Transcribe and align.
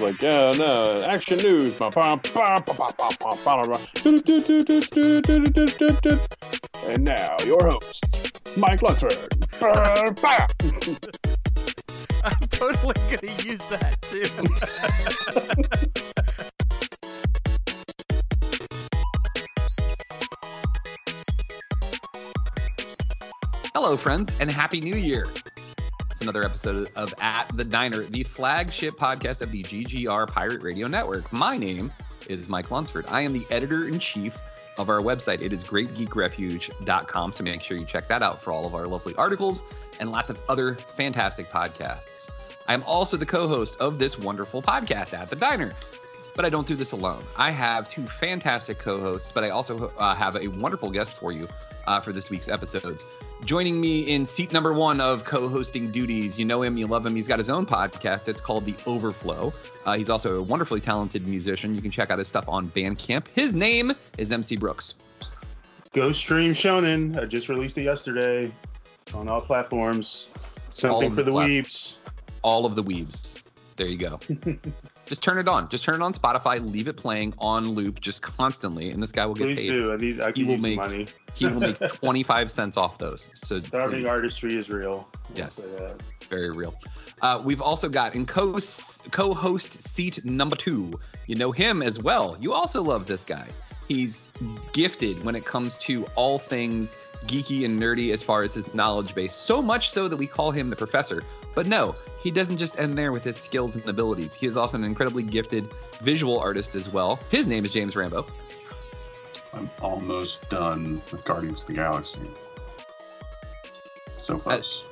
like, 0.00 0.22
yeah, 0.22 0.52
no, 0.52 1.02
action 1.02 1.38
news. 1.38 1.78
And 6.86 7.04
now, 7.04 7.36
your 7.44 7.62
host, 7.64 8.04
Mike 8.56 8.80
Luxford. 8.80 9.28
I'm 12.22 12.48
totally 12.48 12.94
going 12.94 13.18
to 13.18 13.48
use 13.48 13.60
that, 13.68 14.00
too. 14.02 14.24
Hello, 23.74 23.96
friends, 23.96 24.32
and 24.40 24.50
Happy 24.50 24.80
New 24.80 24.96
Year! 24.96 25.26
It's 26.20 26.26
another 26.26 26.44
episode 26.44 26.90
of 26.96 27.14
At 27.22 27.50
the 27.56 27.64
Diner, 27.64 28.02
the 28.02 28.24
flagship 28.24 28.92
podcast 28.98 29.40
of 29.40 29.50
the 29.50 29.62
GGR 29.62 30.28
Pirate 30.28 30.60
Radio 30.60 30.86
Network. 30.86 31.32
My 31.32 31.56
name 31.56 31.90
is 32.28 32.46
Mike 32.46 32.70
Lunsford. 32.70 33.06
I 33.08 33.22
am 33.22 33.32
the 33.32 33.46
editor 33.48 33.88
in 33.88 33.98
chief 33.98 34.36
of 34.76 34.90
our 34.90 35.00
website. 35.00 35.40
It 35.40 35.54
is 35.54 35.64
greatgeekrefuge.com, 35.64 37.32
so 37.32 37.42
make 37.42 37.62
sure 37.62 37.78
you 37.78 37.86
check 37.86 38.06
that 38.08 38.22
out 38.22 38.42
for 38.42 38.52
all 38.52 38.66
of 38.66 38.74
our 38.74 38.86
lovely 38.86 39.14
articles 39.14 39.62
and 39.98 40.12
lots 40.12 40.28
of 40.28 40.38
other 40.50 40.74
fantastic 40.74 41.48
podcasts. 41.48 42.28
I 42.68 42.74
am 42.74 42.82
also 42.82 43.16
the 43.16 43.24
co 43.24 43.48
host 43.48 43.78
of 43.80 43.98
this 43.98 44.18
wonderful 44.18 44.60
podcast, 44.60 45.14
At 45.14 45.30
the 45.30 45.36
Diner. 45.36 45.72
But 46.36 46.44
I 46.44 46.50
don't 46.50 46.66
do 46.66 46.76
this 46.76 46.92
alone. 46.92 47.24
I 47.38 47.50
have 47.50 47.88
two 47.88 48.06
fantastic 48.06 48.78
co 48.78 49.00
hosts, 49.00 49.32
but 49.32 49.42
I 49.42 49.48
also 49.48 49.88
uh, 49.96 50.14
have 50.14 50.36
a 50.36 50.48
wonderful 50.48 50.90
guest 50.90 51.14
for 51.14 51.32
you 51.32 51.48
uh, 51.86 51.98
for 51.98 52.12
this 52.12 52.28
week's 52.28 52.50
episodes. 52.50 53.06
Joining 53.44 53.80
me 53.80 54.02
in 54.02 54.26
seat 54.26 54.52
number 54.52 54.72
one 54.72 55.00
of 55.00 55.24
co 55.24 55.48
hosting 55.48 55.90
duties, 55.90 56.38
you 56.38 56.44
know 56.44 56.62
him, 56.62 56.76
you 56.76 56.86
love 56.86 57.04
him. 57.04 57.16
He's 57.16 57.26
got 57.26 57.38
his 57.38 57.50
own 57.50 57.66
podcast. 57.66 58.28
It's 58.28 58.40
called 58.40 58.64
The 58.64 58.74
Overflow. 58.86 59.52
Uh, 59.84 59.96
he's 59.96 60.10
also 60.10 60.38
a 60.38 60.42
wonderfully 60.42 60.80
talented 60.80 61.26
musician. 61.26 61.74
You 61.74 61.82
can 61.82 61.90
check 61.90 62.10
out 62.10 62.18
his 62.18 62.28
stuff 62.28 62.48
on 62.48 62.68
Bandcamp. 62.68 63.26
His 63.34 63.54
name 63.54 63.92
is 64.18 64.30
MC 64.30 64.56
Brooks. 64.56 64.94
Ghost 65.92 66.20
Stream 66.20 66.52
Shonen. 66.52 67.20
I 67.20 67.24
just 67.24 67.48
released 67.48 67.76
it 67.78 67.82
yesterday 67.82 68.52
on 69.14 69.28
all 69.28 69.40
platforms. 69.40 70.30
Something 70.74 71.08
of 71.08 71.14
for 71.14 71.22
the 71.22 71.30
the 71.30 71.32
plat- 71.32 71.48
weebs. 71.48 71.96
All 72.42 72.66
of 72.66 72.76
the 72.76 72.84
weebs. 72.84 73.42
There 73.76 73.86
you 73.88 73.96
go. 73.96 74.20
just 75.10 75.22
turn 75.22 75.38
it 75.38 75.48
on. 75.48 75.68
Just 75.68 75.82
turn 75.82 75.96
it 75.96 76.02
on 76.02 76.14
Spotify. 76.14 76.64
Leave 76.72 76.86
it 76.86 76.96
playing 76.96 77.34
on 77.38 77.68
loop 77.70 78.00
just 78.00 78.22
constantly, 78.22 78.90
and 78.90 79.02
this 79.02 79.10
guy 79.10 79.26
will 79.26 79.34
get 79.34 79.44
Please 79.48 79.58
paid. 79.58 79.68
do. 79.70 79.92
I 79.92 79.96
need. 79.96 80.20
I 80.20 80.30
He 80.30 80.44
will 80.44 80.56
make 80.56 80.76
money. 80.76 81.08
he 81.34 81.46
will 81.48 81.58
make 81.58 81.78
25 81.94 82.48
cents 82.48 82.76
off 82.76 82.96
those. 82.96 83.28
So 83.34 83.60
Starving 83.60 84.06
artistry 84.06 84.56
is 84.56 84.70
real. 84.70 85.08
Yes. 85.34 85.66
very 86.28 86.50
real. 86.50 86.76
Uh, 87.22 87.42
we've 87.44 87.60
also 87.60 87.88
got 87.88 88.14
in 88.14 88.24
co 88.24 88.60
co-host 89.10 89.82
seat 89.82 90.24
number 90.24 90.54
two. 90.54 90.92
You 91.26 91.34
know 91.34 91.50
him 91.50 91.82
as 91.82 91.98
well. 91.98 92.36
You 92.40 92.52
also 92.52 92.80
love 92.80 93.06
this 93.06 93.24
guy. 93.24 93.48
He's 93.88 94.22
gifted 94.72 95.24
when 95.24 95.34
it 95.34 95.44
comes 95.44 95.76
to 95.78 96.04
all 96.14 96.38
things 96.38 96.96
geeky 97.26 97.64
and 97.64 97.82
nerdy 97.82 98.12
as 98.14 98.22
far 98.22 98.44
as 98.44 98.54
his 98.54 98.72
knowledge 98.74 99.12
base. 99.16 99.34
So 99.34 99.60
much 99.60 99.90
so 99.90 100.06
that 100.06 100.16
we 100.16 100.28
call 100.28 100.52
him 100.52 100.70
the 100.70 100.76
professor. 100.76 101.24
But 101.54 101.66
no, 101.66 101.94
he 102.22 102.30
doesn't 102.30 102.58
just 102.58 102.78
end 102.78 102.96
there 102.96 103.12
with 103.12 103.24
his 103.24 103.36
skills 103.36 103.74
and 103.76 103.86
abilities. 103.88 104.34
He 104.34 104.46
is 104.46 104.56
also 104.56 104.76
an 104.76 104.84
incredibly 104.84 105.22
gifted 105.22 105.68
visual 106.00 106.38
artist 106.38 106.74
as 106.74 106.88
well. 106.88 107.18
His 107.30 107.46
name 107.46 107.64
is 107.64 107.70
James 107.70 107.96
Rambo. 107.96 108.26
I'm 109.52 109.68
almost 109.82 110.48
done 110.48 111.02
with 111.10 111.24
Guardians 111.24 111.62
of 111.62 111.66
the 111.68 111.72
Galaxy. 111.74 112.20
So 114.18 114.38
close. 114.38 114.84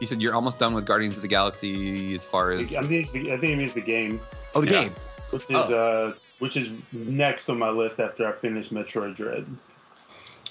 You 0.00 0.06
said 0.08 0.20
you're 0.20 0.34
almost 0.34 0.58
done 0.58 0.74
with 0.74 0.86
Guardians 0.86 1.16
of 1.16 1.22
the 1.22 1.28
Galaxy 1.28 2.14
as 2.14 2.26
far 2.26 2.50
as 2.52 2.72
I 2.72 2.78
as 2.80 2.86
think 2.88 3.04
it's 3.04 3.12
the- 3.12 3.32
I 3.32 3.36
think 3.38 3.52
it 3.52 3.56
means 3.56 3.74
the 3.74 3.80
game, 3.80 4.20
oh 4.54 4.60
the 4.62 4.70
Yeah. 4.72 4.82
game. 4.84 4.94
which 5.30 5.44
is 5.48 5.54
uh, 5.56 6.14
which 6.40 6.56
is 6.56 6.72
next 6.92 7.48
on 7.48 7.58
my 7.58 7.70
list 7.70 8.00
after 8.00 8.26
I 8.26 8.32
finish 8.32 8.70
Metroid 8.70 9.14
Dread. 9.16 9.46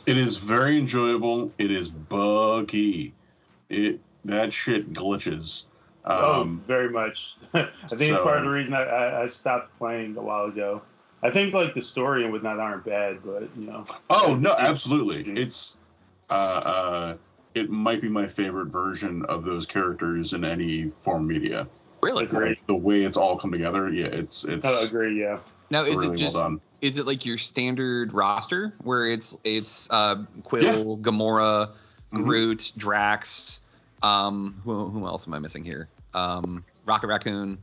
It 0.06 0.18
is 0.18 0.38
very 0.38 0.78
enjoyable. 0.78 1.52
It 1.58 1.72
is 1.72 1.90
buggy. 1.90 3.14
It 3.70 4.00
that 4.26 4.54
shit 4.54 4.94
glitches. 4.94 5.64
oh, 6.06 6.42
Um, 6.42 6.64
very 6.68 6.90
much. 6.90 7.36
I 7.54 7.68
think 7.90 8.14
it's 8.14 8.20
part 8.22 8.38
of 8.40 8.44
the 8.44 8.50
reason 8.50 8.74
I, 8.74 8.84
I, 8.84 9.24
I 9.24 9.28
stopped 9.28 9.78
playing 9.78 10.16
a 10.18 10.22
while 10.22 10.46
ago. 10.46 10.82
I 11.22 11.30
think 11.30 11.54
like 11.54 11.74
the 11.74 11.82
story 11.82 12.24
and 12.24 12.34
whatnot 12.34 12.60
aren't 12.60 12.84
bad, 12.86 13.20
but 13.24 13.44
you 13.58 13.68
know. 13.68 13.86
Oh 14.10 14.36
no, 14.40 14.56
absolutely. 14.58 15.22
it's- 15.22 15.38
It's 15.38 15.76
uh, 16.30 16.34
uh, 16.34 17.18
it 17.54 17.70
might 17.70 18.02
be 18.02 18.10
my 18.10 18.28
favorite 18.28 18.68
version 18.68 19.24
of 19.26 19.46
those 19.46 19.66
characters 19.66 20.34
in 20.34 20.44
any 20.44 20.92
form 21.04 21.22
of 21.24 21.28
media. 21.28 21.68
Really? 22.02 22.24
Agree. 22.26 22.60
The 22.68 22.74
way 22.76 23.04
it's 23.04 23.16
all 23.16 23.38
come 23.38 23.52
together, 23.52 23.90
yeah, 23.90 24.08
it's 24.08 24.44
it's 24.44 24.66
I 24.66 24.82
agree. 24.82 25.22
Yeah. 25.22 25.40
Now 25.70 25.84
is 25.86 26.00
really 26.00 26.16
it 26.16 26.18
just 26.18 26.36
well 26.36 26.58
is 26.82 26.98
it 26.98 27.06
like 27.08 27.26
your 27.26 27.38
standard 27.38 28.12
roster 28.14 28.74
where 28.84 29.06
it's 29.06 29.38
it's 29.46 29.88
uh, 29.92 30.24
Quill, 30.44 30.98
Gamora, 30.98 31.72
Mhm. 32.14 32.24
Groot, 32.26 32.74
Drax, 32.78 33.62
um, 34.04 34.62
who, 34.64 34.90
who 34.90 35.06
else 35.08 35.28
am 35.28 35.34
I 35.34 35.40
missing 35.40 35.64
here? 35.64 35.88
Um, 36.14 36.64
Rocket 36.86 37.08
Raccoon, 37.08 37.58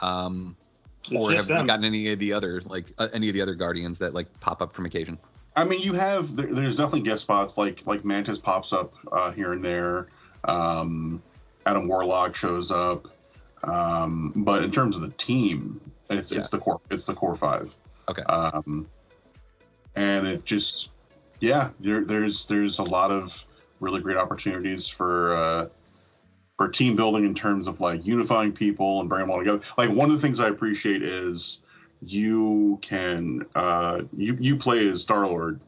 um, 0.00 0.56
It's 1.02 1.12
or 1.12 1.32
have 1.32 1.46
just 1.48 1.66
gotten 1.66 1.84
any 1.84 2.12
of 2.12 2.18
the 2.18 2.32
other 2.32 2.62
like 2.64 2.86
uh, 2.98 3.08
any 3.12 3.28
of 3.28 3.34
the 3.34 3.42
other 3.42 3.54
Guardians 3.54 3.98
that 3.98 4.14
like 4.14 4.28
pop 4.40 4.62
up 4.62 4.72
from 4.72 4.86
occasion? 4.86 5.18
I 5.56 5.64
mean, 5.64 5.80
you 5.80 5.92
have 5.94 6.36
there, 6.36 6.46
there's 6.46 6.76
definitely 6.76 7.02
guest 7.02 7.22
spots 7.22 7.58
like 7.58 7.86
like 7.86 8.04
Mantis 8.04 8.38
pops 8.38 8.72
up 8.72 8.94
uh, 9.12 9.32
here 9.32 9.52
and 9.52 9.64
there. 9.64 10.06
Um, 10.44 11.22
Adam 11.66 11.86
Warlock 11.88 12.34
shows 12.34 12.70
up, 12.70 13.08
um, 13.64 14.32
but 14.36 14.62
in 14.62 14.70
terms 14.70 14.96
of 14.96 15.02
the 15.02 15.10
team, 15.10 15.80
it's 16.08 16.30
Yeah. 16.30 16.38
it's 16.38 16.48
the 16.48 16.58
core 16.58 16.80
it's 16.90 17.04
the 17.04 17.14
core 17.14 17.36
five. 17.36 17.74
Okay. 18.08 18.22
Um, 18.22 18.86
and 19.96 20.26
it 20.26 20.44
just 20.44 20.90
yeah, 21.40 21.70
there, 21.80 22.04
there's 22.04 22.44
there's 22.46 22.78
a 22.78 22.84
lot 22.84 23.10
of 23.10 23.44
really 23.80 24.00
great 24.00 24.16
opportunities 24.16 24.86
for 24.86 25.34
uh, 25.34 25.68
for 26.60 26.68
team 26.68 26.94
building 26.94 27.24
in 27.24 27.34
terms 27.34 27.66
of 27.66 27.80
like 27.80 28.06
unifying 28.06 28.52
people 28.52 29.00
and 29.00 29.08
bringing 29.08 29.28
them 29.28 29.32
all 29.32 29.38
together. 29.38 29.62
Like 29.78 29.88
one 29.88 30.10
of 30.10 30.16
the 30.16 30.20
things 30.20 30.40
I 30.40 30.48
appreciate 30.48 31.02
is 31.02 31.60
you 32.02 32.78
can 32.82 33.46
uh, 33.54 34.02
you 34.14 34.36
you 34.38 34.56
play 34.56 34.88
as 34.90 35.00
Star 35.00 35.26
Lord, 35.26 35.60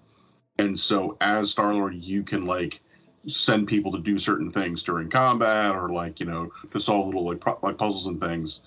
and 0.58 0.78
so 0.78 1.16
as 1.22 1.50
Star 1.50 1.74
Lord 1.74 1.94
you 1.94 2.22
can 2.22 2.44
like 2.44 2.80
send 3.26 3.68
people 3.68 3.92
to 3.92 4.00
do 4.00 4.18
certain 4.18 4.52
things 4.52 4.82
during 4.82 5.10
combat 5.10 5.74
or 5.74 5.88
like 5.88 6.20
you 6.20 6.26
know 6.26 6.52
to 6.72 6.80
solve 6.80 7.06
little 7.06 7.24
like 7.24 7.62
like 7.62 7.78
puzzles 7.78 8.06
and 8.06 8.20
things. 8.20 8.60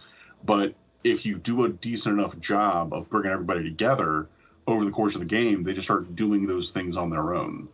But 0.45 0.73
if 1.03 1.27
you 1.27 1.37
do 1.37 1.65
a 1.65 1.69
decent 1.69 2.19
enough 2.19 2.39
job 2.39 2.93
of 2.93 3.09
bringing 3.09 3.31
everybody 3.31 3.63
together 3.63 4.29
over 4.67 4.83
the 4.83 4.91
course 4.91 5.13
of 5.15 5.21
the 5.21 5.27
game, 5.27 5.63
they 5.63 5.73
just 5.73 5.85
start 5.87 6.15
doing 6.15 6.47
those 6.47 6.71
things 6.71 6.97
on 6.97 7.11
their 7.11 7.35
own. 7.35 7.69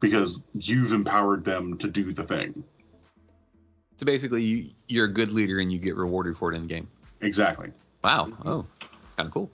because 0.00 0.42
you've 0.54 0.92
empowered 0.92 1.44
them 1.44 1.76
to 1.78 1.88
do 1.88 2.12
the 2.12 2.24
thing. 2.24 2.64
So 3.98 4.06
basically, 4.06 4.42
you, 4.42 4.70
you're 4.86 5.04
a 5.06 5.12
good 5.12 5.32
leader 5.32 5.58
and 5.58 5.70
you 5.72 5.78
get 5.78 5.96
rewarded 5.96 6.38
for 6.38 6.52
it 6.52 6.56
in 6.56 6.62
the 6.62 6.68
game. 6.68 6.88
Exactly. 7.20 7.70
Wow. 8.02 8.32
Oh, 8.44 8.64
kind 9.16 9.26
of 9.26 9.32
cool. 9.32 9.50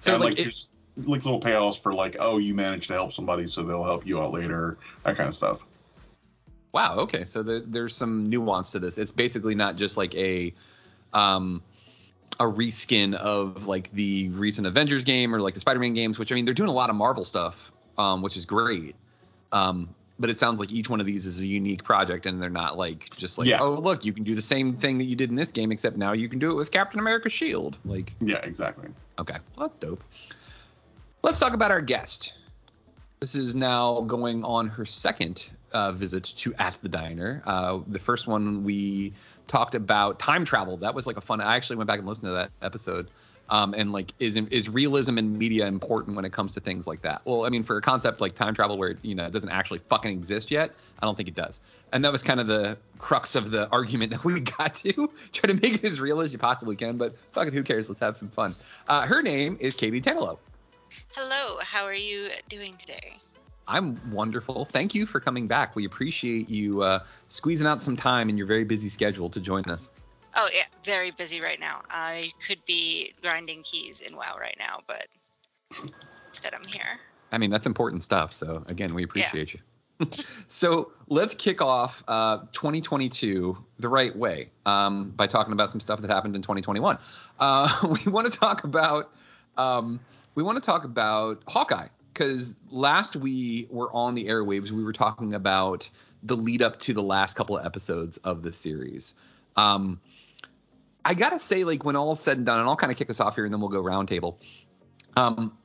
So 0.00 0.12
like, 0.12 0.20
like, 0.20 0.38
it- 0.40 0.42
there's 0.44 0.68
like 0.96 1.24
little 1.24 1.40
payoffs 1.40 1.80
for 1.80 1.92
like, 1.94 2.16
oh, 2.18 2.38
you 2.38 2.54
managed 2.54 2.88
to 2.88 2.94
help 2.94 3.12
somebody, 3.12 3.46
so 3.46 3.62
they'll 3.62 3.84
help 3.84 4.06
you 4.06 4.20
out 4.20 4.32
later, 4.32 4.76
that 5.04 5.16
kind 5.16 5.28
of 5.28 5.34
stuff. 5.34 5.60
Wow. 6.72 6.96
Okay. 7.00 7.24
So 7.26 7.42
the, 7.42 7.62
there's 7.66 7.94
some 7.94 8.24
nuance 8.24 8.70
to 8.70 8.78
this. 8.78 8.96
It's 8.98 9.10
basically 9.10 9.54
not 9.54 9.76
just 9.76 9.96
like 9.98 10.14
a, 10.14 10.54
um, 11.12 11.62
a 12.40 12.44
reskin 12.44 13.14
of 13.14 13.66
like 13.66 13.92
the 13.92 14.30
recent 14.30 14.66
Avengers 14.66 15.04
game 15.04 15.34
or 15.34 15.40
like 15.40 15.52
the 15.54 15.60
Spider-Man 15.60 15.92
games, 15.92 16.18
which 16.18 16.32
I 16.32 16.34
mean 16.34 16.46
they're 16.46 16.54
doing 16.54 16.70
a 16.70 16.74
lot 16.74 16.88
of 16.88 16.96
Marvel 16.96 17.24
stuff, 17.24 17.70
um, 17.98 18.22
which 18.22 18.36
is 18.38 18.46
great. 18.46 18.96
Um, 19.52 19.94
but 20.22 20.30
it 20.30 20.38
sounds 20.38 20.60
like 20.60 20.70
each 20.70 20.88
one 20.88 21.00
of 21.00 21.06
these 21.06 21.26
is 21.26 21.40
a 21.40 21.46
unique 21.46 21.82
project, 21.82 22.26
and 22.26 22.40
they're 22.40 22.48
not 22.48 22.78
like 22.78 23.10
just 23.16 23.38
like, 23.38 23.48
Yeah. 23.48 23.60
oh 23.60 23.74
look, 23.74 24.04
you 24.04 24.12
can 24.12 24.22
do 24.22 24.36
the 24.36 24.40
same 24.40 24.76
thing 24.76 24.96
that 24.98 25.04
you 25.04 25.16
did 25.16 25.30
in 25.30 25.36
this 25.36 25.50
game, 25.50 25.72
except 25.72 25.96
now 25.96 26.12
you 26.12 26.28
can 26.28 26.38
do 26.38 26.52
it 26.52 26.54
with 26.54 26.70
Captain 26.70 27.00
America's 27.00 27.32
shield. 27.32 27.76
Like, 27.84 28.14
Yeah, 28.20 28.36
exactly. 28.36 28.88
Okay, 29.18 29.36
well, 29.56 29.68
that's 29.68 29.78
dope. 29.80 30.02
Let's 31.24 31.40
talk 31.40 31.54
about 31.54 31.72
our 31.72 31.80
guest. 31.80 32.34
This 33.18 33.34
is 33.34 33.56
now 33.56 34.02
going 34.02 34.44
on 34.44 34.68
her 34.68 34.86
second 34.86 35.50
uh, 35.72 35.90
visit 35.90 36.22
to 36.24 36.54
At 36.54 36.78
the 36.82 36.88
Diner. 36.88 37.42
Uh, 37.44 37.80
the 37.88 37.98
first 37.98 38.28
one 38.28 38.62
we 38.62 39.12
talked 39.48 39.74
about 39.74 40.20
time 40.20 40.44
travel. 40.44 40.76
That 40.76 40.94
was 40.94 41.06
like 41.08 41.16
a 41.16 41.20
fun. 41.20 41.40
I 41.40 41.56
actually 41.56 41.76
went 41.76 41.88
back 41.88 41.98
and 41.98 42.06
listened 42.08 42.26
to 42.28 42.32
that 42.32 42.50
episode. 42.62 43.10
Um, 43.52 43.74
and 43.74 43.92
like, 43.92 44.14
is 44.18 44.38
is 44.38 44.70
realism 44.70 45.18
in 45.18 45.36
media 45.36 45.66
important 45.66 46.16
when 46.16 46.24
it 46.24 46.32
comes 46.32 46.54
to 46.54 46.60
things 46.60 46.86
like 46.86 47.02
that? 47.02 47.20
Well, 47.26 47.44
I 47.44 47.50
mean, 47.50 47.62
for 47.64 47.76
a 47.76 47.82
concept 47.82 48.18
like 48.18 48.34
time 48.34 48.54
travel, 48.54 48.78
where 48.78 48.96
you 49.02 49.14
know 49.14 49.26
it 49.26 49.32
doesn't 49.32 49.50
actually 49.50 49.80
fucking 49.90 50.10
exist 50.10 50.50
yet, 50.50 50.70
I 51.00 51.04
don't 51.04 51.16
think 51.16 51.28
it 51.28 51.34
does. 51.34 51.60
And 51.92 52.02
that 52.02 52.12
was 52.12 52.22
kind 52.22 52.40
of 52.40 52.46
the 52.46 52.78
crux 52.98 53.34
of 53.34 53.50
the 53.50 53.68
argument 53.68 54.10
that 54.12 54.24
we 54.24 54.40
got 54.40 54.74
to. 54.76 54.92
Try 55.32 55.52
to 55.52 55.54
make 55.54 55.74
it 55.74 55.84
as 55.84 56.00
real 56.00 56.22
as 56.22 56.32
you 56.32 56.38
possibly 56.38 56.76
can, 56.76 56.96
but 56.96 57.14
fuck 57.32 57.46
it, 57.46 57.52
who 57.52 57.62
cares? 57.62 57.90
Let's 57.90 58.00
have 58.00 58.16
some 58.16 58.30
fun. 58.30 58.56
Uh, 58.88 59.06
her 59.06 59.20
name 59.20 59.58
is 59.60 59.74
Katie 59.74 60.00
Tanelo. 60.00 60.38
Hello, 61.14 61.58
how 61.60 61.84
are 61.84 61.92
you 61.92 62.30
doing 62.48 62.78
today? 62.80 63.18
I'm 63.68 64.00
wonderful. 64.10 64.64
Thank 64.64 64.94
you 64.94 65.04
for 65.04 65.20
coming 65.20 65.46
back. 65.46 65.76
We 65.76 65.84
appreciate 65.84 66.48
you 66.48 66.82
uh, 66.82 67.00
squeezing 67.28 67.66
out 67.66 67.82
some 67.82 67.96
time 67.96 68.30
in 68.30 68.38
your 68.38 68.46
very 68.46 68.64
busy 68.64 68.88
schedule 68.88 69.28
to 69.28 69.40
join 69.40 69.64
us. 69.66 69.90
Oh, 70.34 70.48
yeah, 70.52 70.64
very 70.84 71.10
busy 71.10 71.40
right 71.40 71.60
now. 71.60 71.82
I 71.90 72.32
could 72.46 72.58
be 72.66 73.12
grinding 73.20 73.62
keys 73.62 74.00
in 74.00 74.16
WoW 74.16 74.36
right 74.38 74.56
now, 74.58 74.80
but 74.86 75.06
that 76.42 76.54
I'm 76.54 76.64
here. 76.64 77.00
I 77.32 77.38
mean, 77.38 77.50
that's 77.50 77.66
important 77.66 78.02
stuff. 78.02 78.32
So, 78.32 78.64
again, 78.68 78.94
we 78.94 79.04
appreciate 79.04 79.54
you. 79.54 79.60
so, 80.48 80.92
let's 81.08 81.34
kick 81.34 81.60
off 81.60 82.02
uh, 82.08 82.38
2022 82.52 83.56
the 83.78 83.88
right 83.88 84.14
way 84.16 84.50
um, 84.66 85.10
by 85.10 85.26
talking 85.26 85.52
about 85.52 85.70
some 85.70 85.80
stuff 85.80 86.00
that 86.00 86.10
happened 86.10 86.34
in 86.34 86.42
2021. 86.42 86.98
Uh, 87.38 87.96
we 88.04 88.10
want 88.10 88.30
to 88.30 88.38
talk 88.38 88.64
about 88.64 89.12
um, 89.56 90.00
we 90.34 90.42
want 90.42 90.56
to 90.56 90.64
talk 90.64 90.84
about 90.84 91.42
Hawkeye 91.46 91.88
because 92.12 92.56
last 92.70 93.16
we 93.16 93.66
were 93.70 93.92
on 93.92 94.14
the 94.14 94.26
airwaves, 94.26 94.70
we 94.70 94.82
were 94.82 94.92
talking 94.92 95.34
about 95.34 95.88
the 96.22 96.36
lead 96.36 96.62
up 96.62 96.78
to 96.80 96.94
the 96.94 97.02
last 97.02 97.34
couple 97.36 97.56
of 97.56 97.66
episodes 97.66 98.16
of 98.18 98.42
the 98.42 98.52
series. 98.52 99.14
Um, 99.56 100.00
I 101.04 101.14
gotta 101.14 101.38
say, 101.38 101.64
like 101.64 101.84
when 101.84 101.96
all's 101.96 102.20
said 102.20 102.36
and 102.36 102.46
done, 102.46 102.60
and 102.60 102.68
I'll 102.68 102.76
kind 102.76 102.92
of 102.92 102.98
kick 102.98 103.10
us 103.10 103.20
off 103.20 103.34
here, 103.34 103.44
and 103.44 103.52
then 103.52 103.60
we'll 103.60 103.70
go 103.70 103.82
roundtable. 103.82 104.36
Um, 105.16 105.56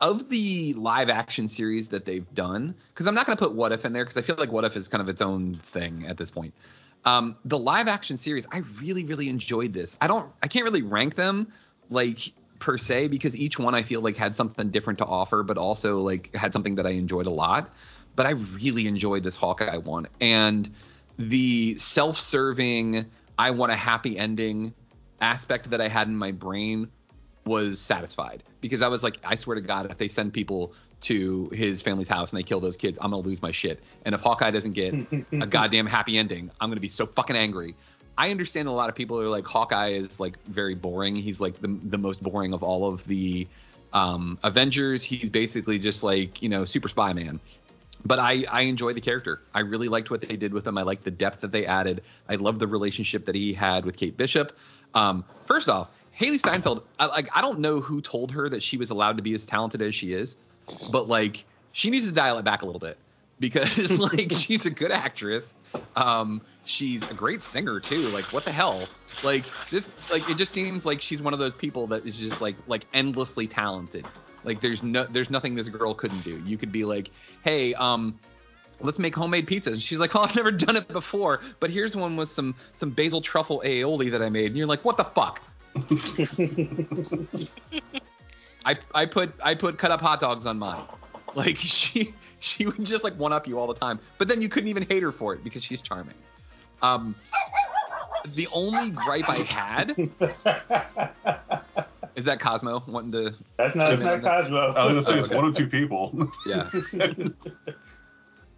of 0.00 0.28
the 0.28 0.74
live 0.74 1.08
action 1.08 1.48
series 1.48 1.88
that 1.88 2.04
they've 2.04 2.32
done, 2.34 2.74
because 2.92 3.06
I'm 3.06 3.14
not 3.14 3.26
gonna 3.26 3.36
put 3.36 3.54
What 3.54 3.72
If 3.72 3.84
in 3.84 3.92
there, 3.92 4.04
because 4.04 4.16
I 4.16 4.22
feel 4.22 4.36
like 4.36 4.52
What 4.52 4.64
If 4.64 4.76
is 4.76 4.88
kind 4.88 5.02
of 5.02 5.08
its 5.08 5.22
own 5.22 5.60
thing 5.72 6.06
at 6.06 6.16
this 6.16 6.30
point. 6.30 6.54
Um, 7.04 7.36
the 7.44 7.58
live 7.58 7.88
action 7.88 8.16
series, 8.16 8.46
I 8.50 8.58
really, 8.80 9.04
really 9.04 9.28
enjoyed 9.28 9.72
this. 9.72 9.96
I 10.00 10.06
don't, 10.06 10.30
I 10.42 10.48
can't 10.48 10.64
really 10.64 10.82
rank 10.82 11.16
them 11.16 11.52
like 11.90 12.32
per 12.58 12.78
se 12.78 13.08
because 13.08 13.36
each 13.36 13.58
one 13.58 13.74
I 13.74 13.82
feel 13.82 14.00
like 14.00 14.16
had 14.16 14.34
something 14.36 14.70
different 14.70 15.00
to 15.00 15.04
offer, 15.04 15.42
but 15.42 15.58
also 15.58 16.00
like 16.00 16.34
had 16.34 16.52
something 16.52 16.76
that 16.76 16.86
I 16.86 16.90
enjoyed 16.90 17.26
a 17.26 17.30
lot. 17.30 17.70
But 18.16 18.26
I 18.26 18.30
really 18.30 18.86
enjoyed 18.86 19.22
this 19.22 19.36
Hawkeye 19.36 19.76
one, 19.78 20.06
and 20.20 20.72
the 21.18 21.76
self-serving, 21.78 23.06
I 23.38 23.50
want 23.50 23.72
a 23.72 23.76
happy 23.76 24.16
ending 24.16 24.72
aspect 25.20 25.70
that 25.70 25.80
I 25.80 25.88
had 25.88 26.08
in 26.08 26.16
my 26.16 26.32
brain 26.32 26.88
was 27.46 27.80
satisfied 27.80 28.42
because 28.60 28.82
I 28.82 28.88
was 28.88 29.02
like, 29.02 29.18
I 29.22 29.34
swear 29.34 29.54
to 29.56 29.60
God, 29.60 29.90
if 29.90 29.98
they 29.98 30.08
send 30.08 30.32
people 30.32 30.72
to 31.02 31.50
his 31.52 31.82
family's 31.82 32.08
house 32.08 32.32
and 32.32 32.38
they 32.38 32.42
kill 32.42 32.60
those 32.60 32.76
kids, 32.76 32.98
I'm 33.00 33.10
gonna 33.10 33.22
lose 33.22 33.42
my 33.42 33.52
shit. 33.52 33.82
And 34.04 34.14
if 34.14 34.20
Hawkeye 34.22 34.50
doesn't 34.50 34.72
get 34.72 34.94
a 35.32 35.46
goddamn 35.46 35.86
happy 35.86 36.16
ending, 36.16 36.50
I'm 36.60 36.70
gonna 36.70 36.80
be 36.80 36.88
so 36.88 37.06
fucking 37.06 37.36
angry. 37.36 37.74
I 38.16 38.30
understand 38.30 38.68
a 38.68 38.72
lot 38.72 38.88
of 38.88 38.94
people 38.94 39.20
are 39.20 39.28
like 39.28 39.46
Hawkeye 39.46 39.90
is 39.90 40.20
like 40.20 40.42
very 40.46 40.74
boring. 40.74 41.16
He's 41.16 41.40
like 41.40 41.60
the 41.60 41.78
the 41.84 41.98
most 41.98 42.22
boring 42.22 42.52
of 42.52 42.62
all 42.62 42.88
of 42.88 43.06
the 43.06 43.46
um, 43.92 44.38
Avengers. 44.42 45.02
He's 45.02 45.30
basically 45.30 45.78
just 45.78 46.02
like 46.02 46.40
you 46.42 46.48
know 46.48 46.64
Super 46.64 46.88
Spy 46.88 47.12
Man. 47.12 47.40
But 48.04 48.18
I 48.18 48.44
I 48.50 48.62
enjoy 48.62 48.92
the 48.92 49.00
character. 49.00 49.42
I 49.52 49.60
really 49.60 49.88
liked 49.88 50.10
what 50.10 50.20
they 50.20 50.36
did 50.36 50.54
with 50.54 50.66
him. 50.66 50.78
I 50.78 50.82
liked 50.82 51.04
the 51.04 51.10
depth 51.10 51.40
that 51.40 51.52
they 51.52 51.66
added. 51.66 52.02
I 52.28 52.36
loved 52.36 52.60
the 52.60 52.66
relationship 52.66 53.26
that 53.26 53.34
he 53.34 53.52
had 53.52 53.84
with 53.84 53.96
Kate 53.96 54.16
Bishop. 54.16 54.56
Um, 54.94 55.24
first 55.46 55.68
off, 55.68 55.90
Hailee 56.18 56.38
Steinfeld. 56.40 56.82
I, 56.98 57.06
like 57.06 57.28
I 57.34 57.40
don't 57.40 57.60
know 57.60 57.80
who 57.80 58.00
told 58.00 58.32
her 58.32 58.48
that 58.48 58.62
she 58.62 58.76
was 58.76 58.90
allowed 58.90 59.16
to 59.16 59.22
be 59.22 59.34
as 59.34 59.44
talented 59.44 59.82
as 59.82 59.94
she 59.94 60.12
is, 60.12 60.36
but 60.88 61.08
like 61.08 61.44
she 61.72 61.90
needs 61.90 62.06
to 62.06 62.12
dial 62.12 62.38
it 62.38 62.44
back 62.44 62.62
a 62.62 62.66
little 62.66 62.80
bit 62.80 62.98
because 63.40 63.98
like 64.14 64.32
she's 64.32 64.66
a 64.66 64.70
good 64.70 64.92
actress. 64.92 65.54
Um, 65.96 66.42
she's 66.64 67.08
a 67.10 67.14
great 67.14 67.42
singer 67.42 67.80
too. 67.80 68.08
Like 68.10 68.32
what 68.32 68.44
the 68.44 68.52
hell? 68.52 68.90
Like 69.22 69.52
this 69.70 69.90
like 70.10 70.28
it 70.28 70.34
just 70.34 70.52
seems 70.52 70.84
like 70.84 71.00
she's 71.00 71.22
one 71.22 71.32
of 71.32 71.38
those 71.38 71.54
people 71.54 71.86
that 71.88 72.06
is 72.06 72.18
just 72.18 72.40
like 72.40 72.56
like 72.66 72.86
endlessly 72.92 73.46
talented. 73.46 74.04
Like 74.44 74.60
there's 74.60 74.82
no 74.82 75.04
there's 75.04 75.30
nothing 75.30 75.54
this 75.54 75.68
girl 75.68 75.94
couldn't 75.94 76.22
do. 76.22 76.42
You 76.44 76.58
could 76.58 76.70
be 76.70 76.84
like, 76.84 77.10
"Hey, 77.42 77.74
um 77.74 78.18
let's 78.80 78.98
make 78.98 79.14
homemade 79.14 79.46
pizzas." 79.46 79.66
And 79.74 79.82
she's 79.82 79.98
like, 79.98 80.14
"Oh, 80.16 80.20
I've 80.20 80.36
never 80.36 80.50
done 80.50 80.76
it 80.76 80.88
before, 80.88 81.40
but 81.60 81.70
here's 81.70 81.96
one 81.96 82.16
with 82.16 82.28
some 82.28 82.54
some 82.74 82.90
basil 82.90 83.20
truffle 83.20 83.62
aioli 83.64 84.10
that 84.10 84.22
I 84.22 84.30
made." 84.30 84.46
And 84.46 84.56
you're 84.56 84.66
like, 84.66 84.84
"What 84.84 84.96
the 84.96 85.04
fuck?" 85.04 85.40
I 88.64 88.76
I 88.94 89.06
put 89.06 89.32
I 89.42 89.54
put 89.54 89.78
cut 89.78 89.90
up 89.90 90.00
hot 90.00 90.20
dogs 90.20 90.46
on 90.46 90.58
mine. 90.58 90.82
Like 91.34 91.58
she 91.58 92.14
she 92.40 92.66
would 92.66 92.84
just 92.84 93.04
like 93.04 93.14
one 93.18 93.32
up 93.32 93.46
you 93.46 93.58
all 93.58 93.66
the 93.66 93.74
time. 93.74 93.98
But 94.18 94.28
then 94.28 94.40
you 94.40 94.48
couldn't 94.48 94.68
even 94.68 94.84
hate 94.84 95.02
her 95.02 95.12
for 95.12 95.34
it 95.34 95.44
because 95.44 95.62
she's 95.64 95.80
charming. 95.80 96.14
Um 96.82 97.14
the 98.34 98.48
only 98.52 98.90
gripe 98.90 99.28
I 99.28 99.40
had 99.42 99.90
is 102.16 102.24
that 102.24 102.40
Cosmo 102.40 102.82
wanting 102.86 103.12
to 103.12 103.34
That's 103.58 103.74
not, 103.74 103.90
that's 103.90 104.02
not 104.02 104.22
Cosmo. 104.22 104.72
I 104.72 104.86
was 104.86 104.94
gonna 104.94 105.02
say 105.02 105.12
Oh, 105.12 105.16
it's 105.18 105.26
okay. 105.26 105.36
one 105.36 105.44
or 105.44 105.52
two 105.52 105.68
people. 105.68 106.30
Yeah. 106.46 106.70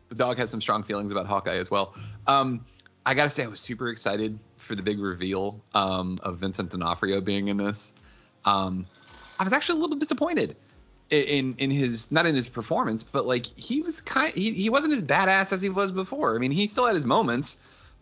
The 0.09 0.15
dog 0.15 0.39
has 0.39 0.51
some 0.51 0.61
strong 0.61 0.83
feelings 0.83 1.13
about 1.13 1.27
Hawkeye 1.27 1.57
as 1.57 1.71
well. 1.71 1.95
Um, 2.27 2.65
I 3.05 3.15
gotta 3.15 3.31
say, 3.31 3.45
I 3.45 3.47
was 3.47 3.61
super 3.61 3.89
excited 3.89 4.39
for 4.57 4.75
the 4.75 4.83
big 4.83 4.99
reveal 4.99 5.61
um, 5.75 6.19
of 6.23 6.39
Vincent 6.39 6.71
D'Onofrio 6.71 7.21
being 7.21 7.49
in 7.49 7.57
this. 7.57 7.93
Um, 8.45 8.87
I 9.39 9.45
was 9.45 9.53
actually 9.53 9.79
a 9.79 9.83
little 9.83 9.97
disappointed 9.97 10.57
in 11.11 11.55
in 11.59 11.71
his 11.71 12.11
not 12.11 12.27
in 12.27 12.35
his 12.35 12.49
performance, 12.49 13.05
but 13.05 13.27
like 13.27 13.47
he 13.47 13.83
was 13.83 14.01
kind 14.01 14.35
he, 14.35 14.53
he 14.53 14.71
wasn't 14.71 14.93
as 14.93 15.03
badass 15.03 15.53
as 15.53 15.63
he 15.63 15.69
was 15.69 15.93
before. 15.93 16.35
I 16.35 16.39
mean, 16.39 16.51
he 16.51 16.67
still 16.67 16.87
had 16.87 16.97
his 16.97 17.07
moments, 17.07 17.59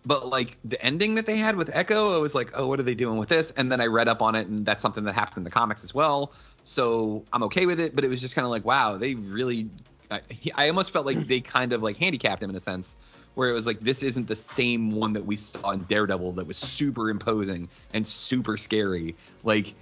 but 0.06 0.28
like 0.28 0.56
the 0.64 0.82
ending 0.82 1.16
that 1.16 1.26
they 1.26 1.36
had 1.36 1.56
with 1.56 1.70
Echo, 1.72 2.14
I 2.14 2.18
was 2.18 2.34
like, 2.34 2.52
oh, 2.54 2.66
what 2.66 2.80
are 2.80 2.84
they 2.84 2.94
doing 2.94 3.18
with 3.18 3.28
this? 3.28 3.52
And 3.56 3.70
then 3.70 3.80
I 3.80 3.86
read 3.86 4.08
up 4.08 4.22
on 4.22 4.34
it, 4.34 4.46
and 4.46 4.64
that's 4.64 4.80
something 4.80 5.04
that 5.04 5.14
happened 5.14 5.38
in 5.38 5.44
the 5.44 5.50
comics 5.50 5.84
as 5.84 5.94
well. 5.94 6.32
So 6.64 7.24
I'm 7.32 7.42
okay 7.44 7.66
with 7.66 7.78
it, 7.78 7.94
but 7.94 8.04
it 8.04 8.08
was 8.08 8.20
just 8.20 8.34
kind 8.34 8.44
of 8.46 8.50
like, 8.50 8.64
wow, 8.64 8.96
they 8.96 9.14
really. 9.14 9.68
I, 10.14 10.20
he, 10.28 10.52
I 10.52 10.68
almost 10.68 10.92
felt 10.92 11.06
like 11.06 11.26
they 11.26 11.40
kind 11.40 11.72
of 11.72 11.82
like 11.82 11.96
handicapped 11.96 12.42
him 12.42 12.50
in 12.50 12.56
a 12.56 12.60
sense, 12.60 12.96
where 13.34 13.50
it 13.50 13.52
was 13.52 13.66
like 13.66 13.80
this 13.80 14.02
isn't 14.02 14.28
the 14.28 14.36
same 14.36 14.92
one 14.92 15.12
that 15.14 15.26
we 15.26 15.36
saw 15.36 15.70
in 15.70 15.84
Daredevil 15.84 16.32
that 16.32 16.46
was 16.46 16.56
super 16.56 17.10
imposing 17.10 17.68
and 17.92 18.06
super 18.06 18.56
scary. 18.56 19.16
Like 19.42 19.74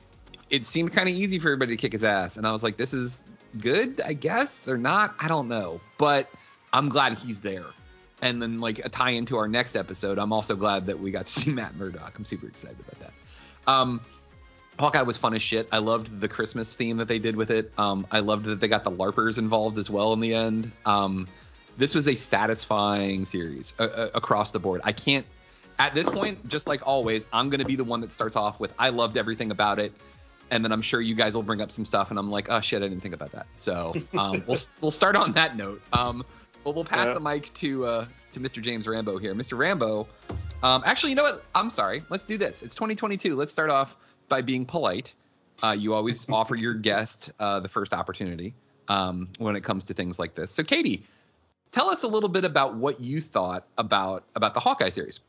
it 0.51 0.65
seemed 0.65 0.93
kind 0.93 1.09
of 1.09 1.15
easy 1.15 1.39
for 1.39 1.49
everybody 1.49 1.77
to 1.77 1.81
kick 1.81 1.93
his 1.93 2.05
ass, 2.05 2.37
and 2.37 2.47
I 2.47 2.53
was 2.53 2.63
like, 2.63 2.77
this 2.77 2.93
is 2.93 3.21
good, 3.59 4.01
I 4.01 4.15
guess, 4.15 4.69
or 4.69 4.79
not. 4.79 5.15
I 5.19 5.29
don't 5.29 5.49
know, 5.49 5.81
but 5.99 6.29
I'm 6.73 6.89
glad 6.89 7.19
he's 7.19 7.41
there. 7.41 7.67
And 8.23 8.41
then 8.41 8.61
like 8.61 8.79
a 8.79 8.89
tie 8.89 9.11
into 9.11 9.37
our 9.37 9.49
next 9.49 9.77
episode, 9.77 10.19
I'm 10.19 10.33
also 10.33 10.55
glad 10.55 10.87
that 10.87 11.01
we 11.01 11.11
got 11.11 11.27
to 11.27 11.33
see 11.33 11.51
Matt 11.51 11.77
Murdock. 11.77 12.15
I'm 12.17 12.25
super 12.25 12.47
excited 12.47 12.79
about 12.81 13.01
that. 13.01 13.13
Um, 13.67 14.01
Hawkeye 14.79 15.03
was 15.03 15.17
fun 15.17 15.35
as 15.35 15.43
shit. 15.43 15.69
I 15.71 15.79
loved 15.79 16.21
the 16.21 16.29
Christmas 16.29 16.75
theme 16.75 16.97
that 16.97 17.09
they 17.09 17.19
did 17.19 17.37
with 17.37 17.51
it. 17.51 17.73
Um, 17.79 18.07
I 18.11 18.21
loved 18.21 18.47
that 18.47 18.61
they 18.61 18.69
got 18.69 18.85
the 18.85 18.91
LARPers 18.91 19.39
involved 19.39 19.79
as 19.79 19.91
well 19.91 20.13
in 20.13 20.21
the 20.21 20.35
end. 20.35 20.73
Um, 20.87 21.29
this 21.77 21.95
was 21.95 22.09
a 22.09 22.15
satisfying 22.15 23.25
series 23.25 23.75
uh, 23.79 23.83
uh, 23.85 24.11
across 24.15 24.51
the 24.51 24.59
board. 24.59 24.81
I 24.85 24.93
can't, 24.93 25.27
at 25.79 25.95
this 25.95 26.09
point, 26.09 26.49
just 26.49 26.67
like 26.67 26.87
always, 26.87 27.25
I'm 27.33 27.49
going 27.51 27.61
to 27.61 27.67
be 27.67 27.77
the 27.77 27.85
one 27.85 28.01
that 28.01 28.11
starts 28.13 28.37
off 28.37 28.61
with, 28.61 28.73
I 28.79 28.89
loved 28.91 29.17
everything 29.17 29.51
about 29.51 29.79
it. 29.79 29.93
And 30.51 30.63
then 30.63 30.71
I'm 30.73 30.83
sure 30.83 31.01
you 31.01 31.15
guys 31.15 31.35
will 31.35 31.43
bring 31.43 31.63
up 31.63 31.71
some 31.71 31.87
stuff, 31.87 32.11
and 32.11 32.19
I'm 32.19 32.31
like, 32.31 32.49
oh 32.51 32.61
shit, 32.61 32.83
I 32.83 32.89
didn't 32.89 33.01
think 33.03 33.15
about 33.15 33.33
that. 33.33 33.47
So 33.57 33.95
um, 34.13 34.43
we'll 34.47 34.59
we'll 34.83 34.91
start 34.91 35.17
on 35.17 35.33
that 35.33 35.57
note. 35.57 35.81
Um, 35.95 36.25
Well, 36.65 36.75
we'll 36.75 36.85
pass 36.85 37.07
Yeah. 37.07 37.15
the 37.15 37.21
mic 37.21 37.53
to 37.55 37.87
uh, 37.87 38.07
to 38.35 38.41
Mr. 38.41 38.61
James 38.61 38.87
Rambo 38.87 39.17
here. 39.17 39.35
Mr. 39.35 39.57
Rambo, 39.57 40.07
um, 40.63 40.83
actually, 40.85 41.09
you 41.11 41.17
know 41.17 41.23
what? 41.23 41.43
I'm 41.55 41.71
sorry. 41.71 42.05
Let's 42.11 42.27
do 42.27 42.37
this. 42.37 42.63
It's 42.63 42.75
2022. 42.75 43.35
Let's 43.35 43.51
start 43.51 43.71
off 43.71 43.97
by 44.33 44.41
being 44.41 44.65
polite. 44.65 45.13
Uh, 45.63 45.77
you 45.79 45.93
always 45.93 46.27
offer 46.33 46.55
your 46.57 46.73
guest 46.73 47.31
uh, 47.39 47.61
the 47.61 47.69
first 47.69 47.93
opportunity 47.93 48.55
um, 48.89 49.29
when 49.37 49.57
it 49.57 49.63
comes 49.63 49.85
to 49.85 49.95
things 49.95 50.19
like 50.19 50.35
this. 50.35 50.51
So, 50.51 50.63
Katie, 50.65 51.05
tell 51.71 51.91
us 51.91 52.03
a 52.03 52.09
little 52.09 52.31
bit 52.31 52.47
about 52.47 52.75
what 52.75 52.99
you 52.99 53.21
thought 53.21 53.65
about 53.77 54.25
about 54.35 54.55
the 54.55 54.61
Hawkeye 54.61 54.89
series. 54.89 55.21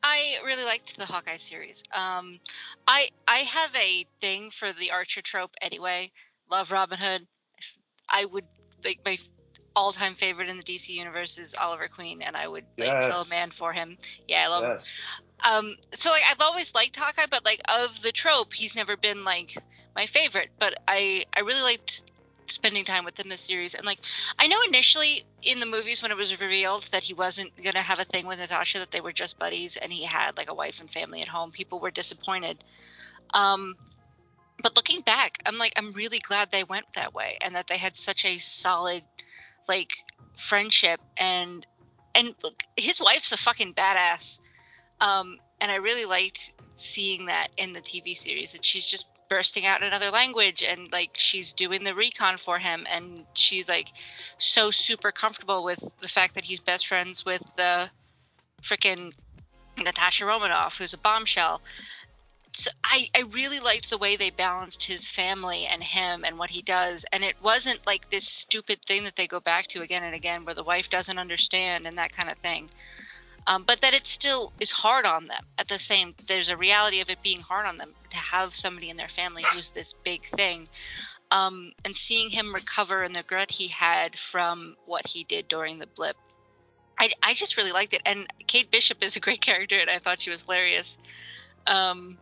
I 0.00 0.36
really 0.44 0.62
liked 0.62 0.96
the 0.96 1.06
Hawkeye 1.06 1.38
series. 1.38 1.82
Um, 1.92 2.38
I 2.86 3.08
I 3.26 3.38
have 3.38 3.70
a 3.74 4.06
thing 4.20 4.52
for 4.56 4.72
the 4.72 4.92
Archer 4.92 5.20
trope 5.20 5.50
anyway. 5.60 6.12
Love 6.48 6.70
Robin 6.70 6.98
Hood. 6.98 7.26
I 8.08 8.24
would 8.24 8.44
like 8.84 9.00
my 9.04 9.18
all-time 9.78 10.16
favorite 10.16 10.48
in 10.48 10.56
the 10.56 10.64
DC 10.64 10.88
universe 10.88 11.38
is 11.38 11.54
Oliver 11.54 11.86
Queen, 11.88 12.20
and 12.20 12.36
I 12.36 12.48
would 12.48 12.64
like 12.76 12.90
kill 13.12 13.22
a 13.22 13.28
man 13.28 13.50
for 13.52 13.72
him. 13.72 13.96
Yeah, 14.26 14.44
I 14.44 14.48
love 14.48 14.64
him. 14.64 14.78
Um, 15.44 15.76
so 15.94 16.10
like 16.10 16.22
I've 16.28 16.40
always 16.40 16.74
liked 16.74 16.96
Hawkeye, 16.96 17.26
but 17.30 17.44
like 17.44 17.60
of 17.68 18.02
the 18.02 18.10
trope, 18.10 18.52
he's 18.52 18.74
never 18.74 18.96
been 18.96 19.24
like 19.24 19.56
my 19.94 20.06
favorite. 20.06 20.48
But 20.58 20.74
I 20.88 21.26
I 21.32 21.40
really 21.40 21.62
liked 21.62 22.02
spending 22.48 22.84
time 22.84 23.04
with 23.04 23.18
him 23.18 23.28
this 23.28 23.42
series, 23.42 23.74
and 23.74 23.86
like 23.86 24.00
I 24.36 24.48
know 24.48 24.58
initially 24.66 25.24
in 25.42 25.60
the 25.60 25.66
movies 25.66 26.02
when 26.02 26.10
it 26.10 26.16
was 26.16 26.40
revealed 26.40 26.88
that 26.90 27.04
he 27.04 27.14
wasn't 27.14 27.52
gonna 27.62 27.82
have 27.82 28.00
a 28.00 28.04
thing 28.04 28.26
with 28.26 28.40
Natasha, 28.40 28.80
that 28.80 28.90
they 28.90 29.00
were 29.00 29.12
just 29.12 29.38
buddies, 29.38 29.76
and 29.76 29.92
he 29.92 30.04
had 30.04 30.36
like 30.36 30.50
a 30.50 30.54
wife 30.54 30.80
and 30.80 30.90
family 30.90 31.22
at 31.22 31.28
home. 31.28 31.52
People 31.52 31.78
were 31.78 31.92
disappointed. 31.92 32.64
Um, 33.32 33.76
but 34.60 34.74
looking 34.74 35.02
back, 35.02 35.38
I'm 35.46 35.56
like 35.56 35.72
I'm 35.76 35.92
really 35.92 36.18
glad 36.18 36.48
they 36.50 36.64
went 36.64 36.86
that 36.96 37.14
way, 37.14 37.38
and 37.40 37.54
that 37.54 37.68
they 37.68 37.78
had 37.78 37.96
such 37.96 38.24
a 38.24 38.40
solid 38.40 39.04
like 39.68 39.90
friendship 40.48 41.00
and 41.16 41.66
and 42.14 42.34
look, 42.42 42.62
his 42.76 43.00
wife's 43.00 43.32
a 43.32 43.36
fucking 43.36 43.74
badass 43.74 44.38
um, 45.00 45.38
and 45.60 45.70
I 45.70 45.76
really 45.76 46.04
liked 46.04 46.52
seeing 46.76 47.26
that 47.26 47.48
in 47.56 47.72
the 47.72 47.80
TV 47.80 48.18
series 48.20 48.52
that 48.52 48.64
she's 48.64 48.86
just 48.86 49.06
bursting 49.28 49.66
out 49.66 49.82
in 49.82 49.86
another 49.86 50.10
language 50.10 50.62
and 50.62 50.90
like 50.90 51.10
she's 51.14 51.52
doing 51.52 51.84
the 51.84 51.94
recon 51.94 52.38
for 52.38 52.58
him 52.58 52.86
and 52.90 53.24
she's 53.34 53.68
like 53.68 53.88
so 54.38 54.70
super 54.70 55.12
comfortable 55.12 55.62
with 55.62 55.78
the 56.00 56.08
fact 56.08 56.34
that 56.34 56.44
he's 56.44 56.60
best 56.60 56.86
friends 56.86 57.24
with 57.24 57.42
the 57.56 57.90
freaking 58.62 59.12
Natasha 59.76 60.24
Romanoff, 60.24 60.76
who's 60.78 60.94
a 60.94 60.98
bombshell. 60.98 61.60
So 62.58 62.72
I, 62.82 63.08
I 63.14 63.20
really 63.20 63.60
liked 63.60 63.88
the 63.88 63.98
way 63.98 64.16
they 64.16 64.30
balanced 64.30 64.82
his 64.82 65.06
family 65.06 65.66
and 65.66 65.80
him 65.80 66.24
and 66.24 66.36
what 66.36 66.50
he 66.50 66.60
does. 66.60 67.04
And 67.12 67.22
it 67.22 67.36
wasn't 67.40 67.86
like 67.86 68.10
this 68.10 68.26
stupid 68.26 68.80
thing 68.84 69.04
that 69.04 69.14
they 69.14 69.28
go 69.28 69.38
back 69.38 69.68
to 69.68 69.82
again 69.82 70.02
and 70.02 70.12
again 70.12 70.44
where 70.44 70.56
the 70.56 70.64
wife 70.64 70.90
doesn't 70.90 71.20
understand 71.20 71.86
and 71.86 71.96
that 71.96 72.10
kind 72.10 72.28
of 72.28 72.36
thing. 72.38 72.68
Um, 73.46 73.62
but 73.64 73.80
that 73.82 73.94
it 73.94 74.08
still 74.08 74.52
is 74.58 74.72
hard 74.72 75.06
on 75.06 75.28
them. 75.28 75.44
At 75.56 75.68
the 75.68 75.78
same 75.78 76.16
there's 76.26 76.48
a 76.48 76.56
reality 76.56 77.00
of 77.00 77.08
it 77.08 77.22
being 77.22 77.42
hard 77.42 77.64
on 77.64 77.78
them 77.78 77.94
to 78.10 78.16
have 78.16 78.56
somebody 78.56 78.90
in 78.90 78.96
their 78.96 79.08
family 79.08 79.44
who's 79.52 79.70
this 79.70 79.94
big 80.04 80.22
thing. 80.34 80.66
Um, 81.30 81.70
and 81.84 81.96
seeing 81.96 82.28
him 82.28 82.52
recover 82.52 83.04
and 83.04 83.14
the 83.14 83.22
grit 83.22 83.52
he 83.52 83.68
had 83.68 84.18
from 84.18 84.74
what 84.84 85.06
he 85.06 85.22
did 85.22 85.46
during 85.46 85.78
the 85.78 85.86
blip. 85.86 86.16
I, 86.98 87.10
I 87.22 87.34
just 87.34 87.56
really 87.56 87.70
liked 87.70 87.94
it 87.94 88.02
and 88.04 88.26
kate 88.48 88.72
bishop 88.72 88.98
is 89.00 89.14
a 89.14 89.20
great 89.20 89.40
character 89.48 89.78
and 89.78 89.88
i 89.88 90.00
thought 90.00 90.20
she 90.20 90.30
was 90.30 90.42
hilarious. 90.42 90.96
Um, 91.68 92.18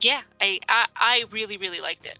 yeah 0.00 0.20
I, 0.40 0.60
I 0.68 0.86
i 0.96 1.24
really 1.30 1.56
really 1.56 1.80
liked 1.80 2.06
it 2.06 2.18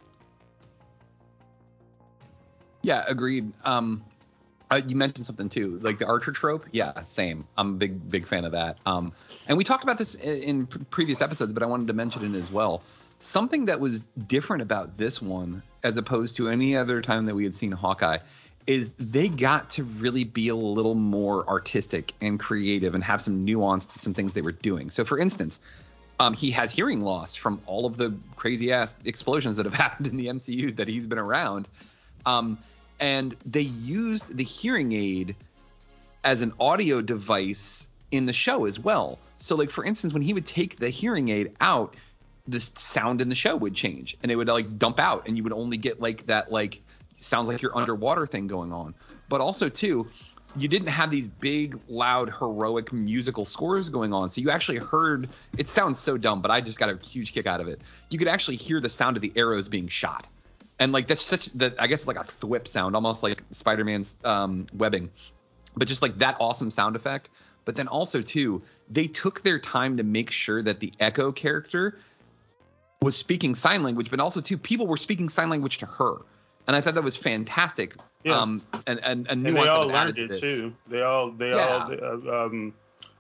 Yeah, 2.82 3.04
agreed. 3.06 3.52
Um, 3.64 4.04
uh, 4.70 4.80
you 4.86 4.96
mentioned 4.96 5.26
something 5.26 5.48
too, 5.48 5.78
like 5.82 5.98
the 5.98 6.06
Archer 6.06 6.32
trope. 6.32 6.66
Yeah, 6.72 7.04
same. 7.04 7.46
I'm 7.56 7.74
a 7.74 7.76
big, 7.76 8.08
big 8.10 8.26
fan 8.26 8.44
of 8.44 8.52
that. 8.52 8.78
Um, 8.86 9.12
and 9.46 9.58
we 9.58 9.64
talked 9.64 9.82
about 9.82 9.98
this 9.98 10.14
in, 10.14 10.36
in 10.42 10.66
previous 10.66 11.20
episodes, 11.20 11.52
but 11.52 11.62
I 11.62 11.66
wanted 11.66 11.88
to 11.88 11.92
mention 11.92 12.34
it 12.34 12.38
as 12.38 12.50
well. 12.50 12.82
Something 13.18 13.66
that 13.66 13.80
was 13.80 14.04
different 14.26 14.62
about 14.62 14.96
this 14.96 15.20
one, 15.20 15.62
as 15.82 15.96
opposed 15.96 16.36
to 16.36 16.48
any 16.48 16.76
other 16.76 17.02
time 17.02 17.26
that 17.26 17.34
we 17.34 17.44
had 17.44 17.54
seen 17.54 17.72
Hawkeye, 17.72 18.18
is 18.66 18.94
they 18.98 19.28
got 19.28 19.70
to 19.70 19.84
really 19.84 20.24
be 20.24 20.48
a 20.48 20.54
little 20.54 20.94
more 20.94 21.46
artistic 21.48 22.14
and 22.20 22.38
creative 22.38 22.94
and 22.94 23.02
have 23.02 23.20
some 23.20 23.44
nuance 23.44 23.86
to 23.86 23.98
some 23.98 24.14
things 24.14 24.32
they 24.32 24.42
were 24.42 24.52
doing. 24.52 24.90
So, 24.90 25.04
for 25.04 25.18
instance, 25.18 25.58
um, 26.20 26.34
he 26.34 26.50
has 26.50 26.70
hearing 26.70 27.00
loss 27.00 27.34
from 27.34 27.62
all 27.64 27.86
of 27.86 27.96
the 27.96 28.14
crazy 28.36 28.72
ass 28.72 28.94
explosions 29.04 29.56
that 29.56 29.64
have 29.64 29.74
happened 29.86 30.06
in 30.06 30.16
the 30.16 30.26
MCU 30.26 30.76
that 30.76 30.86
he's 30.86 31.06
been 31.06 31.18
around. 31.18 31.66
Um, 32.26 32.58
and 33.00 33.34
they 33.46 33.62
used 33.62 34.36
the 34.36 34.44
hearing 34.44 34.92
aid 34.92 35.34
as 36.22 36.42
an 36.42 36.52
audio 36.60 37.00
device 37.00 37.88
in 38.10 38.26
the 38.26 38.34
show 38.34 38.66
as 38.66 38.78
well. 38.78 39.18
So, 39.38 39.56
like 39.56 39.70
for 39.70 39.82
instance, 39.82 40.12
when 40.12 40.20
he 40.20 40.34
would 40.34 40.44
take 40.44 40.78
the 40.78 40.90
hearing 40.90 41.30
aid 41.30 41.56
out, 41.62 41.96
the 42.46 42.60
sound 42.60 43.22
in 43.22 43.30
the 43.30 43.34
show 43.34 43.56
would 43.56 43.74
change, 43.74 44.18
and 44.22 44.30
it 44.30 44.36
would 44.36 44.48
like 44.48 44.78
dump 44.78 45.00
out, 45.00 45.26
and 45.26 45.38
you 45.38 45.42
would 45.44 45.52
only 45.54 45.78
get 45.78 46.00
like 46.00 46.26
that 46.26 46.52
like 46.52 46.82
sounds 47.20 47.48
like 47.48 47.62
you're 47.62 47.76
underwater 47.76 48.26
thing 48.26 48.46
going 48.46 48.72
on. 48.72 48.94
But 49.30 49.40
also 49.40 49.70
too, 49.70 50.08
you 50.56 50.68
didn't 50.68 50.88
have 50.88 51.10
these 51.10 51.28
big, 51.28 51.78
loud, 51.88 52.30
heroic 52.38 52.92
musical 52.92 53.44
scores 53.44 53.88
going 53.88 54.12
on. 54.12 54.30
So 54.30 54.40
you 54.40 54.50
actually 54.50 54.78
heard. 54.78 55.28
It 55.56 55.68
sounds 55.68 55.98
so 55.98 56.16
dumb, 56.16 56.42
but 56.42 56.50
I 56.50 56.60
just 56.60 56.78
got 56.78 56.90
a 56.90 56.98
huge 57.06 57.32
kick 57.32 57.46
out 57.46 57.60
of 57.60 57.68
it. 57.68 57.80
You 58.10 58.18
could 58.18 58.28
actually 58.28 58.56
hear 58.56 58.80
the 58.80 58.88
sound 58.88 59.16
of 59.16 59.22
the 59.22 59.32
arrows 59.36 59.68
being 59.68 59.88
shot 59.88 60.26
and 60.80 60.92
like 60.92 61.06
that's 61.06 61.22
such 61.22 61.46
that 61.52 61.74
I 61.78 61.86
guess 61.86 62.06
like 62.06 62.16
a 62.16 62.24
thwip 62.24 62.66
sound, 62.66 62.96
almost 62.96 63.22
like 63.22 63.42
Spider-Man's 63.52 64.16
um, 64.24 64.66
webbing, 64.72 65.10
but 65.76 65.86
just 65.86 66.02
like 66.02 66.18
that 66.18 66.38
awesome 66.40 66.72
sound 66.72 66.96
effect. 66.96 67.28
But 67.66 67.76
then 67.76 67.86
also 67.86 68.22
too, 68.22 68.62
they 68.88 69.06
took 69.06 69.42
their 69.42 69.60
time 69.60 69.98
to 69.98 70.02
make 70.02 70.30
sure 70.30 70.62
that 70.62 70.80
the 70.80 70.92
Echo 70.98 71.30
character 71.30 71.98
was 73.02 73.16
speaking 73.16 73.54
sign 73.54 73.82
language, 73.82 74.10
but 74.10 74.18
also 74.18 74.40
too 74.40 74.56
people 74.56 74.86
were 74.86 74.96
speaking 74.96 75.28
sign 75.28 75.50
language 75.50 75.78
to 75.78 75.86
her, 75.86 76.16
and 76.66 76.74
I 76.74 76.80
thought 76.80 76.94
that 76.94 77.04
was 77.04 77.16
fantastic. 77.16 77.94
Yeah. 78.24 78.38
Um, 78.38 78.62
and 78.86 79.00
and, 79.02 79.26
and 79.30 79.46
and 79.46 79.56
they 79.56 79.66
all 79.66 79.80
was 79.86 79.88
learned 79.90 80.18
it 80.18 80.28
this. 80.28 80.40
too. 80.40 80.74
They 80.88 81.02
all 81.02 81.30
they 81.30 81.50
Yeah. 81.50 81.88
all 82.02 82.28
uh, 82.28 82.44
um, 82.46 82.74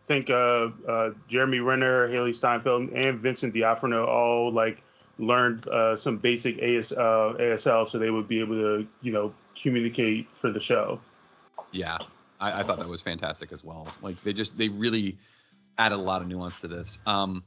think 0.06 0.28
uh, 0.30 0.68
uh, 0.88 1.10
Jeremy 1.28 1.60
Renner, 1.60 2.08
Hailee 2.08 2.34
Steinfeld, 2.34 2.90
and 2.90 3.18
Vincent 3.18 3.54
D'Onofrio 3.54 4.04
all 4.06 4.52
like 4.52 4.82
learned 5.18 5.66
uh, 5.68 5.96
some 5.96 6.16
basic 6.16 6.58
AS, 6.58 6.92
uh, 6.92 7.34
ASL, 7.38 7.88
so 7.88 7.98
they 7.98 8.10
would 8.10 8.28
be 8.28 8.40
able 8.40 8.54
to 8.56 8.86
you 9.02 9.12
know 9.12 9.32
communicate 9.62 10.28
for 10.34 10.50
the 10.50 10.60
show. 10.60 11.00
Yeah, 11.72 11.98
I, 12.40 12.60
I 12.60 12.62
thought 12.62 12.78
that 12.78 12.88
was 12.88 13.00
fantastic 13.00 13.52
as 13.52 13.62
well. 13.64 13.88
Like 14.02 14.22
they 14.22 14.32
just 14.32 14.58
they 14.58 14.68
really 14.68 15.16
added 15.78 15.96
a 15.96 16.02
lot 16.02 16.20
of 16.20 16.28
nuance 16.28 16.60
to 16.60 16.68
this. 16.68 16.98
Um, 17.06 17.42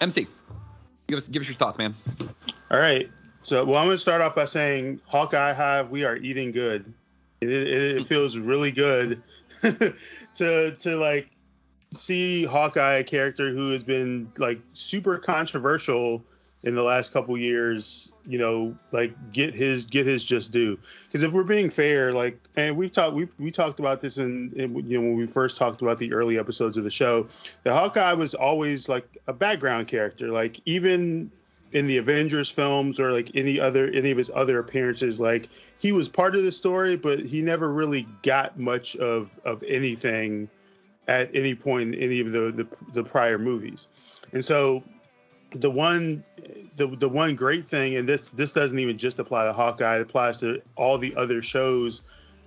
MC, 0.00 0.26
give 1.06 1.16
us 1.16 1.28
give 1.28 1.40
us 1.42 1.48
your 1.48 1.56
thoughts, 1.56 1.78
man. 1.78 1.94
All 2.70 2.78
right. 2.78 3.08
So, 3.44 3.62
well, 3.62 3.76
I'm 3.76 3.86
going 3.86 3.96
to 3.96 4.00
start 4.00 4.22
off 4.22 4.34
by 4.34 4.46
saying, 4.46 5.00
Hawkeye 5.04 5.52
Hive, 5.52 5.90
we 5.90 6.04
are 6.04 6.16
eating 6.16 6.50
good. 6.50 6.90
It, 7.42 7.50
it, 7.50 7.68
it 7.68 7.98
hmm. 7.98 8.04
feels 8.04 8.38
really 8.38 8.70
good 8.70 9.22
to 9.62 10.74
to 10.74 10.96
like 10.96 11.28
see 11.92 12.44
Hawkeye, 12.44 12.94
a 12.94 13.04
character 13.04 13.50
who 13.50 13.70
has 13.72 13.84
been 13.84 14.32
like 14.38 14.60
super 14.72 15.18
controversial 15.18 16.24
in 16.62 16.74
the 16.74 16.82
last 16.82 17.12
couple 17.12 17.36
years, 17.36 18.10
you 18.26 18.38
know, 18.38 18.74
like 18.92 19.14
get 19.32 19.54
his 19.54 19.84
get 19.84 20.06
his 20.06 20.24
just 20.24 20.50
due. 20.50 20.78
Because 21.06 21.22
if 21.22 21.32
we're 21.32 21.42
being 21.42 21.68
fair, 21.68 22.14
like, 22.14 22.40
and 22.56 22.74
we've 22.78 22.92
talked 22.92 23.14
we 23.14 23.28
we 23.38 23.50
talked 23.50 23.78
about 23.78 24.00
this 24.00 24.16
in, 24.16 24.52
in 24.56 24.74
you 24.88 24.98
know 24.98 25.06
when 25.06 25.16
we 25.16 25.26
first 25.26 25.58
talked 25.58 25.82
about 25.82 25.98
the 25.98 26.14
early 26.14 26.38
episodes 26.38 26.78
of 26.78 26.84
the 26.84 26.90
show, 26.90 27.28
the 27.64 27.74
Hawkeye 27.74 28.14
was 28.14 28.34
always 28.34 28.88
like 28.88 29.18
a 29.26 29.34
background 29.34 29.86
character. 29.86 30.30
Like 30.30 30.60
even 30.64 31.30
in 31.74 31.88
the 31.88 31.98
Avengers 31.98 32.48
films 32.48 32.98
or 32.98 33.12
like 33.12 33.32
any 33.34 33.60
other 33.60 33.88
any 33.88 34.10
of 34.10 34.16
his 34.16 34.30
other 34.34 34.60
appearances, 34.60 35.20
like 35.20 35.48
he 35.78 35.92
was 35.92 36.08
part 36.08 36.34
of 36.34 36.44
the 36.44 36.52
story, 36.52 36.96
but 36.96 37.18
he 37.20 37.42
never 37.42 37.68
really 37.68 38.06
got 38.22 38.58
much 38.58 38.96
of 38.96 39.38
of 39.44 39.62
anything 39.64 40.48
at 41.08 41.28
any 41.34 41.54
point 41.54 41.94
in 41.94 42.00
any 42.00 42.20
of 42.20 42.30
the 42.32 42.52
the, 42.52 42.66
the 42.94 43.04
prior 43.04 43.38
movies. 43.38 43.88
And 44.32 44.44
so 44.44 44.82
the 45.50 45.70
one 45.70 46.24
the 46.76 46.86
the 46.86 47.08
one 47.08 47.34
great 47.34 47.68
thing, 47.68 47.96
and 47.96 48.08
this 48.08 48.28
this 48.28 48.52
doesn't 48.52 48.78
even 48.78 48.96
just 48.96 49.18
apply 49.18 49.44
to 49.44 49.52
Hawkeye, 49.52 49.96
it 49.96 50.02
applies 50.02 50.38
to 50.40 50.62
all 50.76 50.96
the 50.96 51.14
other 51.16 51.42
shows 51.42 52.02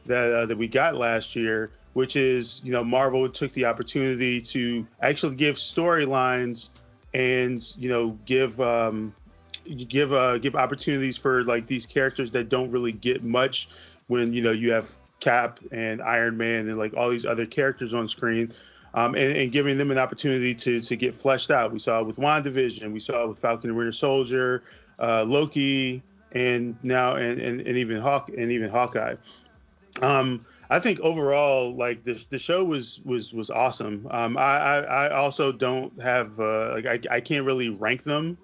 that 0.06 0.34
uh, 0.34 0.46
that 0.46 0.58
we 0.58 0.70
got 0.70 0.96
last 0.96 1.36
year, 1.36 1.72
which 1.94 2.16
is 2.16 2.62
you 2.64 2.72
know 2.72 2.84
Marvel 2.84 3.28
took 3.28 3.52
the 3.52 3.66
opportunity 3.66 4.40
to 4.42 4.88
actually 5.02 5.36
give 5.36 5.58
storylines 5.58 6.70
and 7.14 7.76
you 7.78 7.90
know 7.90 8.18
give 8.26 8.60
um, 8.62 9.14
give 9.88 10.14
uh, 10.14 10.38
give 10.38 10.56
opportunities 10.56 11.18
for 11.18 11.44
like 11.44 11.68
these 11.68 11.86
characters 11.86 12.32
that 12.32 12.50
don't 12.50 12.72
really 12.72 12.92
get 12.92 13.24
much 13.24 13.70
when 14.08 14.34
you 14.34 14.42
know 14.42 14.52
you 14.52 14.72
have 14.72 14.98
Cap 15.20 15.60
and 15.72 16.02
Iron 16.02 16.38
Man 16.38 16.70
and 16.70 16.78
like 16.78 16.94
all 16.96 17.10
these 17.10 17.26
other 17.26 17.46
characters 17.46 17.94
on 17.94 18.08
screen. 18.08 18.54
Um, 18.94 19.14
and, 19.14 19.38
and 19.38 19.52
giving 19.52 19.78
them 19.78 19.92
an 19.92 20.00
opportunity 20.00 20.56
to 20.56 20.82
to 20.82 20.96
get 20.96 21.14
fleshed 21.14 21.52
out. 21.52 21.72
We 21.72 21.78
saw 21.78 22.00
it 22.00 22.08
with 22.08 22.16
WandaVision, 22.16 22.92
we 22.92 23.00
saw 23.00 23.26
it 23.26 23.30
with 23.30 23.38
Falcon 23.38 23.70
and 23.70 23.78
Winter 23.78 23.92
Soldier, 23.92 24.64
uh, 24.98 25.24
Loki, 25.24 26.02
and 26.32 26.76
now 26.82 27.16
and, 27.16 27.40
and, 27.40 27.62
and 27.62 27.78
even 27.78 28.02
Hawk 28.02 28.30
and 28.30 28.52
even 28.52 28.70
Hawkeye. 28.70 29.16
Um, 30.02 30.46
I 30.70 30.80
think 30.80 31.00
overall, 31.00 31.76
like 31.76 32.04
the 32.04 32.24
the 32.30 32.38
show 32.38 32.64
was 32.64 33.00
was 33.06 33.34
was 33.34 33.50
awesome. 33.50 34.08
Um, 34.12 34.38
I, 34.38 34.42
I 34.42 34.80
I 34.80 35.16
also 35.16 35.52
don't 35.52 36.02
have 36.02 36.40
uh, 36.40 36.74
like 36.74 36.86
I 36.86 37.16
I 37.16 37.22
can't 37.22 37.46
really 37.46 37.70
rank 37.70 38.04
them 38.04 38.38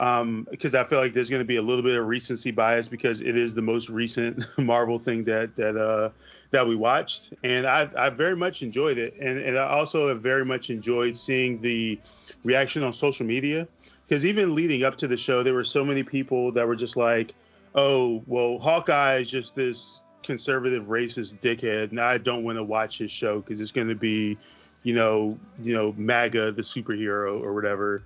um 0.00 0.48
because 0.50 0.74
I 0.74 0.82
feel 0.82 0.98
like 0.98 1.12
there's 1.12 1.30
going 1.30 1.40
to 1.40 1.46
be 1.46 1.56
a 1.56 1.62
little 1.62 1.82
bit 1.82 1.96
of 1.96 2.06
recency 2.06 2.50
bias 2.50 2.88
because 2.88 3.20
it 3.20 3.36
is 3.36 3.54
the 3.54 3.62
most 3.62 3.88
recent 3.88 4.44
Marvel 4.58 4.98
thing 4.98 5.24
that 5.24 5.54
that 5.56 5.76
uh 5.76 6.10
that 6.50 6.66
we 6.66 6.74
watched, 6.74 7.32
and 7.44 7.66
I 7.66 7.88
I 7.96 8.10
very 8.10 8.36
much 8.36 8.62
enjoyed 8.62 8.98
it, 8.98 9.14
and 9.20 9.38
and 9.38 9.56
I 9.56 9.68
also 9.68 10.08
have 10.08 10.20
very 10.20 10.44
much 10.44 10.70
enjoyed 10.70 11.16
seeing 11.16 11.60
the 11.60 11.98
reaction 12.44 12.82
on 12.82 12.92
social 12.92 13.24
media. 13.24 13.68
Because 14.08 14.26
even 14.26 14.54
leading 14.54 14.84
up 14.84 14.98
to 14.98 15.08
the 15.08 15.16
show, 15.16 15.42
there 15.42 15.54
were 15.54 15.64
so 15.64 15.84
many 15.84 16.02
people 16.02 16.52
that 16.52 16.66
were 16.66 16.76
just 16.76 16.96
like, 16.96 17.34
oh 17.74 18.22
well, 18.26 18.58
Hawkeye 18.58 19.18
is 19.18 19.30
just 19.30 19.54
this 19.54 20.01
conservative 20.22 20.86
racist 20.86 21.38
dickhead. 21.40 21.90
And 21.90 22.00
i 22.00 22.18
don't 22.18 22.44
want 22.44 22.58
to 22.58 22.64
watch 22.64 22.98
his 22.98 23.10
show 23.10 23.40
because 23.40 23.60
it's 23.60 23.72
going 23.72 23.88
to 23.88 23.94
be 23.94 24.38
you 24.82 24.94
know 24.94 25.38
you 25.60 25.74
know 25.74 25.94
maga 25.96 26.52
the 26.52 26.62
superhero 26.62 27.40
or 27.42 27.52
whatever. 27.52 28.02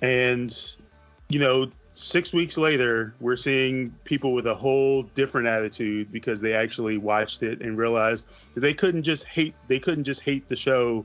And 0.00 0.56
you 1.28 1.40
know 1.40 1.70
six 1.94 2.32
weeks 2.32 2.56
later 2.56 3.12
we're 3.18 3.36
seeing 3.36 3.92
people 4.04 4.32
with 4.32 4.46
a 4.46 4.54
whole 4.54 5.02
different 5.02 5.48
attitude 5.48 6.12
because 6.12 6.40
they 6.40 6.54
actually 6.54 6.96
watched 6.96 7.42
it 7.42 7.60
and 7.60 7.76
realized 7.76 8.24
that 8.54 8.60
they 8.60 8.72
couldn't 8.72 9.02
just 9.02 9.24
hate 9.24 9.52
they 9.66 9.80
couldn't 9.80 10.04
just 10.04 10.20
hate 10.20 10.48
the 10.48 10.54
show 10.54 11.04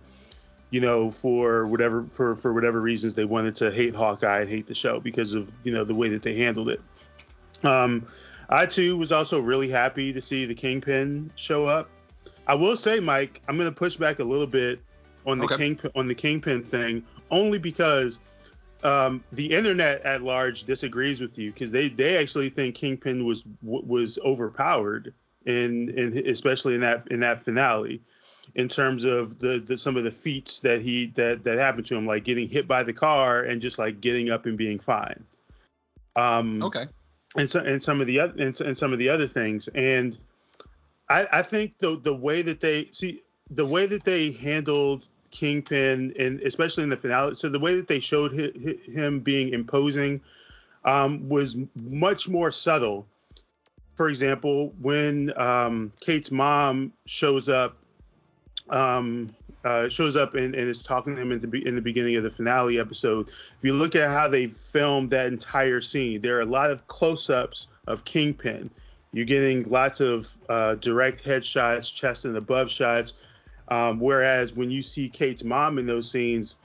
you 0.70 0.80
know 0.80 1.10
for 1.10 1.66
whatever 1.66 2.04
for 2.04 2.36
for 2.36 2.54
whatever 2.54 2.80
reasons 2.80 3.16
they 3.16 3.26
wanted 3.26 3.56
to 3.56 3.72
hate 3.72 3.96
hawkeye 3.96 4.42
and 4.42 4.50
hate 4.50 4.68
the 4.68 4.76
show 4.76 5.00
because 5.00 5.34
of 5.34 5.52
you 5.64 5.74
know 5.74 5.84
the 5.84 5.96
way 5.96 6.10
that 6.10 6.22
they 6.22 6.36
handled 6.36 6.70
it. 6.70 6.82
Um 7.64 8.06
I 8.50 8.66
too 8.66 8.98
was 8.98 9.12
also 9.12 9.40
really 9.40 9.70
happy 9.70 10.14
to 10.14 10.22
see 10.22 10.46
the 10.46 10.56
Kingpin 10.56 11.32
show 11.36 11.66
up. 11.66 11.90
I 12.48 12.56
will 12.56 12.76
say, 12.76 13.00
Mike, 13.00 13.42
I'm 13.48 13.58
going 13.58 13.70
to 13.70 13.76
push 13.76 13.96
back 13.96 14.20
a 14.20 14.24
little 14.24 14.48
bit 14.48 14.80
on 15.26 15.40
the 15.40 15.46
Okay. 15.46 15.58
Kingpin 15.58 15.92
on 15.96 16.08
the 16.08 16.16
Kingpin 16.16 16.64
thing, 16.64 17.04
only 17.32 17.58
because 17.58 18.20
um, 18.84 19.24
the 19.32 19.50
internet 19.50 20.02
at 20.02 20.22
large 20.22 20.66
disagrees 20.66 21.22
with 21.22 21.38
you 21.38 21.52
because 21.52 21.72
they 21.72 21.88
they 21.88 22.18
actually 22.18 22.50
think 22.50 22.76
Kingpin 22.76 23.26
was 23.26 23.44
was 23.62 24.20
overpowered 24.26 25.14
in 25.46 25.90
in 25.98 26.28
especially 26.28 26.76
in 26.76 26.82
that 26.82 27.08
in 27.10 27.22
that 27.22 27.42
finale 27.42 28.02
in 28.56 28.68
terms 28.68 29.04
of 29.06 29.40
the, 29.40 29.60
the 29.60 29.78
some 29.78 29.96
of 29.96 30.04
the 30.04 30.12
feats 30.12 30.60
that 30.60 30.82
he 30.82 31.08
that 31.16 31.44
that 31.44 31.58
happened 31.58 31.86
to 31.86 31.96
him 31.96 32.06
like 32.06 32.24
getting 32.24 32.48
hit 32.48 32.68
by 32.68 32.84
the 32.84 32.94
car 32.94 33.42
and 33.42 33.62
just 33.62 33.80
like 33.80 34.02
getting 34.02 34.30
up 34.30 34.46
and 34.46 34.58
being 34.58 34.80
fine 34.80 35.24
um 36.16 36.62
Okay. 36.62 36.88
And 37.36 37.50
so 37.50 37.60
and 37.60 37.82
some 37.82 38.02
of 38.02 38.08
the 38.08 38.20
other 38.20 38.34
and, 38.42 38.60
and 38.62 38.78
some 38.78 38.94
of 38.94 39.00
the 39.00 39.10
other 39.10 39.28
things. 39.28 39.68
And 39.76 40.18
i 41.10 41.28
i 41.32 41.42
think 41.42 41.78
the 41.80 42.00
the 42.00 42.14
way 42.14 42.42
that 42.42 42.60
they 42.60 42.90
see 42.92 43.22
the 43.50 43.66
way 43.66 43.86
that 43.86 44.04
they 44.04 44.32
handled 44.32 45.06
kingpin 45.32 46.14
and 46.18 46.40
especially 46.42 46.84
in 46.84 46.90
the 46.90 46.98
finale 46.98 47.34
so 47.34 47.50
the 47.50 47.60
way 47.60 47.76
that 47.76 47.88
they 47.88 48.00
showed 48.00 48.32
hi, 48.34 48.52
hi, 48.64 48.92
him 48.92 49.20
being 49.20 49.50
imposing 49.50 50.22
um 50.86 51.28
was 51.28 51.56
much 51.76 52.30
more 52.30 52.52
subtle. 52.52 53.06
For 53.96 54.10
example 54.10 54.74
when 54.80 55.34
um 55.38 55.92
kate's 56.00 56.32
mom 56.32 56.94
shows 57.06 57.50
up 57.50 57.78
um 58.70 59.36
uh, 59.64 59.90
shows 59.90 60.16
up 60.16 60.36
and, 60.36 60.56
and 60.56 60.70
is 60.70 60.82
talking 60.82 61.16
to 61.16 61.22
him 61.22 61.32
in 61.32 61.40
the, 61.40 61.68
in 61.68 61.76
the 61.76 61.82
beginning 61.82 62.16
of 62.16 62.24
the 62.24 62.30
finale 62.30 62.80
episode. 62.80 63.30
If 63.30 63.64
you 63.64 63.74
look 63.74 63.96
at 63.96 64.10
how 64.10 64.28
they 64.28 64.48
filmed 64.48 65.10
that 65.12 65.28
entire 65.28 65.82
scene, 65.82 66.22
there 66.22 66.38
are 66.38 66.42
a 66.42 66.46
lot 66.46 66.72
of 66.72 66.88
close-ups 66.88 67.68
of 67.88 68.04
Kingpin. 68.06 68.70
You're 69.14 69.26
getting 69.26 69.70
lots 69.70 70.00
of 70.00 70.36
uh, 70.50 70.76
direct 70.76 71.24
headshots, 71.24 71.94
chest 71.94 72.26
and 72.26 72.36
above 72.36 72.72
shots. 72.72 73.14
Um, 73.70 74.00
whereas 74.00 74.54
when 74.54 74.70
you 74.70 74.82
see 74.82 75.08
Kate's 75.08 75.44
mom 75.44 75.78
in 75.78 75.86
those 75.86 76.10
scenes, 76.10 76.58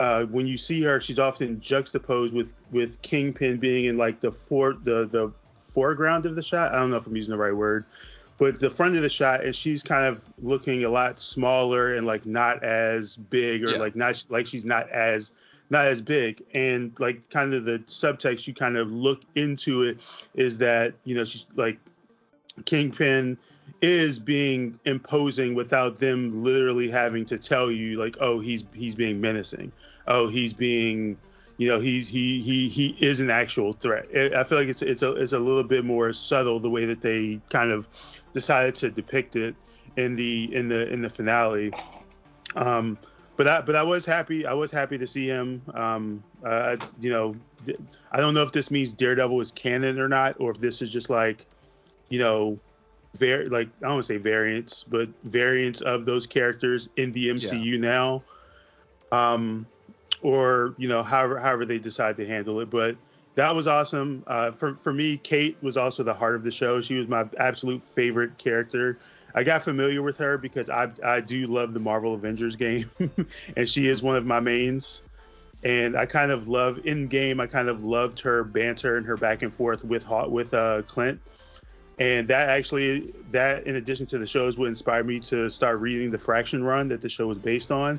uh, 0.00 0.24
when 0.24 0.46
you 0.46 0.56
see 0.56 0.82
her, 0.82 1.00
she's 1.00 1.18
often 1.18 1.60
juxtaposed 1.60 2.32
with 2.32 2.54
with 2.70 3.02
Kingpin 3.02 3.58
being 3.58 3.86
in 3.86 3.98
like 3.98 4.20
the 4.20 4.30
for 4.30 4.74
the 4.74 5.06
the 5.06 5.32
foreground 5.56 6.24
of 6.24 6.36
the 6.36 6.42
shot. 6.42 6.72
I 6.72 6.78
don't 6.78 6.90
know 6.90 6.96
if 6.96 7.06
I'm 7.06 7.16
using 7.16 7.32
the 7.32 7.38
right 7.38 7.54
word, 7.54 7.84
but 8.38 8.60
the 8.60 8.70
front 8.70 8.96
of 8.96 9.02
the 9.02 9.08
shot, 9.08 9.44
and 9.44 9.54
she's 9.54 9.82
kind 9.82 10.06
of 10.06 10.28
looking 10.40 10.84
a 10.84 10.88
lot 10.88 11.18
smaller 11.20 11.94
and 11.96 12.06
like 12.06 12.24
not 12.24 12.62
as 12.62 13.16
big, 13.16 13.64
or 13.64 13.72
Yeah. 13.72 13.78
like 13.78 13.96
not 13.96 14.24
like 14.28 14.46
she's 14.46 14.64
not 14.64 14.88
as 14.90 15.32
not 15.70 15.84
as 15.86 16.00
big. 16.00 16.42
And 16.54 16.92
like 16.98 17.28
kind 17.30 17.52
of 17.52 17.64
the 17.64 17.80
subtext 17.80 18.46
you 18.46 18.54
kind 18.54 18.76
of 18.76 18.90
look 18.90 19.22
into 19.34 19.82
it 19.82 20.00
is 20.34 20.56
that 20.58 20.94
you 21.04 21.14
know 21.14 21.24
she's 21.24 21.46
like 21.56 21.78
Kingpin 22.64 23.36
is 23.82 24.18
being 24.18 24.78
imposing 24.84 25.54
without 25.54 25.98
them 25.98 26.42
literally 26.42 26.88
having 26.90 27.24
to 27.26 27.38
tell 27.38 27.70
you 27.70 27.98
like 27.98 28.16
oh 28.20 28.40
he's 28.40 28.64
he's 28.72 28.94
being 28.94 29.20
menacing 29.20 29.70
oh 30.06 30.26
he's 30.26 30.52
being 30.54 31.16
you 31.58 31.68
know 31.68 31.78
he's 31.78 32.08
he 32.08 32.40
he 32.40 32.68
he 32.68 32.96
is 32.98 33.20
an 33.20 33.30
actual 33.30 33.74
threat 33.74 34.06
i 34.16 34.40
I 34.40 34.44
feel 34.44 34.58
like 34.58 34.68
it's 34.68 34.80
it's 34.80 35.02
a 35.02 35.12
it's 35.12 35.34
a 35.34 35.38
little 35.38 35.62
bit 35.62 35.84
more 35.84 36.12
subtle 36.14 36.58
the 36.58 36.70
way 36.70 36.86
that 36.86 37.02
they 37.02 37.40
kind 37.50 37.70
of 37.70 37.86
decided 38.32 38.74
to 38.74 38.90
depict 38.90 39.36
it 39.36 39.54
in 39.96 40.16
the 40.16 40.54
in 40.54 40.68
the 40.68 40.88
in 40.92 41.02
the 41.02 41.08
finale 41.08 41.72
um 42.56 42.98
but 43.38 43.46
I, 43.46 43.60
but 43.60 43.76
I 43.76 43.84
was 43.84 44.04
happy. 44.04 44.44
I 44.44 44.52
was 44.52 44.72
happy 44.72 44.98
to 44.98 45.06
see 45.06 45.28
him. 45.28 45.62
Um, 45.72 46.24
uh, 46.44 46.76
you 46.98 47.08
know, 47.08 47.36
I 48.10 48.18
don't 48.18 48.34
know 48.34 48.42
if 48.42 48.50
this 48.50 48.68
means 48.68 48.92
Daredevil 48.92 49.40
is 49.40 49.52
canon 49.52 50.00
or 50.00 50.08
not, 50.08 50.40
or 50.40 50.50
if 50.50 50.60
this 50.60 50.82
is 50.82 50.90
just 50.90 51.08
like, 51.08 51.46
you 52.08 52.18
know, 52.18 52.58
var- 53.14 53.48
like 53.48 53.68
I 53.78 53.82
don't 53.82 53.92
want 53.92 54.06
to 54.06 54.12
say 54.12 54.16
variants, 54.16 54.82
but 54.82 55.08
variants 55.22 55.82
of 55.82 56.04
those 56.04 56.26
characters 56.26 56.88
in 56.96 57.12
the 57.12 57.28
MCU 57.28 57.78
now, 57.78 58.24
um, 59.12 59.68
or 60.20 60.74
you 60.76 60.88
know, 60.88 61.04
however 61.04 61.38
however 61.38 61.64
they 61.64 61.78
decide 61.78 62.16
to 62.16 62.26
handle 62.26 62.58
it. 62.58 62.70
But 62.70 62.96
that 63.38 63.54
was 63.54 63.68
awesome. 63.68 64.24
Uh, 64.26 64.50
for 64.50 64.74
for 64.74 64.92
me, 64.92 65.16
Kate 65.16 65.56
was 65.62 65.76
also 65.76 66.02
the 66.02 66.12
heart 66.12 66.34
of 66.34 66.42
the 66.42 66.50
show. 66.50 66.80
She 66.80 66.94
was 66.94 67.06
my 67.06 67.24
absolute 67.38 67.86
favorite 67.86 68.36
character. 68.36 68.98
I 69.32 69.44
got 69.44 69.62
familiar 69.62 70.02
with 70.02 70.16
her 70.16 70.36
because 70.36 70.68
I 70.68 70.90
I 71.04 71.20
do 71.20 71.46
love 71.46 71.72
the 71.72 71.78
Marvel 71.78 72.14
Avengers 72.14 72.56
game, 72.56 72.90
and 73.56 73.68
she 73.68 73.86
is 73.86 74.02
one 74.02 74.16
of 74.16 74.26
my 74.26 74.40
mains. 74.40 75.02
And 75.62 75.96
I 75.96 76.06
kind 76.06 76.32
of 76.32 76.48
love 76.48 76.84
in 76.84 77.06
game. 77.06 77.38
I 77.38 77.46
kind 77.46 77.68
of 77.68 77.84
loved 77.84 78.18
her 78.20 78.42
banter 78.42 78.96
and 78.96 79.06
her 79.06 79.16
back 79.16 79.42
and 79.42 79.54
forth 79.54 79.84
with 79.84 80.04
with 80.28 80.52
uh, 80.52 80.82
Clint 80.82 81.20
and 82.00 82.26
that 82.28 82.48
actually 82.48 83.12
that 83.30 83.66
in 83.66 83.76
addition 83.76 84.06
to 84.06 84.18
the 84.18 84.26
shows 84.26 84.56
what 84.56 84.68
inspired 84.68 85.06
me 85.06 85.18
to 85.18 85.48
start 85.48 85.80
reading 85.80 86.10
the 86.10 86.18
Fraction 86.18 86.62
run 86.62 86.88
that 86.88 87.00
the 87.00 87.08
show 87.08 87.26
was 87.26 87.38
based 87.38 87.72
on 87.72 87.98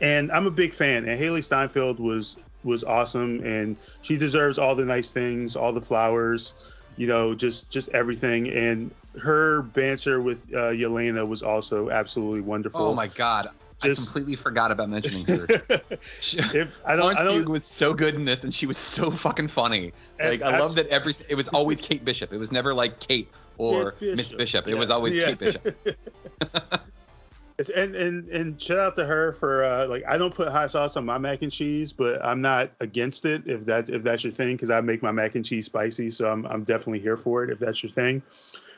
and 0.00 0.32
i'm 0.32 0.46
a 0.46 0.50
big 0.50 0.74
fan 0.74 1.08
and 1.08 1.20
hailee 1.20 1.44
steinfeld 1.44 2.00
was 2.00 2.36
was 2.68 2.84
awesome 2.84 3.40
and 3.44 3.76
she 4.02 4.16
deserves 4.16 4.58
all 4.58 4.74
the 4.76 4.84
nice 4.84 5.10
things 5.10 5.56
all 5.56 5.72
the 5.72 5.80
flowers 5.80 6.54
you 6.96 7.06
know 7.06 7.34
just 7.34 7.68
just 7.70 7.88
everything 7.90 8.48
and 8.50 8.90
her 9.20 9.62
banter 9.62 10.20
with 10.20 10.38
uh, 10.54 10.70
yelena 10.70 11.26
was 11.26 11.42
also 11.42 11.90
absolutely 11.90 12.40
wonderful 12.40 12.82
Oh 12.82 12.94
my 12.94 13.08
god. 13.08 13.48
Just- 13.82 14.00
I 14.00 14.04
completely 14.04 14.34
forgot 14.34 14.72
about 14.72 14.88
mentioning 14.88 15.24
her. 15.26 15.46
if 15.50 16.72
i 16.84 16.96
don't 16.96 17.14
Florence 17.14 17.20
i 17.20 17.24
don't 17.24 17.44
Pugh 17.44 17.52
was 17.52 17.64
so 17.64 17.94
good 17.94 18.14
in 18.16 18.24
this, 18.24 18.42
and 18.44 18.52
she 18.52 18.66
was 18.66 18.76
so 18.76 19.10
fucking 19.10 19.48
funny. 19.48 19.92
Like 20.20 20.42
I 20.42 20.58
love 20.58 20.74
that 20.76 20.88
every 20.88 21.14
it 21.28 21.36
was 21.36 21.46
always 21.48 21.80
Kate 21.80 22.04
Bishop. 22.04 22.32
It 22.32 22.38
was 22.38 22.50
never 22.50 22.74
like 22.74 22.98
Kate 22.98 23.28
or 23.56 23.94
Miss 24.00 24.32
Bishop. 24.32 24.66
It 24.66 24.74
was 24.74 24.90
always 24.90 25.16
yeah. 25.16 25.26
Kate 25.26 25.38
Bishop. 25.38 25.76
And 27.58 27.96
and 27.96 28.28
and 28.28 28.62
shout 28.62 28.78
out 28.78 28.96
to 28.96 29.04
her 29.04 29.32
for 29.32 29.64
uh, 29.64 29.86
like 29.88 30.04
I 30.06 30.16
don't 30.16 30.32
put 30.32 30.46
hot 30.48 30.70
sauce 30.70 30.96
on 30.96 31.04
my 31.04 31.18
mac 31.18 31.42
and 31.42 31.50
cheese, 31.50 31.92
but 31.92 32.24
I'm 32.24 32.40
not 32.40 32.70
against 32.78 33.24
it 33.24 33.42
if 33.46 33.64
that 33.66 33.90
if 33.90 34.04
that's 34.04 34.22
your 34.22 34.32
thing 34.32 34.54
because 34.54 34.70
I 34.70 34.80
make 34.80 35.02
my 35.02 35.10
mac 35.10 35.34
and 35.34 35.44
cheese 35.44 35.66
spicy, 35.66 36.10
so 36.10 36.28
I'm 36.28 36.46
I'm 36.46 36.62
definitely 36.62 37.00
here 37.00 37.16
for 37.16 37.42
it 37.42 37.50
if 37.50 37.58
that's 37.58 37.82
your 37.82 37.90
thing. 37.90 38.22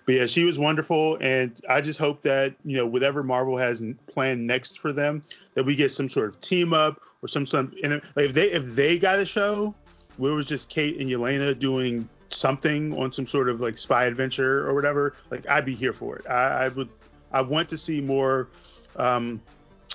But 0.07 0.14
yeah, 0.14 0.27
she 0.27 0.45
was 0.45 0.59
wonderful, 0.59 1.19
and 1.21 1.53
I 1.69 1.83
just 1.83 1.99
hope 1.99 2.23
that 2.23 2.55
you 2.64 2.79
know 2.79 2.87
whatever 2.87 3.23
Marvel 3.23 3.59
has 3.59 3.83
planned 4.07 4.47
next 4.47 4.79
for 4.79 4.95
them, 4.95 5.23
that 5.55 5.64
we 5.64 5.75
get 5.75 5.93
some 5.93 6.09
sort 6.09 6.31
of 6.31 6.40
team 6.40 6.73
up 6.73 7.03
or 7.21 7.29
some 7.29 7.45
some 7.45 7.75
and 7.83 8.01
like 8.16 8.27
if 8.27 8.33
they 8.33 8.51
if 8.51 8.64
they 8.64 8.99
got 8.99 9.19
a 9.19 9.27
show 9.27 9.75
where 10.16 10.33
it 10.33 10.35
was 10.35 10.47
just 10.47 10.71
Kate 10.71 10.99
and 10.99 11.11
Yelena 11.11 11.59
doing 11.59 12.09
something 12.31 12.99
on 12.99 13.12
some 13.12 13.27
sort 13.27 13.49
of 13.49 13.61
like 13.61 13.77
spy 13.77 14.05
adventure 14.05 14.66
or 14.66 14.75
whatever, 14.75 15.16
like 15.31 15.47
I'd 15.49 15.66
be 15.66 15.75
here 15.75 15.93
for 15.93 16.16
it. 16.16 16.27
I, 16.29 16.64
I 16.64 16.69
would 16.69 16.88
I 17.33 17.40
want 17.40 17.69
to 17.71 17.77
see 17.77 18.01
more 18.01 18.49
um, 18.97 19.40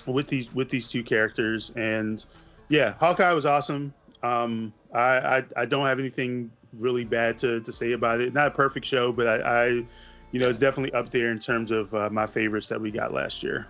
with 0.06 0.28
these 0.28 0.54
with 0.54 0.68
these 0.68 0.86
two 0.86 1.02
characters, 1.02 1.72
and 1.76 2.24
yeah, 2.68 2.94
Hawkeye 2.94 3.32
was 3.32 3.46
awesome. 3.46 3.92
Um, 4.22 4.72
I, 4.92 5.38
I 5.38 5.44
I 5.56 5.64
don't 5.66 5.86
have 5.86 5.98
anything 5.98 6.50
really 6.74 7.04
bad 7.04 7.38
to, 7.38 7.60
to 7.60 7.72
say 7.72 7.92
about 7.92 8.20
it. 8.20 8.32
Not 8.32 8.48
a 8.48 8.50
perfect 8.50 8.86
show, 8.86 9.12
but 9.12 9.26
I, 9.26 9.36
I 9.40 9.66
you 9.66 10.40
know 10.40 10.48
it's 10.48 10.58
definitely 10.58 10.92
up 10.92 11.10
there 11.10 11.30
in 11.30 11.38
terms 11.38 11.70
of 11.70 11.94
uh, 11.94 12.10
my 12.10 12.26
favorites 12.26 12.68
that 12.68 12.80
we 12.80 12.90
got 12.90 13.12
last 13.12 13.42
year. 13.42 13.66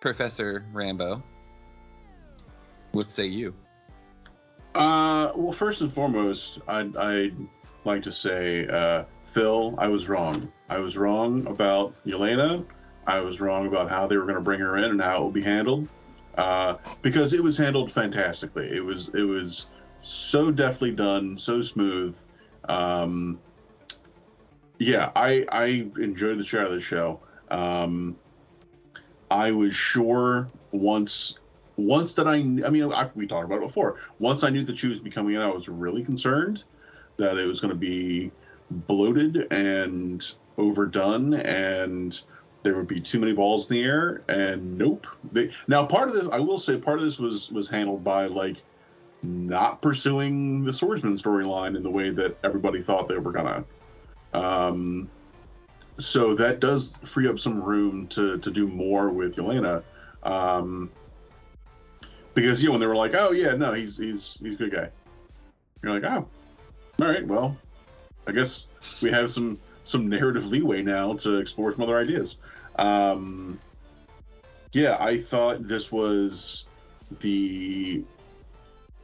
Professor 0.00 0.64
Rambo. 0.72 1.22
What 2.92 3.10
say 3.10 3.26
you? 3.26 3.54
Uh, 4.74 5.32
well, 5.34 5.52
first 5.52 5.80
and 5.80 5.92
foremost, 5.92 6.60
I'd, 6.68 6.94
I'd 6.96 7.34
like 7.84 8.02
to 8.02 8.12
say 8.12 8.66
uh, 8.68 9.04
Phil, 9.36 9.74
I 9.76 9.88
was 9.88 10.08
wrong. 10.08 10.50
I 10.70 10.78
was 10.78 10.96
wrong 10.96 11.46
about 11.46 11.92
Yelena. 12.06 12.64
I 13.06 13.18
was 13.18 13.38
wrong 13.38 13.66
about 13.66 13.90
how 13.90 14.06
they 14.06 14.16
were 14.16 14.22
going 14.22 14.36
to 14.36 14.40
bring 14.40 14.60
her 14.60 14.78
in 14.78 14.84
and 14.84 15.02
how 15.02 15.20
it 15.20 15.24
would 15.26 15.34
be 15.34 15.42
handled. 15.42 15.88
Uh, 16.38 16.76
because 17.02 17.34
it 17.34 17.42
was 17.42 17.54
handled 17.58 17.92
fantastically. 17.92 18.74
It 18.74 18.82
was 18.82 19.10
it 19.12 19.24
was 19.24 19.66
so 20.00 20.50
deftly 20.50 20.90
done, 20.90 21.36
so 21.36 21.60
smooth. 21.60 22.16
Um, 22.70 23.38
yeah, 24.78 25.10
I 25.14 25.44
I 25.52 25.86
enjoyed 25.98 26.38
the 26.38 26.58
out 26.58 26.68
of 26.68 26.72
the 26.72 26.80
show. 26.80 27.20
Um, 27.50 28.16
I 29.30 29.52
was 29.52 29.74
sure 29.74 30.48
once 30.70 31.34
once 31.76 32.14
that 32.14 32.26
I 32.26 32.36
I 32.36 32.70
mean 32.70 32.90
I, 32.90 33.10
we 33.14 33.26
talked 33.26 33.44
about 33.44 33.58
it 33.58 33.66
before. 33.66 33.96
Once 34.18 34.44
I 34.44 34.48
knew 34.48 34.64
that 34.64 34.78
she 34.78 34.88
was 34.88 34.98
becoming 34.98 35.34
in, 35.34 35.42
I 35.42 35.50
was 35.50 35.68
really 35.68 36.02
concerned 36.02 36.64
that 37.18 37.36
it 37.36 37.44
was 37.44 37.60
going 37.60 37.72
to 37.72 37.78
be 37.78 38.30
bloated 38.70 39.50
and 39.52 40.32
overdone 40.58 41.34
and 41.34 42.22
there 42.62 42.74
would 42.74 42.88
be 42.88 43.00
too 43.00 43.20
many 43.20 43.32
balls 43.32 43.70
in 43.70 43.76
the 43.76 43.82
air 43.82 44.22
and 44.28 44.76
nope 44.76 45.06
they 45.32 45.52
now 45.68 45.84
part 45.84 46.08
of 46.08 46.14
this 46.14 46.26
i 46.32 46.38
will 46.38 46.58
say 46.58 46.76
part 46.76 46.98
of 46.98 47.04
this 47.04 47.18
was 47.18 47.50
was 47.50 47.68
handled 47.68 48.02
by 48.02 48.26
like 48.26 48.56
not 49.22 49.80
pursuing 49.82 50.64
the 50.64 50.72
swordsman 50.72 51.16
storyline 51.16 51.76
in 51.76 51.82
the 51.82 51.90
way 51.90 52.10
that 52.10 52.36
everybody 52.42 52.82
thought 52.82 53.06
they 53.06 53.18
were 53.18 53.32
gonna 53.32 53.64
um 54.32 55.08
so 55.98 56.34
that 56.34 56.60
does 56.60 56.94
free 57.04 57.28
up 57.28 57.38
some 57.38 57.62
room 57.62 58.06
to 58.08 58.38
to 58.38 58.50
do 58.50 58.66
more 58.66 59.10
with 59.10 59.36
Yelena. 59.36 59.82
Um 60.22 60.90
because 62.34 62.60
you 62.60 62.68
know 62.68 62.72
when 62.72 62.80
they 62.80 62.86
were 62.86 62.96
like, 62.96 63.14
Oh 63.14 63.32
yeah, 63.32 63.52
no, 63.52 63.72
he's 63.72 63.96
he's 63.96 64.36
he's 64.40 64.54
a 64.54 64.56
good 64.56 64.72
guy. 64.72 64.90
You're 65.82 65.98
like, 65.98 66.10
Oh, 66.10 66.28
all 67.00 67.08
right, 67.08 67.26
well, 67.26 67.56
I 68.26 68.32
guess 68.32 68.64
we 69.00 69.10
have 69.10 69.30
some 69.30 69.58
some 69.84 70.08
narrative 70.08 70.46
leeway 70.46 70.82
now 70.82 71.14
to 71.14 71.38
explore 71.38 71.72
some 71.72 71.82
other 71.82 71.96
ideas. 71.96 72.36
Um, 72.76 73.58
yeah, 74.72 74.96
I 74.98 75.20
thought 75.20 75.66
this 75.66 75.92
was 75.92 76.64
the 77.20 78.02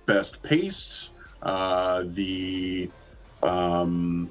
best 0.06 0.42
paced, 0.42 1.10
uh, 1.42 2.04
the 2.08 2.90
um, 3.42 4.30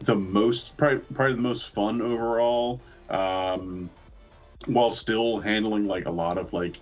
the 0.00 0.16
most 0.16 0.76
probably, 0.76 0.98
probably 1.14 1.36
the 1.36 1.42
most 1.42 1.68
fun 1.70 2.02
overall, 2.02 2.80
um, 3.10 3.88
while 4.66 4.90
still 4.90 5.40
handling 5.40 5.86
like 5.86 6.06
a 6.06 6.10
lot 6.10 6.36
of 6.36 6.52
like 6.52 6.78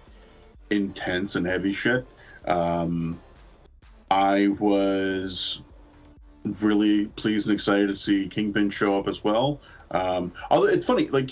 intense 0.70 1.36
and 1.36 1.46
heavy 1.46 1.72
shit. 1.72 2.06
Um, 2.46 3.20
I 4.10 4.48
was 4.48 5.60
really 6.60 7.06
pleased 7.06 7.46
and 7.48 7.54
excited 7.54 7.88
to 7.88 7.96
see 7.96 8.28
Kingpin 8.28 8.70
show 8.70 8.98
up 8.98 9.08
as 9.08 9.22
well. 9.22 9.60
Um, 9.90 10.32
although 10.50 10.68
it's 10.68 10.84
funny, 10.84 11.08
like 11.08 11.30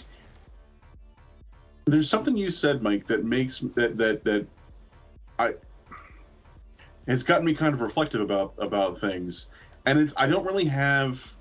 there's 1.87 2.09
something 2.09 2.37
you 2.37 2.51
said, 2.51 2.83
Mike, 2.83 3.07
that 3.07 3.25
makes 3.25 3.61
that 3.75 3.97
that 3.97 4.25
that 4.25 4.47
I 5.39 5.55
has 7.07 7.23
gotten 7.23 7.45
me 7.45 7.55
kind 7.55 7.75
of 7.75 7.81
reflective 7.81 8.21
about 8.21 8.55
about 8.59 9.01
things, 9.01 9.49
and 9.87 9.99
it's 9.99 10.13
I 10.17 10.27
don't 10.27 10.47
really 10.47 10.67
have 10.67 11.35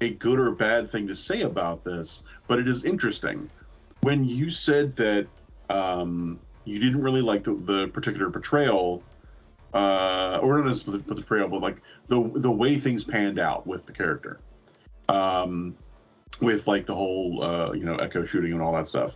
a 0.00 0.10
good 0.10 0.38
or 0.38 0.50
bad 0.50 0.90
thing 0.90 1.06
to 1.06 1.16
say 1.16 1.42
about 1.42 1.84
this, 1.84 2.24
but 2.46 2.58
it 2.58 2.68
is 2.68 2.84
interesting. 2.84 3.48
When 4.02 4.24
you 4.24 4.50
said 4.50 4.94
that 4.96 5.26
um, 5.70 6.38
you 6.64 6.78
didn't 6.78 7.00
really 7.00 7.22
like 7.22 7.44
the, 7.44 7.54
the 7.54 7.88
particular 7.88 8.30
portrayal 8.30 9.02
uh, 9.74 10.38
or 10.40 10.62
not 10.62 10.72
just 10.72 10.86
as 10.86 11.02
the 11.02 11.14
portrayal, 11.14 11.48
but 11.48 11.60
like 11.60 11.82
the 12.08 12.30
the 12.36 12.50
way 12.50 12.78
things 12.78 13.04
panned 13.04 13.38
out 13.38 13.66
with 13.66 13.84
the 13.86 13.92
character, 13.92 14.38
um, 15.08 15.76
with 16.40 16.66
like 16.68 16.86
the 16.86 16.94
whole 16.94 17.42
uh, 17.42 17.72
you 17.72 17.84
know 17.84 17.96
echo 17.96 18.24
shooting 18.24 18.52
and 18.52 18.62
all 18.62 18.72
that 18.72 18.88
stuff. 18.88 19.14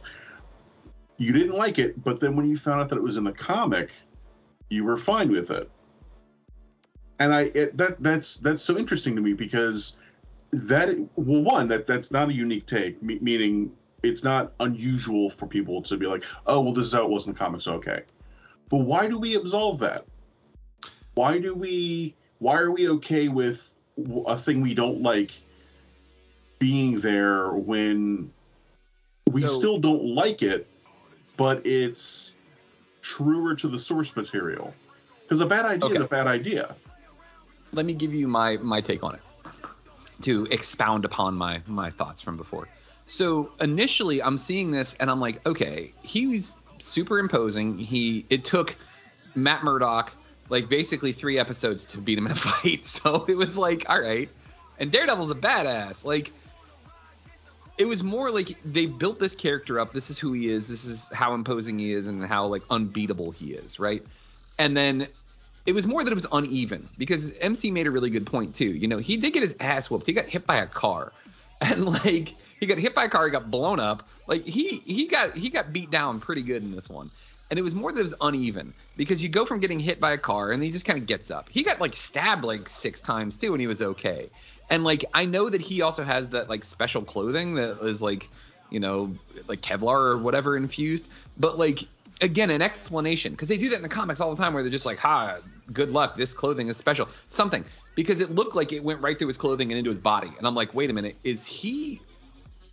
You 1.16 1.32
didn't 1.32 1.54
like 1.54 1.78
it, 1.78 2.02
but 2.04 2.20
then 2.20 2.36
when 2.36 2.48
you 2.48 2.56
found 2.56 2.80
out 2.80 2.88
that 2.90 2.96
it 2.96 3.02
was 3.02 3.16
in 3.16 3.24
the 3.24 3.32
comic, 3.32 3.90
you 4.68 4.84
were 4.84 4.98
fine 4.98 5.30
with 5.30 5.50
it. 5.50 5.70
And 7.20 7.34
I 7.34 7.42
it, 7.54 7.76
that 7.76 8.02
that's 8.02 8.36
that's 8.36 8.62
so 8.62 8.76
interesting 8.76 9.14
to 9.14 9.22
me 9.22 9.32
because 9.32 9.96
that 10.50 10.90
well 11.14 11.42
one 11.42 11.68
that 11.68 11.86
that's 11.86 12.10
not 12.10 12.30
a 12.30 12.32
unique 12.32 12.66
take, 12.66 13.00
me, 13.00 13.18
meaning 13.20 13.72
it's 14.02 14.24
not 14.24 14.52
unusual 14.60 15.30
for 15.30 15.46
people 15.46 15.82
to 15.82 15.96
be 15.96 16.06
like, 16.06 16.24
oh 16.46 16.60
well, 16.60 16.72
this 16.72 16.86
is 16.86 16.92
how 16.92 17.04
it 17.04 17.10
was 17.10 17.26
in 17.26 17.32
the 17.32 17.38
comics, 17.38 17.68
okay. 17.68 18.02
But 18.70 18.78
why 18.78 19.06
do 19.06 19.18
we 19.18 19.36
absolve 19.36 19.78
that? 19.80 20.04
Why 21.18 21.36
do 21.36 21.52
we 21.52 22.14
why 22.38 22.56
are 22.58 22.70
we 22.70 22.88
okay 22.88 23.26
with 23.26 23.68
a 24.26 24.38
thing 24.38 24.60
we 24.60 24.72
don't 24.72 25.02
like 25.02 25.32
being 26.60 27.00
there 27.00 27.50
when 27.50 28.30
we 29.32 29.44
so, 29.44 29.58
still 29.58 29.78
don't 29.80 30.04
like 30.14 30.42
it 30.42 30.68
but 31.36 31.66
it's 31.66 32.34
truer 33.02 33.56
to 33.56 33.66
the 33.66 33.80
source 33.80 34.14
material? 34.14 34.72
Because 35.22 35.40
a 35.40 35.46
bad 35.46 35.64
idea 35.64 35.86
okay. 35.86 35.96
is 35.96 36.02
a 36.04 36.06
bad 36.06 36.28
idea. 36.28 36.76
Let 37.72 37.84
me 37.84 37.94
give 37.94 38.14
you 38.14 38.28
my 38.28 38.56
my 38.58 38.80
take 38.80 39.02
on 39.02 39.16
it 39.16 39.22
to 40.22 40.46
expound 40.52 41.04
upon 41.04 41.34
my 41.34 41.60
my 41.66 41.90
thoughts 41.90 42.20
from 42.20 42.36
before. 42.36 42.68
So 43.06 43.50
initially 43.60 44.22
i'm 44.22 44.38
seeing 44.38 44.70
this 44.70 44.94
and 45.00 45.10
i'm 45.10 45.20
like 45.20 45.44
okay 45.46 45.92
he's 46.02 46.58
super 46.78 47.18
imposing 47.18 47.76
he 47.76 48.24
it 48.30 48.44
took 48.44 48.76
matt 49.34 49.64
murdock 49.64 50.12
like 50.48 50.68
basically 50.68 51.12
three 51.12 51.38
episodes 51.38 51.84
to 51.86 51.98
beat 51.98 52.18
him 52.18 52.26
in 52.26 52.32
a 52.32 52.34
fight. 52.36 52.84
So 52.84 53.24
it 53.28 53.36
was 53.36 53.56
like, 53.56 53.86
all 53.88 54.00
right. 54.00 54.28
And 54.78 54.92
Daredevil's 54.92 55.30
a 55.30 55.34
badass. 55.34 56.04
Like 56.04 56.32
it 57.76 57.86
was 57.86 58.02
more 58.02 58.30
like 58.30 58.56
they 58.64 58.86
built 58.86 59.18
this 59.18 59.34
character 59.34 59.78
up. 59.78 59.92
This 59.92 60.10
is 60.10 60.18
who 60.18 60.32
he 60.32 60.50
is. 60.50 60.68
This 60.68 60.84
is 60.84 61.08
how 61.08 61.34
imposing 61.34 61.78
he 61.78 61.92
is 61.92 62.08
and 62.08 62.24
how 62.24 62.46
like 62.46 62.62
unbeatable 62.70 63.30
he 63.30 63.52
is, 63.52 63.78
right? 63.78 64.02
And 64.58 64.76
then 64.76 65.08
it 65.66 65.72
was 65.72 65.86
more 65.86 66.02
that 66.02 66.10
it 66.10 66.14
was 66.14 66.26
uneven 66.30 66.88
because 66.96 67.32
MC 67.40 67.70
made 67.70 67.86
a 67.86 67.90
really 67.90 68.10
good 68.10 68.26
point 68.26 68.54
too. 68.54 68.68
You 68.68 68.88
know, 68.88 68.98
he 68.98 69.16
did 69.16 69.32
get 69.32 69.42
his 69.42 69.54
ass 69.60 69.90
whooped. 69.90 70.06
He 70.06 70.12
got 70.12 70.26
hit 70.26 70.46
by 70.46 70.56
a 70.56 70.66
car. 70.66 71.12
And 71.60 71.86
like 71.86 72.36
he 72.60 72.66
got 72.66 72.78
hit 72.78 72.94
by 72.94 73.06
a 73.06 73.08
car, 73.08 73.24
he 73.24 73.32
got 73.32 73.50
blown 73.50 73.80
up. 73.80 74.08
Like 74.28 74.44
he 74.44 74.78
he 74.86 75.08
got 75.08 75.36
he 75.36 75.50
got 75.50 75.72
beat 75.72 75.90
down 75.90 76.20
pretty 76.20 76.42
good 76.42 76.62
in 76.62 76.70
this 76.70 76.88
one 76.88 77.10
and 77.50 77.58
it 77.58 77.62
was 77.62 77.74
more 77.74 77.92
that 77.92 77.98
it 77.98 78.02
was 78.02 78.14
uneven 78.20 78.74
because 78.96 79.22
you 79.22 79.28
go 79.28 79.44
from 79.44 79.60
getting 79.60 79.80
hit 79.80 80.00
by 80.00 80.12
a 80.12 80.18
car 80.18 80.50
and 80.50 80.62
he 80.62 80.70
just 80.70 80.84
kind 80.84 80.98
of 80.98 81.06
gets 81.06 81.30
up. 81.30 81.48
He 81.48 81.62
got 81.62 81.80
like 81.80 81.94
stabbed 81.94 82.44
like 82.44 82.68
six 82.68 83.00
times 83.00 83.36
too, 83.36 83.52
and 83.52 83.60
he 83.60 83.66
was 83.66 83.80
okay. 83.80 84.28
And 84.70 84.84
like 84.84 85.04
I 85.14 85.24
know 85.24 85.48
that 85.48 85.60
he 85.60 85.82
also 85.82 86.04
has 86.04 86.28
that 86.30 86.48
like 86.48 86.64
special 86.64 87.02
clothing 87.02 87.54
that 87.54 87.78
is 87.82 88.02
like, 88.02 88.28
you 88.70 88.80
know, 88.80 89.14
like 89.46 89.60
Kevlar 89.60 90.10
or 90.10 90.18
whatever 90.18 90.56
infused. 90.56 91.08
But 91.38 91.58
like 91.58 91.84
again, 92.20 92.50
an 92.50 92.62
explanation 92.62 93.32
because 93.32 93.48
they 93.48 93.56
do 93.56 93.68
that 93.70 93.76
in 93.76 93.82
the 93.82 93.88
comics 93.88 94.20
all 94.20 94.34
the 94.34 94.42
time 94.42 94.52
where 94.52 94.62
they're 94.62 94.72
just 94.72 94.86
like, 94.86 94.98
"Ha, 94.98 95.38
good 95.72 95.90
luck. 95.92 96.16
This 96.16 96.34
clothing 96.34 96.68
is 96.68 96.76
special." 96.76 97.08
Something 97.30 97.64
because 97.98 98.20
it 98.20 98.30
looked 98.30 98.54
like 98.54 98.72
it 98.72 98.84
went 98.84 99.00
right 99.00 99.18
through 99.18 99.26
his 99.26 99.36
clothing 99.36 99.72
and 99.72 99.78
into 99.78 99.90
his 99.90 99.98
body. 99.98 100.30
And 100.38 100.46
I'm 100.46 100.54
like, 100.54 100.72
wait 100.72 100.88
a 100.88 100.92
minute, 100.92 101.16
is 101.24 101.44
he 101.44 102.00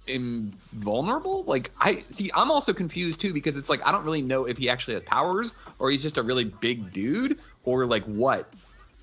invulnerable? 0.07 1.43
Like 1.43 1.71
I 1.79 2.03
see, 2.09 2.31
I'm 2.33 2.51
also 2.51 2.73
confused 2.73 3.19
too 3.19 3.33
because 3.33 3.57
it's 3.57 3.69
like 3.69 3.85
I 3.85 3.91
don't 3.91 4.03
really 4.03 4.21
know 4.21 4.45
if 4.45 4.57
he 4.57 4.69
actually 4.69 4.95
has 4.95 5.03
powers 5.03 5.51
or 5.79 5.91
he's 5.91 6.03
just 6.03 6.17
a 6.17 6.23
really 6.23 6.45
big 6.45 6.91
dude 6.91 7.39
or 7.63 7.85
like 7.85 8.03
what, 8.03 8.53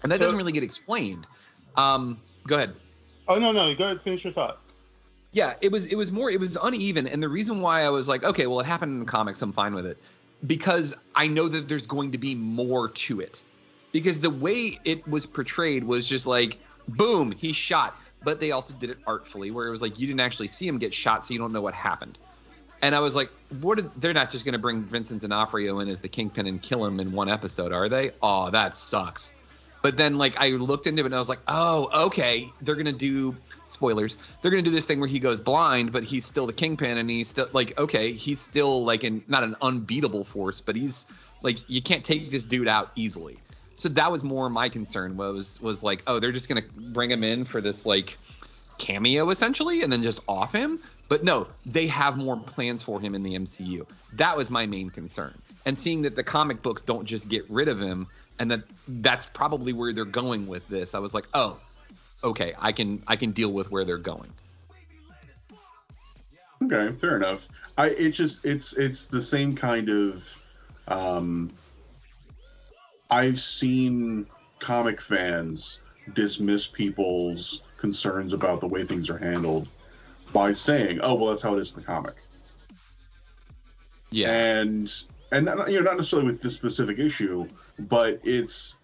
and 0.03 0.11
that 0.13 0.19
so, 0.19 0.25
doesn't 0.25 0.39
really 0.39 0.53
get 0.53 0.63
explained. 0.63 1.27
Um, 1.77 2.19
go 2.47 2.57
ahead. 2.57 2.75
Oh 3.29 3.39
no 3.39 3.53
no, 3.53 3.75
go 3.75 3.85
ahead, 3.85 4.03
finish 4.03 4.25
your 4.25 4.33
thought. 4.33 4.59
Yeah, 5.33 5.55
it 5.61 5.73
was 5.73 5.87
it 5.87 5.95
was 5.95 6.13
more 6.13 6.31
it 6.31 6.41
was 6.41 6.59
uneven, 6.63 7.07
and 7.07 7.23
the 7.23 7.29
reason 7.29 7.61
why 7.61 7.85
I 7.85 7.89
was 7.89 8.09
like, 8.09 8.23
okay, 8.25 8.47
well, 8.47 8.61
it 8.61 8.67
happened 8.67 8.93
in 8.93 9.01
the 9.01 9.07
comics, 9.07 9.41
I'm 9.41 9.53
fine 9.53 9.75
with 9.75 9.87
it, 9.87 9.97
because 10.47 10.95
I 11.15 11.27
know 11.27 11.49
that 11.49 11.69
there's 11.69 11.87
going 11.87 12.13
to 12.13 12.19
be 12.19 12.35
more 12.35 12.91
to 12.91 13.21
it, 13.21 13.41
because 13.93 14.21
the 14.21 14.31
way 14.31 14.79
it 14.85 15.07
was 15.09 15.25
portrayed 15.25 15.85
was 15.85 16.07
just 16.07 16.27
like, 16.27 16.59
boom, 16.87 17.33
he's 17.33 17.57
shot 17.57 17.97
but 18.25 18.41
they 18.41 18.51
also 18.51 18.75
did 18.75 18.91
it 18.91 18.99
artfully 19.07 19.51
where 19.51 19.67
it 19.67 19.71
was 19.71 19.83
like 19.83 19.99
you 19.99 20.07
didn't 20.07 20.21
actually 20.21 20.49
see 20.49 20.67
him 20.67 20.79
get 20.79 20.95
shot 20.95 21.25
so 21.25 21.33
you 21.35 21.39
don't 21.39 21.53
know 21.53 21.63
what 21.63 21.75
happened. 21.75 22.19
And 22.81 22.95
i 22.95 23.01
was 23.01 23.15
like 23.15 23.31
what 23.61 23.77
did, 23.77 23.91
they're 24.01 24.13
not 24.13 24.31
just 24.31 24.45
going 24.45 24.55
to 24.55 24.59
bring 24.59 24.83
vincent 24.83 25.23
d'onofrio 25.23 25.79
in 25.81 25.89
as 25.89 26.01
the 26.01 26.09
kingpin 26.09 26.47
and 26.47 26.61
kill 26.61 26.85
him 26.85 27.01
in 27.01 27.13
one 27.13 27.29
episode 27.29 27.73
are 27.73 27.89
they? 27.89 28.13
Oh 28.23 28.51
that 28.51 28.75
sucks. 28.75 29.33
But 29.83 29.97
then 29.97 30.17
like 30.17 30.37
i 30.39 30.49
looked 30.49 30.87
into 30.87 31.03
it 31.03 31.07
and 31.07 31.15
i 31.15 31.19
was 31.19 31.29
like 31.29 31.41
oh 31.49 32.07
okay 32.07 32.53
they're 32.61 32.77
going 32.77 32.87
to 32.87 32.93
do 32.93 33.37
spoilers 33.69 34.17
they're 34.41 34.51
going 34.51 34.63
to 34.63 34.71
do 34.71 34.75
this 34.75 34.87
thing 34.87 35.01
where 35.01 35.09
he 35.09 35.19
goes 35.19 35.41
blind 35.41 35.93
but 35.93 36.05
he's 36.05 36.25
still 36.25 36.47
the 36.47 36.53
kingpin 36.53 36.99
and 36.99 37.11
he's 37.11 37.29
still 37.29 37.49
like 37.53 37.77
okay 37.79 38.13
he's 38.13 38.39
still 38.39 38.85
like 38.85 39.03
in 39.03 39.25
not 39.29 39.43
an 39.43 39.57
unbeatable 39.63 40.25
force 40.25 40.61
but 40.61 40.77
he's 40.77 41.07
like 41.43 41.69
you 41.69 41.83
can't 41.83 42.05
take 42.05 42.31
this 42.31 42.45
dude 42.45 42.69
out 42.69 42.93
easily 42.95 43.39
so 43.83 43.89
that 43.89 44.11
was 44.11 44.23
more 44.23 44.49
my 44.49 44.69
concern 44.69 45.17
was 45.17 45.61
was 45.61 45.83
like 45.83 46.03
oh 46.07 46.21
they're 46.21 46.33
just 46.33 46.49
gonna 46.49 46.63
bring 46.77 47.11
him 47.11 47.25
in 47.25 47.45
for 47.45 47.61
this 47.61 47.85
like 47.85 48.17
cameo 48.79 49.31
essentially 49.31 49.83
and 49.83 49.93
then 49.93 50.03
just 50.03 50.21
off 50.27 50.53
him 50.53 50.81
but 51.09 51.23
no 51.23 51.47
they 51.67 51.87
have 51.87 52.17
more 52.17 52.37
plans 52.37 52.83
for 52.83 53.01
him 53.01 53.15
in 53.15 53.23
the 53.23 53.35
mcu 53.35 53.87
that 54.15 54.37
was 54.37 54.51
my 54.51 54.67
main 54.67 54.91
concern 54.91 55.37
and 55.65 55.79
seeing 55.79 56.03
that 56.03 56.17
the 56.17 56.25
comic 56.25 56.63
books 56.63 56.83
don't 56.83 57.05
just 57.05 57.29
get 57.29 57.49
rid 57.51 57.69
of 57.69 57.79
him 57.79 58.07
and 58.39 58.51
that 58.51 58.63
that's 58.89 59.27
probably 59.27 59.73
where 59.73 59.93
they're 59.93 60.05
going 60.05 60.47
with 60.47 60.67
this 60.69 60.95
i 60.95 60.99
was 60.99 61.13
like 61.15 61.27
oh 61.35 61.57
okay, 62.25 62.55
I 62.59 62.73
can 62.73 63.03
I 63.07 63.17
can 63.17 63.33
deal 63.33 63.53
with 63.53 63.71
where 63.71 63.85
they're 63.85 63.99
going. 63.99 64.33
Okay, 66.65 66.95
fair 66.99 67.17
enough. 67.17 67.47
I 67.77 67.89
it 67.89 68.11
just 68.11 68.45
it's 68.45 68.73
it's 68.75 69.07
the 69.07 69.23
same 69.23 69.57
kind 69.57 69.89
of 69.89 70.23
um 70.89 71.51
I've 73.13 73.39
seen 73.39 74.27
comic 74.59 75.03
fans 75.03 75.81
dismiss 76.15 76.67
people's 76.67 77.61
concerns 77.77 78.33
about 78.33 78.61
the 78.61 78.67
way 78.67 78.87
things 78.87 79.11
are 79.11 79.19
handled 79.19 79.69
by 80.33 80.55
saying, 80.55 81.01
"Oh, 81.03 81.17
well, 81.17 81.29
that's 81.29 81.43
how 81.43 81.55
it 81.57 81.61
is 81.61 81.73
in 81.73 81.81
the 81.81 81.87
comic." 81.87 82.15
Yeah, 84.11 84.31
and 84.33 84.91
and 85.31 85.45
not, 85.45 85.71
you 85.71 85.79
know 85.79 85.85
not 85.85 85.99
necessarily 85.99 86.33
with 86.33 86.41
this 86.41 86.55
specific 86.55 86.99
issue, 86.99 87.47
but 87.81 88.19
it's 88.25 88.77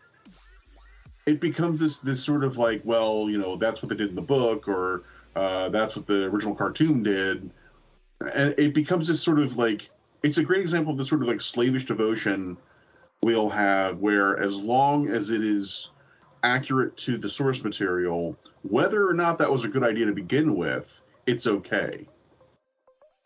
it 1.25 1.41
becomes 1.41 1.81
this 1.81 1.97
this 1.97 2.23
sort 2.23 2.45
of 2.45 2.59
like, 2.59 2.83
well, 2.85 3.31
you 3.31 3.39
know, 3.39 3.57
that's 3.57 3.83
what 3.83 3.89
they 3.89 3.97
did 3.97 4.11
in 4.11 4.15
the 4.15 4.21
book, 4.21 4.69
or 4.69 5.05
uh, 5.37 5.71
that's 5.71 5.97
what 5.97 6.07
the 6.07 6.25
original 6.25 6.55
cartoon 6.55 7.03
did, 7.03 7.51
and 8.35 8.55
it 8.59 8.75
becomes 8.75 9.09
this 9.09 9.23
sort 9.23 9.39
of 9.39 9.57
like 9.57 9.89
it's 10.23 10.37
a 10.37 10.43
great 10.43 10.61
example 10.61 10.93
of 10.93 10.99
this 10.99 11.09
sort 11.09 11.23
of 11.23 11.29
like 11.29 11.41
slavish 11.41 11.87
devotion 11.87 12.59
we'll 13.23 13.49
have 13.49 13.99
where 13.99 14.39
as 14.39 14.57
long 14.57 15.09
as 15.09 15.31
it 15.31 15.45
is 15.45 15.91
accurate 16.45 16.97
to 16.97 17.19
the 17.19 17.29
source 17.29 17.65
material 17.65 18.37
whether 18.63 19.09
or 19.09 19.13
not 19.13 19.39
that 19.39 19.51
was 19.51 19.65
a 19.65 19.69
good 19.69 19.83
idea 19.83 20.07
to 20.07 20.13
begin 20.13 20.55
with 20.55 21.01
it's 21.29 21.47
okay. 21.47 22.07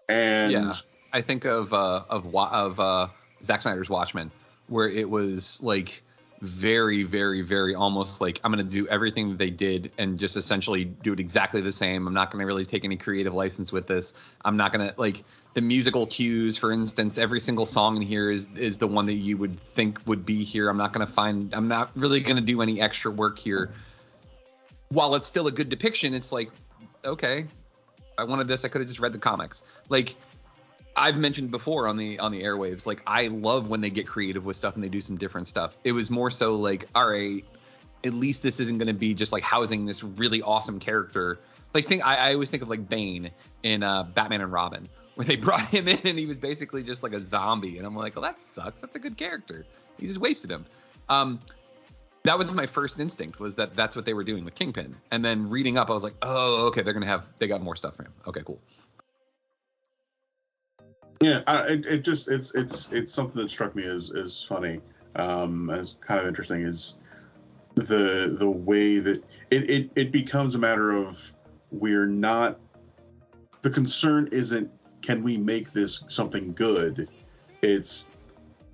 And 0.09 0.51
yeah, 0.51 0.73
I 1.13 1.23
think 1.23 1.45
of 1.45 1.73
uh, 1.73 2.03
of 2.11 2.35
of 2.35 2.81
uh, 2.81 3.07
Zack 3.45 3.63
Snyder's 3.63 3.89
Watchmen, 3.89 4.31
where 4.67 4.89
it 4.89 5.09
was 5.09 5.63
like 5.63 6.03
very, 6.43 7.05
very, 7.05 7.41
very 7.41 7.73
almost 7.73 8.21
like 8.21 8.41
I'm 8.43 8.51
gonna 8.51 8.65
do 8.65 8.89
everything 8.89 9.31
that 9.31 9.39
they 9.39 9.49
did 9.49 9.93
and 9.97 10.19
just 10.19 10.37
essentially 10.37 10.85
do 10.85 11.13
it 11.13 11.21
exactly 11.21 11.61
the 11.61 11.71
same. 11.71 12.05
I'm 12.09 12.15
not 12.15 12.33
gonna 12.33 12.45
really 12.45 12.67
take 12.67 12.85
any 12.85 12.97
creative 12.97 13.33
license 13.33 13.71
with 13.71 13.87
this. 13.87 14.13
I'm 14.45 14.57
not 14.57 14.73
gonna 14.73 14.93
like 14.97 15.23
the 15.55 15.61
musical 15.61 16.05
cues, 16.05 16.59
for 16.59 16.73
instance. 16.73 17.17
Every 17.17 17.41
single 17.41 17.65
song 17.65 17.95
in 17.95 18.03
here 18.03 18.33
is 18.33 18.49
is 18.57 18.77
the 18.77 18.89
one 18.89 19.07
that 19.07 19.15
you 19.15 19.37
would 19.37 19.59
think 19.75 20.01
would 20.05 20.27
be 20.27 20.43
here. 20.43 20.69
I'm 20.69 20.77
not 20.77 20.93
gonna 20.93 21.07
find. 21.07 21.55
I'm 21.55 21.69
not 21.69 21.93
really 21.97 22.21
gonna 22.21 22.41
do 22.41 22.61
any 22.61 22.81
extra 22.81 23.13
work 23.13 23.39
here. 23.39 23.73
While 24.89 25.15
it's 25.15 25.29
still 25.29 25.47
a 25.47 25.53
good 25.53 25.69
depiction, 25.69 26.13
it's 26.13 26.33
like 26.33 26.51
okay, 27.05 27.47
I 28.19 28.25
wanted 28.25 28.49
this. 28.49 28.65
I 28.65 28.69
could 28.69 28.81
have 28.81 28.89
just 28.89 28.99
read 28.99 29.13
the 29.13 29.19
comics. 29.19 29.63
Like 29.89 30.17
I've 30.95 31.17
mentioned 31.17 31.51
before 31.51 31.89
on 31.89 31.97
the 31.97 32.19
on 32.19 32.33
the 32.33 32.43
airwaves, 32.43 32.87
like 32.87 33.03
I 33.07 33.29
love 33.29 33.69
when 33.69 33.81
they 33.81 33.91
get 33.91 34.07
creative 34.07 34.45
with 34.45 34.57
stuff 34.57 34.75
and 34.75 34.85
they 34.85 34.89
do 34.89 35.01
some 35.01 35.17
different 35.17 35.49
stuff. 35.49 35.77
It 35.85 35.93
was 35.93 36.11
more 36.11 36.31
so 36.31 36.57
like, 36.57 36.89
all 36.95 37.09
right, 37.09 37.45
at 38.05 38.15
least 38.15 38.43
this 38.43 38.61
isn't 38.61 38.79
going 38.79 38.89
to 38.89 38.95
be 38.95 39.15
just 39.15 39.33
like 39.33 39.43
housing 39.43 39.87
this 39.87 40.03
really 40.03 40.43
awesome 40.43 40.81
character. 40.81 41.39
Like 41.75 41.87
think 41.87 42.05
I, 42.05 42.17
I 42.17 42.35
always 42.35 42.51
think 42.51 42.63
of 42.63 42.69
like 42.69 42.89
Bane 42.89 43.31
in 43.63 43.83
uh, 43.83 44.03
Batman 44.03 44.43
and 44.43 44.53
Robin, 44.53 44.89
where 45.15 45.27
they 45.27 45.37
brought 45.37 45.67
him 45.69 45.89
in 45.89 46.01
and 46.05 46.19
he 46.19 46.27
was 46.27 46.39
basically 46.39 46.83
just 46.83 47.03
like 47.03 47.13
a 47.13 47.25
zombie, 47.25 47.79
and 47.79 47.87
I'm 47.87 47.97
like, 47.97 48.15
well, 48.17 48.23
that 48.23 48.41
sucks. 48.41 48.81
That's 48.81 48.97
a 48.97 49.01
good 49.01 49.17
character. 49.17 49.65
You 49.99 50.09
just 50.09 50.21
wasted 50.21 50.51
him. 50.51 50.67
Um, 51.09 51.41
that 52.25 52.39
was 52.39 52.51
my 52.53 52.67
first 52.67 53.01
instinct 53.01 53.41
was 53.41 53.57
that 53.57 53.75
that's 53.75 53.97
what 53.97 54.05
they 54.05 54.15
were 54.15 54.23
doing 54.25 54.45
with 54.45 54.55
Kingpin. 54.55 54.95
And 55.11 55.25
then 55.25 55.51
reading 55.51 55.77
up, 55.77 55.91
I 55.91 55.95
was 55.95 56.05
like, 56.05 56.15
oh, 56.23 56.67
okay, 56.67 56.83
they're 56.83 56.93
gonna 56.93 57.07
have 57.07 57.25
they 57.39 57.47
got 57.47 57.63
more 57.63 57.77
stuff 57.77 57.97
for 57.97 58.05
him. 58.05 58.13
Okay, 58.27 58.43
cool. 58.45 58.61
Yeah, 61.23 61.43
it, 61.67 61.87
it 61.87 61.99
just 61.99 62.27
it's 62.27 62.51
it's 62.57 62.89
it's 62.91 63.15
something 63.15 63.41
that 63.41 63.49
struck 63.49 63.77
me 63.77 63.85
as 63.85 64.11
as 64.11 64.43
funny, 64.43 64.81
um, 65.15 65.71
as 65.71 65.95
kind 66.01 66.21
of 66.21 66.27
interesting 66.27 66.63
is 66.63 66.97
the 67.77 68.37
the 68.41 68.51
way 68.51 68.99
that 68.99 69.23
it, 69.53 69.71
it 69.71 69.91
it 69.95 70.11
becomes 70.11 70.57
a 70.57 70.59
matter 70.59 70.91
of 70.91 71.21
we're 71.71 72.07
not 72.07 72.59
the 73.63 73.71
concern 73.71 74.29
isn't 74.33 74.69
can 75.01 75.23
we 75.23 75.37
make 75.37 75.71
this 75.73 76.03
something 76.09 76.53
good, 76.55 77.09
it's 77.63 78.03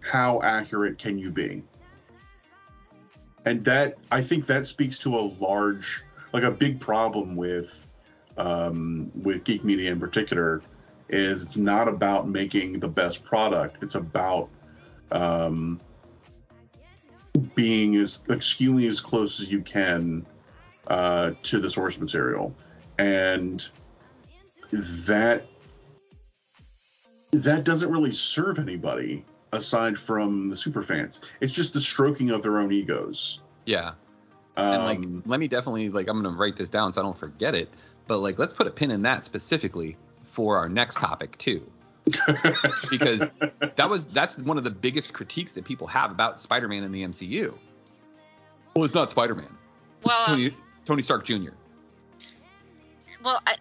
how 0.00 0.40
accurate 0.40 0.98
can 0.98 1.18
you 1.18 1.30
be, 1.30 1.62
and 3.44 3.62
that 3.66 3.98
I 4.10 4.22
think 4.22 4.46
that 4.46 4.64
speaks 4.64 4.96
to 5.00 5.14
a 5.18 5.24
large 5.38 6.02
like 6.32 6.44
a 6.44 6.50
big 6.50 6.80
problem 6.80 7.36
with 7.36 7.86
um, 8.38 9.10
with 9.22 9.44
geek 9.44 9.64
media 9.64 9.92
in 9.92 10.00
particular 10.00 10.62
is 11.08 11.42
it's 11.42 11.56
not 11.56 11.88
about 11.88 12.28
making 12.28 12.80
the 12.80 12.88
best 12.88 13.24
product. 13.24 13.82
It's 13.82 13.94
about 13.94 14.48
um, 15.10 15.80
being 17.54 17.96
as 17.96 18.18
skewing 18.26 18.88
as 18.88 19.00
close 19.00 19.40
as 19.40 19.50
you 19.50 19.60
can 19.60 20.26
uh, 20.88 21.32
to 21.44 21.60
the 21.60 21.70
source 21.70 21.98
material, 21.98 22.54
and 22.98 23.66
that 24.72 25.46
that 27.32 27.64
doesn't 27.64 27.90
really 27.90 28.12
serve 28.12 28.58
anybody 28.58 29.24
aside 29.52 29.98
from 29.98 30.48
the 30.48 30.56
super 30.56 30.82
fans. 30.82 31.20
It's 31.40 31.52
just 31.52 31.72
the 31.72 31.80
stroking 31.80 32.30
of 32.30 32.42
their 32.42 32.58
own 32.58 32.72
egos. 32.72 33.40
Yeah. 33.64 33.92
and 34.56 34.84
like, 34.84 35.22
let 35.26 35.40
me 35.40 35.48
definitely 35.48 35.90
like 35.90 36.08
I'm 36.08 36.22
gonna 36.22 36.36
write 36.36 36.56
this 36.56 36.68
down 36.68 36.92
so 36.92 37.00
I 37.00 37.04
don't 37.04 37.18
forget 37.18 37.54
it. 37.54 37.68
But 38.06 38.18
like, 38.18 38.38
let's 38.38 38.52
put 38.52 38.66
a 38.66 38.70
pin 38.70 38.90
in 38.90 39.02
that 39.02 39.24
specifically 39.24 39.96
for 40.38 40.56
our 40.56 40.68
next 40.68 40.94
topic 40.94 41.36
too. 41.38 41.68
Because 42.90 43.28
that 43.74 43.90
was 43.90 44.06
that's 44.06 44.38
one 44.38 44.56
of 44.56 44.62
the 44.62 44.70
biggest 44.70 45.12
critiques 45.12 45.52
that 45.54 45.64
people 45.64 45.88
have 45.88 46.12
about 46.12 46.38
spider-man 46.38 46.84
in 46.84 46.92
the 46.92 47.02
mcu 47.02 47.52
well 48.74 48.84
it's 48.84 48.94
not 48.94 49.10
spider-man. 49.10 49.52
Well 50.04 50.26
tony, 50.26 50.56
tony 50.86 51.02
stark 51.02 51.26
jr 51.26 51.50
well 53.22 53.42
I, 53.46 53.56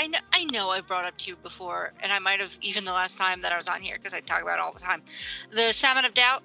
I 0.00 0.08
know 0.08 0.18
i 0.32 0.44
know 0.44 0.70
i 0.70 0.80
brought 0.80 1.04
up 1.04 1.16
to 1.18 1.28
you 1.28 1.36
before 1.36 1.92
and 2.02 2.12
i 2.12 2.18
might 2.18 2.40
have 2.40 2.50
even 2.60 2.84
the 2.84 2.92
last 2.92 3.16
time 3.16 3.40
that 3.42 3.52
i 3.52 3.56
was 3.56 3.68
on 3.68 3.80
here 3.80 3.96
because 3.96 4.12
i 4.12 4.20
talk 4.20 4.42
about 4.42 4.58
it 4.58 4.60
all 4.60 4.72
the 4.72 4.80
time. 4.80 5.02
The 5.52 5.72
salmon 5.72 6.04
of 6.04 6.14
doubt? 6.14 6.42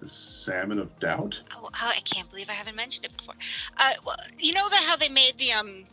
The 0.00 0.08
salmon 0.08 0.78
of 0.78 0.96
doubt? 1.00 1.42
Oh, 1.56 1.68
i 1.74 2.00
can't 2.04 2.30
believe 2.30 2.48
i 2.48 2.54
haven't 2.54 2.76
mentioned 2.76 3.06
it 3.06 3.16
before. 3.18 3.34
Uh, 3.76 3.94
well, 4.06 4.16
you 4.38 4.54
know 4.54 4.68
that 4.70 4.84
how 4.84 4.96
they 4.96 5.08
made 5.08 5.36
the 5.36 5.52
um 5.52 5.84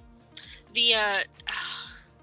the 0.75 0.93
uh 0.93 1.19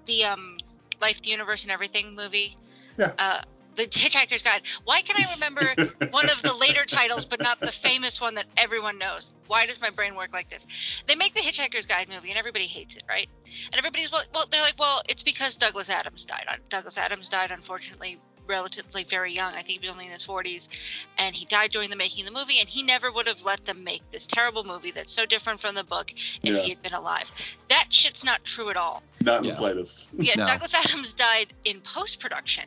the 0.05 0.25
um 0.25 0.57
Life, 1.01 1.21
the 1.21 1.29
Universe, 1.29 1.63
and 1.63 1.71
Everything 1.71 2.15
movie. 2.15 2.55
Yeah. 2.97 3.11
Uh, 3.17 3.41
the 3.75 3.87
Hitchhiker's 3.87 4.43
Guide. 4.43 4.61
Why 4.85 5.01
can 5.01 5.15
I 5.17 5.33
remember 5.33 5.75
one 6.11 6.29
of 6.29 6.41
the 6.41 6.53
later 6.53 6.85
titles, 6.85 7.25
but 7.25 7.41
not 7.41 7.59
the 7.59 7.71
famous 7.71 8.21
one 8.21 8.35
that 8.35 8.45
everyone 8.55 8.97
knows? 8.97 9.31
Why 9.47 9.65
does 9.65 9.81
my 9.81 9.89
brain 9.89 10.15
work 10.15 10.31
like 10.31 10.49
this? 10.49 10.63
They 11.07 11.15
make 11.15 11.33
the 11.33 11.41
Hitchhiker's 11.41 11.85
Guide 11.85 12.07
movie, 12.07 12.29
and 12.29 12.37
everybody 12.37 12.67
hates 12.67 12.95
it, 12.95 13.03
right? 13.09 13.27
And 13.71 13.77
everybody's 13.77 14.11
well, 14.11 14.23
well 14.33 14.45
they're 14.49 14.61
like, 14.61 14.79
well, 14.79 15.01
it's 15.09 15.23
because 15.23 15.57
Douglas 15.57 15.89
Adams 15.89 16.25
died. 16.25 16.45
Douglas 16.69 16.97
Adams 16.97 17.29
died, 17.29 17.51
unfortunately, 17.51 18.19
relatively 18.47 19.03
very 19.03 19.33
young. 19.33 19.53
I 19.53 19.63
think 19.63 19.79
he 19.81 19.87
was 19.87 19.89
only 19.89 20.05
in 20.05 20.11
his 20.11 20.23
40s, 20.23 20.67
and 21.17 21.35
he 21.35 21.45
died 21.45 21.71
during 21.71 21.89
the 21.89 21.95
making 21.95 22.25
of 22.27 22.33
the 22.33 22.39
movie. 22.39 22.59
And 22.59 22.69
he 22.69 22.83
never 22.83 23.11
would 23.11 23.27
have 23.27 23.41
let 23.41 23.65
them 23.65 23.83
make 23.83 24.01
this 24.11 24.25
terrible 24.25 24.63
movie 24.63 24.91
that's 24.91 25.13
so 25.13 25.25
different 25.25 25.61
from 25.61 25.75
the 25.75 25.83
book 25.83 26.11
if 26.43 26.55
Yeah. 26.55 26.61
he 26.61 26.69
had 26.69 26.81
been 26.81 26.93
alive. 26.93 27.29
That 27.69 27.91
shit's 27.91 28.23
not 28.23 28.43
true 28.43 28.69
at 28.69 28.77
all. 28.77 29.03
Not 29.21 29.39
in 29.39 29.45
Yeah. 29.45 29.51
the 29.51 29.57
slightest. 29.57 30.07
Yeah, 30.17 30.35
No. 30.35 30.45
Douglas 30.45 30.73
Adams 30.73 31.13
died 31.13 31.53
in 31.65 31.81
post 31.81 32.19
production. 32.19 32.65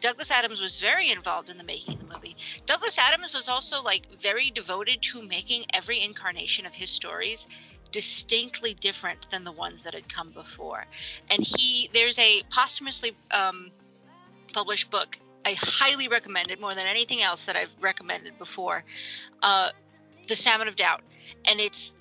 Douglas 0.00 0.30
Adams 0.30 0.60
was 0.60 0.78
very 0.78 1.10
involved 1.10 1.48
in 1.50 1.58
the 1.58 1.64
making 1.64 1.94
of 1.94 2.00
the 2.08 2.14
movie. 2.14 2.36
Douglas 2.66 2.98
Adams 2.98 3.32
was 3.32 3.48
also 3.48 3.80
like 3.82 4.06
very 4.22 4.50
devoted 4.50 5.02
to 5.02 5.22
making 5.22 5.64
every 5.72 6.00
incarnation 6.02 6.66
of 6.66 6.72
his 6.74 6.90
stories 6.90 7.46
distinctly 7.92 8.74
different 8.74 9.30
than 9.30 9.44
the 9.44 9.52
ones 9.52 9.82
that 9.84 9.94
had 9.94 10.08
come 10.12 10.30
before. 10.30 10.86
And 11.30 11.42
he 11.42 11.88
there's 11.94 12.18
a 12.18 12.42
posthumously 12.50 13.14
um, 13.30 13.70
published 14.56 14.90
book. 14.90 15.18
I 15.44 15.52
highly 15.52 16.08
recommend 16.08 16.50
it 16.50 16.58
more 16.58 16.74
than 16.74 16.86
anything 16.86 17.20
else 17.22 17.44
that 17.44 17.56
I've 17.56 17.74
recommended 17.78 18.38
before. 18.38 18.84
Uh, 19.42 19.68
the 20.28 20.34
Salmon 20.34 20.66
of 20.66 20.76
Doubt, 20.76 21.02
and 21.44 21.60
it's 21.60 21.92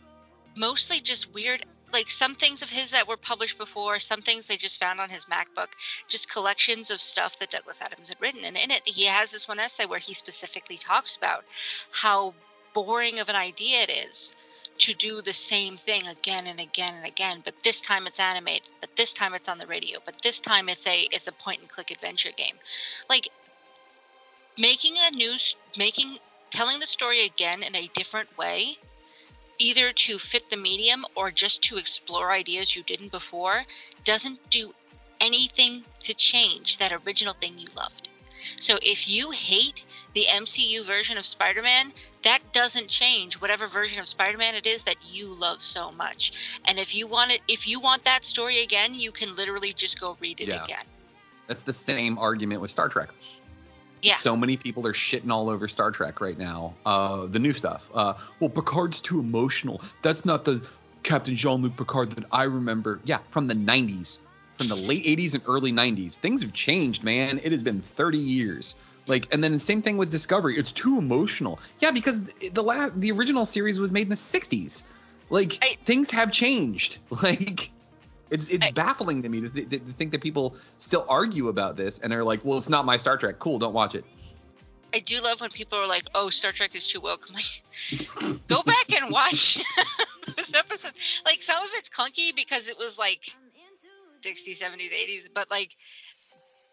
mostly 0.56 1.02
just 1.02 1.34
weird 1.34 1.65
like 1.91 2.10
some 2.10 2.34
things 2.36 2.62
of 2.62 2.70
his 2.70 2.91
that 2.91 3.08
were 3.08 3.18
published 3.18 3.58
before, 3.58 4.00
some 4.00 4.22
things 4.22 4.46
they 4.46 4.58
just 4.58 4.80
found 4.80 5.02
on 5.02 5.10
his 5.10 5.26
MacBook, 5.26 5.68
just 6.08 6.32
collections 6.32 6.89
of 6.89 7.00
stuff 7.02 7.38
that 7.39 7.52
Douglas 7.52 7.82
Adams 7.82 8.10
had 8.10 8.20
written. 8.22 8.46
And 8.46 8.58
in 8.58 8.72
it, 8.72 8.82
he 8.86 9.06
has 9.06 9.32
this 9.32 9.48
one 9.48 9.60
essay 9.60 9.86
where 9.86 10.00
he 10.00 10.13
specifically 10.13 10.78
talks 10.78 11.15
about 11.15 11.44
how 11.91 12.34
boring 12.74 13.20
of 13.20 13.30
an 13.30 13.36
idea 13.36 13.82
it 13.82 13.89
is 13.89 14.34
to 14.78 14.94
do 14.94 15.22
the 15.22 15.34
same 15.34 15.78
thing 15.78 16.06
again 16.08 16.48
and 16.48 16.60
again 16.60 16.94
and 16.94 17.06
again 17.06 17.42
but 17.44 17.54
this 17.64 17.82
time 17.82 18.08
it's 18.08 18.20
animated 18.20 18.68
but 18.82 18.90
this 18.98 19.14
time 19.14 19.34
it's 19.34 19.48
on 19.48 19.58
the 19.58 19.68
radio 19.68 20.00
but 20.06 20.16
this 20.22 20.40
time 20.40 20.68
it's 20.70 20.86
a 20.88 21.08
it's 21.12 21.28
a 21.28 21.32
point 21.32 21.62
and 21.62 21.70
click 21.70 21.92
adventure 21.92 22.32
game. 22.36 22.56
Like 23.10 23.30
making 24.58 24.96
a 24.98 25.16
new 25.16 25.38
making 25.78 26.18
telling 26.52 26.80
the 26.80 26.88
story 26.88 27.26
again 27.26 27.64
in 27.64 27.76
a 27.76 27.90
different 27.96 28.38
way 28.38 28.78
either 29.58 29.94
to 29.94 30.20
fit 30.20 30.50
the 30.50 30.58
medium 30.58 31.06
or 31.16 31.32
just 31.32 31.62
to 31.62 31.78
explore 31.78 32.32
ideas 32.32 32.76
you 32.76 32.84
didn't 32.84 33.12
before 33.12 33.64
doesn't 34.04 34.50
do 34.50 34.74
anything 35.22 35.84
to 36.04 36.14
change 36.14 36.78
that 36.78 36.92
original 36.92 37.34
thing 37.34 37.58
you 37.58 37.68
loved. 37.76 38.10
So 38.60 38.78
if 38.82 39.08
you 39.08 39.32
hate 39.32 39.85
the 40.15 40.25
MCU 40.32 40.86
version 40.86 41.17
of 41.17 41.25
Spider-Man, 41.25 41.91
that 42.23 42.39
doesn't 42.54 42.88
change 42.88 43.39
whatever 43.41 43.67
version 43.67 43.99
of 43.99 44.08
Spider-Man 44.08 44.56
it 44.56 44.65
is 44.65 44.84
that 44.86 44.95
you 45.12 45.28
love 45.28 45.62
so 45.62 45.91
much. 45.91 46.32
And 46.63 46.80
if 46.80 46.95
you 46.95 47.06
want 47.06 47.32
it, 47.32 47.41
if 47.49 47.67
you 47.67 47.82
want 47.82 48.06
that 48.06 48.25
story 48.25 48.63
again, 48.63 48.95
you 48.95 49.12
can 49.12 49.36
literally 49.36 49.73
just 49.73 49.99
go 49.99 50.17
read 50.21 50.39
it 50.39 50.47
Yeah. 50.47 50.63
again. 50.63 50.84
That's 51.47 51.63
the 51.63 51.73
same 51.73 52.17
argument 52.17 52.62
with 52.62 52.71
Star 52.71 52.88
Trek. 52.88 53.10
Yeah. 54.01 54.15
So 54.15 54.38
many 54.38 54.56
people 54.56 54.88
are 54.88 54.93
shitting 54.93 55.32
all 55.32 55.49
over 55.49 55.67
Star 55.67 55.91
Trek 55.91 56.21
right 56.21 56.38
now. 56.38 56.75
Uh, 56.86 57.25
the 57.25 57.39
new 57.39 57.54
stuff. 57.54 57.86
Uh, 57.93 58.13
well, 58.39 58.49
Picard's 58.49 59.01
too 59.01 59.19
emotional. 59.19 59.82
That's 60.01 60.23
not 60.23 60.45
the 60.45 60.65
Captain 61.04 61.36
Jean-Luc 61.36 61.75
Picard 61.75 62.12
that 62.12 62.25
I 62.32 62.43
remember. 62.43 63.01
Yeah, 63.04 63.19
from 63.32 63.47
the 63.47 63.54
90s, 63.54 64.19
from 64.58 64.69
the 64.69 64.75
late 64.78 65.06
80s 65.06 65.34
and 65.34 65.43
early 65.45 65.71
90s. 65.73 66.17
Things 66.17 66.41
have 66.41 66.54
changed, 66.54 67.04
man. 67.04 67.39
It 67.43 67.51
has 67.51 67.62
been 67.62 67.82
30 67.82 68.17
years. 68.17 68.75
Like, 69.08 69.28
and 69.34 69.44
then 69.44 69.52
the 69.52 69.60
same 69.60 69.82
thing 69.82 69.98
with 69.98 70.10
Discovery. 70.10 70.58
It's 70.58 70.72
too 70.72 70.98
emotional. 70.98 71.60
Yeah, 71.80 71.91
because 71.91 72.20
the 72.52 72.63
last, 72.63 73.00
the 73.00 73.12
original 73.12 73.46
series 73.46 73.80
was 73.80 73.91
made 73.91 74.04
in 74.04 74.10
the 74.10 74.15
60s. 74.15 74.84
Like, 75.30 75.60
things 75.86 76.12
have 76.12 76.32
changed. 76.32 77.00
Like, 77.22 77.72
it's 78.32 78.50
it's 78.50 78.72
baffling 78.72 79.22
to 79.22 79.30
me 79.30 79.41
to, 79.41 79.50
th- 79.50 79.70
to 79.70 79.80
think 79.94 80.12
that 80.12 80.22
people 80.22 80.56
still 80.80 81.06
argue 81.08 81.48
about 81.48 81.78
this 81.78 82.00
and 82.00 82.12
are 82.12 82.24
like, 82.24 82.44
well, 82.44 82.58
it's 82.58 82.70
not 82.70 82.84
my 82.84 82.98
Star 82.98 83.18
Trek. 83.18 83.38
Cool, 83.38 83.60
don't 83.60 83.74
watch 83.74 83.94
it. 83.94 84.04
I 84.96 85.00
do 85.00 85.22
love 85.22 85.41
when 85.41 85.50
people 85.50 85.78
are 85.78 85.88
like, 85.88 86.06
"Oh, 86.15 86.30
Star 86.30 86.54
Trek 86.54 86.74
is 86.74 86.88
too 86.88 87.02
woke." 87.02 87.28
I'm 87.28 87.36
like, 87.36 88.39
go 88.48 88.63
back 88.63 88.91
and 88.94 89.12
watch 89.12 89.60
this 90.38 90.54
episode. 90.54 90.94
Like 91.26 91.41
some 91.41 91.62
of 91.62 91.70
it's 91.74 91.89
clunky 91.89 92.34
because 92.34 92.68
it 92.68 92.78
was 92.78 92.98
like 92.98 93.36
60s, 94.22 94.58
70s, 94.58 94.94
80s, 94.94 95.24
but 95.34 95.52
like 95.52 95.76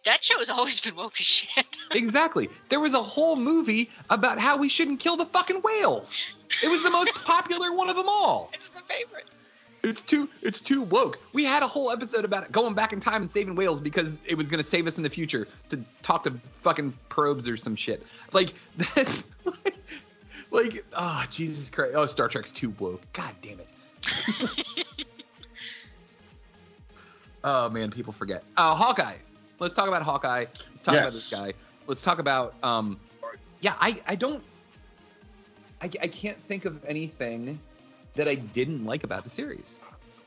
that 0.04 0.24
show 0.24 0.38
has 0.38 0.48
always 0.48 0.80
been 0.80 0.96
woke 0.96 1.20
as 1.20 1.26
shit. 1.26 1.66
exactly. 1.92 2.48
There 2.68 2.80
was 2.80 2.94
a 2.94 3.02
whole 3.02 3.36
movie 3.36 3.90
about 4.10 4.38
how 4.38 4.56
we 4.56 4.68
shouldn't 4.68 5.00
kill 5.00 5.16
the 5.16 5.26
fucking 5.26 5.62
whales. 5.62 6.20
It 6.62 6.68
was 6.68 6.82
the 6.82 6.90
most 6.90 7.14
popular 7.24 7.72
one 7.72 7.88
of 7.88 7.96
them 7.96 8.08
all. 8.08 8.50
It's 8.52 8.68
my 8.74 8.80
favorite. 8.82 9.26
It's 9.82 10.02
too 10.02 10.28
it's 10.42 10.60
too 10.60 10.82
woke. 10.82 11.18
We 11.32 11.44
had 11.44 11.64
a 11.64 11.66
whole 11.66 11.90
episode 11.90 12.24
about 12.24 12.44
it 12.44 12.52
going 12.52 12.74
back 12.74 12.92
in 12.92 13.00
time 13.00 13.22
and 13.22 13.30
saving 13.30 13.56
whales 13.56 13.80
because 13.80 14.14
it 14.24 14.36
was 14.36 14.48
gonna 14.48 14.62
save 14.62 14.86
us 14.86 14.96
in 14.96 15.02
the 15.02 15.10
future 15.10 15.48
to 15.70 15.84
talk 16.02 16.22
to 16.24 16.34
fucking 16.62 16.94
probes 17.08 17.48
or 17.48 17.56
some 17.56 17.74
shit. 17.74 18.06
Like 18.32 18.54
that's 18.76 19.24
like, 19.44 19.76
like 20.52 20.84
oh 20.96 21.24
Jesus 21.30 21.68
Christ. 21.68 21.94
Oh 21.96 22.06
Star 22.06 22.28
Trek's 22.28 22.52
too 22.52 22.70
woke. 22.78 23.02
God 23.12 23.34
damn 23.42 23.58
it. 23.58 23.68
oh 27.42 27.68
man, 27.68 27.90
people 27.90 28.12
forget. 28.12 28.44
Uh 28.56 28.76
Hawkeye. 28.76 29.16
Let's 29.62 29.74
talk 29.74 29.86
about 29.86 30.02
Hawkeye. 30.02 30.46
Let's 30.70 30.82
talk 30.82 30.96
about 30.96 31.12
this 31.12 31.30
guy. 31.30 31.52
Let's 31.86 32.02
talk 32.02 32.18
about 32.18 32.54
um 32.64 32.98
yeah, 33.60 33.74
I 33.80 34.00
I 34.06 34.16
don't 34.16 34.42
I, 35.80 35.84
I 35.84 36.08
can't 36.08 36.40
think 36.44 36.64
of 36.64 36.84
anything 36.84 37.60
that 38.14 38.26
I 38.26 38.34
didn't 38.34 38.84
like 38.84 39.04
about 39.04 39.24
the 39.24 39.30
series. 39.30 39.78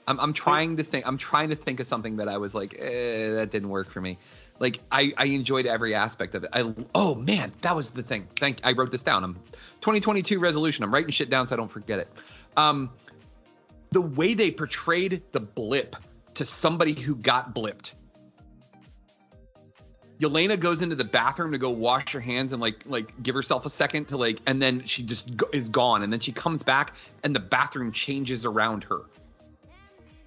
I'm, 0.08 0.20
I'm 0.20 0.34
trying 0.34 0.78
to 0.78 0.84
think. 0.84 1.06
I'm 1.06 1.18
trying 1.18 1.50
to 1.50 1.56
think 1.56 1.80
of 1.80 1.88
something 1.88 2.18
that 2.18 2.30
I 2.30 2.38
was 2.38 2.56
like, 2.56 2.76
eh, 2.80 3.32
that 3.32 3.52
didn't 3.52 3.70
work 3.70 3.90
for 3.90 4.00
me. 4.00 4.18
Like 4.60 4.80
I, 4.90 5.14
I 5.18 5.26
enjoyed 5.26 5.66
every 5.66 5.94
aspect 5.96 6.34
of 6.34 6.46
it. 6.46 6.50
I 6.54 6.74
oh 6.94 7.16
man, 7.16 7.52
that 7.60 7.76
was 7.76 7.92
the 7.92 8.04
thing. 8.04 8.28
Thank 8.38 8.60
I 8.64 8.72
wrote 8.72 8.92
this 8.92 9.04
down. 9.04 9.24
I'm 9.26 9.34
2022 9.82 10.40
resolution. 10.40 10.86
I'm 10.86 10.94
writing 10.94 11.12
shit 11.12 11.30
down 11.30 11.46
so 11.48 11.56
I 11.56 11.58
don't 11.58 11.72
forget 11.72 12.00
it. 12.00 12.10
Um, 12.56 12.90
the 13.92 14.00
way 14.00 14.34
they 14.34 14.50
portrayed 14.50 15.22
the 15.34 15.42
blip 15.42 15.98
to 16.36 16.46
somebody 16.46 16.94
who 16.94 17.16
got 17.16 17.54
blipped. 17.54 17.92
Yelena 20.20 20.58
goes 20.60 20.82
into 20.82 20.96
the 20.96 21.04
bathroom 21.04 21.52
to 21.52 21.58
go 21.58 21.70
wash 21.70 22.14
her 22.14 22.22
hands 22.22 22.54
and 22.54 22.62
like 22.62 22.84
like 22.86 23.12
give 23.22 23.36
herself 23.36 23.66
a 23.66 23.70
second 23.70 24.06
to 24.10 24.18
like 24.18 24.40
and 24.46 24.62
then 24.62 24.86
she 24.86 25.04
just 25.04 25.36
go, 25.36 25.46
is 25.52 25.68
gone 25.70 26.04
and 26.04 26.14
then 26.14 26.20
she 26.22 26.32
comes 26.32 26.64
back 26.64 26.94
and 27.24 27.36
the 27.36 27.40
bathroom 27.40 27.92
changes 27.92 28.46
around 28.46 28.84
her. 28.86 29.02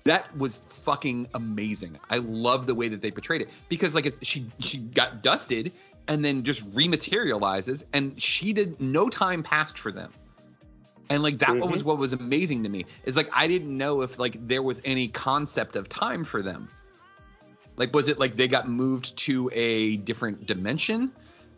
That 0.05 0.35
was 0.37 0.61
fucking 0.69 1.29
amazing. 1.35 1.99
I 2.09 2.19
love 2.19 2.67
the 2.67 2.75
way 2.75 2.89
that 2.89 3.01
they 3.01 3.11
portrayed 3.11 3.43
it 3.43 3.49
because 3.69 3.95
like 3.95 4.07
it's, 4.07 4.19
she 4.27 4.47
she 4.59 4.79
got 4.79 5.23
dusted 5.23 5.73
and 6.07 6.25
then 6.25 6.43
just 6.43 6.69
rematerializes 6.73 7.85
and 7.93 8.21
she 8.21 8.53
did 8.53 8.81
no 8.81 9.09
time 9.09 9.43
passed 9.43 9.79
for 9.79 9.93
them. 9.93 10.13
And 11.11 11.23
like 11.23 11.39
that 11.39 11.57
was 11.57 11.83
Mhm. 11.83 11.87
what 11.87 11.99
was 11.99 12.13
amazing 12.13 12.63
to 12.65 12.69
me 12.69 12.85
is 13.05 13.17
like 13.17 13.31
I 13.33 13.47
didn't 13.47 13.75
know 13.75 14.03
if 14.03 14.19
like 14.19 14.37
there 14.47 14.63
was 14.63 14.83
any 14.85 15.09
concept 15.09 15.77
of 15.77 15.89
time 15.89 16.25
for 16.25 16.43
them. 16.43 16.69
Like, 17.79 17.95
was 17.95 18.09
it 18.09 18.19
like 18.19 18.37
they 18.37 18.49
got 18.49 18.69
moved 18.69 19.17
to 19.19 19.51
a 19.53 19.97
different 19.97 20.47
dimension 20.47 21.13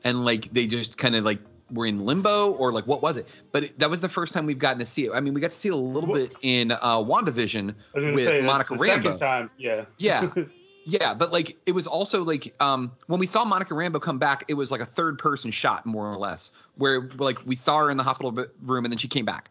and 0.04 0.24
like 0.24 0.52
they 0.52 0.66
just 0.66 0.96
kind 0.96 1.16
of 1.16 1.24
like 1.24 1.40
were 1.72 1.86
in 1.86 2.00
limbo 2.04 2.52
or 2.52 2.72
like 2.72 2.86
what 2.86 3.02
was 3.02 3.16
it? 3.16 3.28
But 3.52 3.64
it, 3.64 3.78
that 3.78 3.90
was 3.90 4.00
the 4.00 4.08
first 4.08 4.32
time 4.32 4.46
we've 4.46 4.58
gotten 4.58 4.78
to 4.80 4.84
see 4.84 5.06
it. 5.06 5.12
I 5.12 5.20
mean, 5.20 5.34
we 5.34 5.40
got 5.40 5.50
to 5.52 5.56
see 5.56 5.68
it 5.68 5.74
a 5.74 5.76
little 5.76 6.12
bit 6.12 6.32
in 6.42 6.72
uh, 6.72 6.78
WandaVision 6.98 7.70
I 7.70 7.74
was 7.94 8.04
gonna 8.04 8.14
with 8.14 8.24
say 8.24 8.42
Monica 8.42 8.74
the 8.74 8.80
Rambo. 8.80 9.14
second 9.14 9.18
time. 9.18 9.50
Yeah. 9.56 9.84
Yeah. 9.98 10.30
Yeah, 10.86 11.12
but 11.12 11.30
like 11.30 11.58
it 11.66 11.72
was 11.72 11.86
also 11.86 12.24
like 12.24 12.54
um 12.58 12.92
when 13.06 13.20
we 13.20 13.26
saw 13.26 13.44
Monica 13.44 13.74
Rambo 13.74 14.00
come 14.00 14.18
back, 14.18 14.44
it 14.48 14.54
was 14.54 14.70
like 14.70 14.80
a 14.80 14.86
third 14.86 15.18
person 15.18 15.50
shot 15.50 15.84
more 15.84 16.10
or 16.10 16.16
less, 16.16 16.52
where 16.76 17.02
like 17.18 17.38
we 17.44 17.54
saw 17.54 17.78
her 17.80 17.90
in 17.90 17.98
the 17.98 18.02
hospital 18.02 18.32
room 18.62 18.84
and 18.86 18.90
then 18.90 18.96
she 18.98 19.06
came 19.06 19.26
back. 19.26 19.50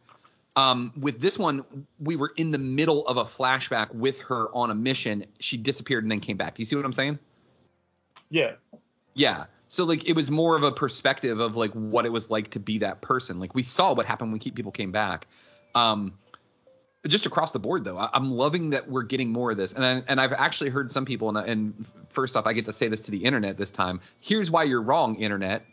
Um, 0.56 0.92
with 1.00 1.22
this 1.22 1.38
one, 1.38 1.64
we 2.00 2.16
were 2.16 2.34
in 2.36 2.52
the 2.52 2.58
middle 2.58 3.08
of 3.08 3.18
a 3.18 3.26
flashback 3.26 3.94
with 3.94 4.20
her 4.22 4.54
on 4.54 4.72
a 4.72 4.76
mission. 4.76 5.26
She 5.40 5.58
disappeared 5.58 6.04
and 6.04 6.12
then 6.12 6.20
came 6.20 6.38
back. 6.38 6.56
Do 6.56 6.62
You 6.62 6.66
see 6.66 6.76
what 6.76 6.86
I'm 6.86 6.94
saying? 6.94 7.20
Yeah. 8.30 8.54
Yeah. 9.14 9.46
So 9.68 9.84
like 9.86 10.08
it 10.08 10.14
was 10.14 10.32
more 10.32 10.56
of 10.56 10.64
a 10.64 10.72
perspective 10.72 11.40
of 11.40 11.56
like 11.56 11.72
what 11.72 12.06
it 12.06 12.12
was 12.12 12.30
like 12.30 12.52
to 12.52 12.60
be 12.60 12.80
that 12.80 13.02
person. 13.02 13.40
Like 13.40 13.54
we 13.54 13.64
saw 13.64 13.94
what 13.94 14.06
happened 14.06 14.32
when 14.32 14.40
people 14.40 14.72
came 14.72 14.92
back. 14.92 15.28
Um, 15.76 16.14
just 17.08 17.26
across 17.26 17.52
the 17.52 17.60
board 17.60 17.84
though, 17.84 17.98
I, 17.98 18.10
I'm 18.12 18.32
loving 18.32 18.72
that 18.72 18.90
we're 18.90 19.04
getting 19.04 19.30
more 19.30 19.52
of 19.52 19.58
this. 19.58 19.74
And 19.74 19.86
I, 19.86 20.04
and 20.08 20.20
I've 20.20 20.34
actually 20.34 20.72
heard 20.72 20.90
some 20.90 21.06
people 21.06 21.30
and, 21.30 21.38
and 21.38 21.86
first 22.10 22.36
off, 22.36 22.46
I 22.48 22.54
get 22.54 22.66
to 22.66 22.74
say 22.74 22.88
this 22.88 23.02
to 23.02 23.12
the 23.12 23.24
internet 23.24 23.58
this 23.58 23.72
time. 23.72 24.02
Here's 24.20 24.50
why 24.50 24.64
you're 24.64 24.82
wrong, 24.82 25.16
internet. 25.16 25.64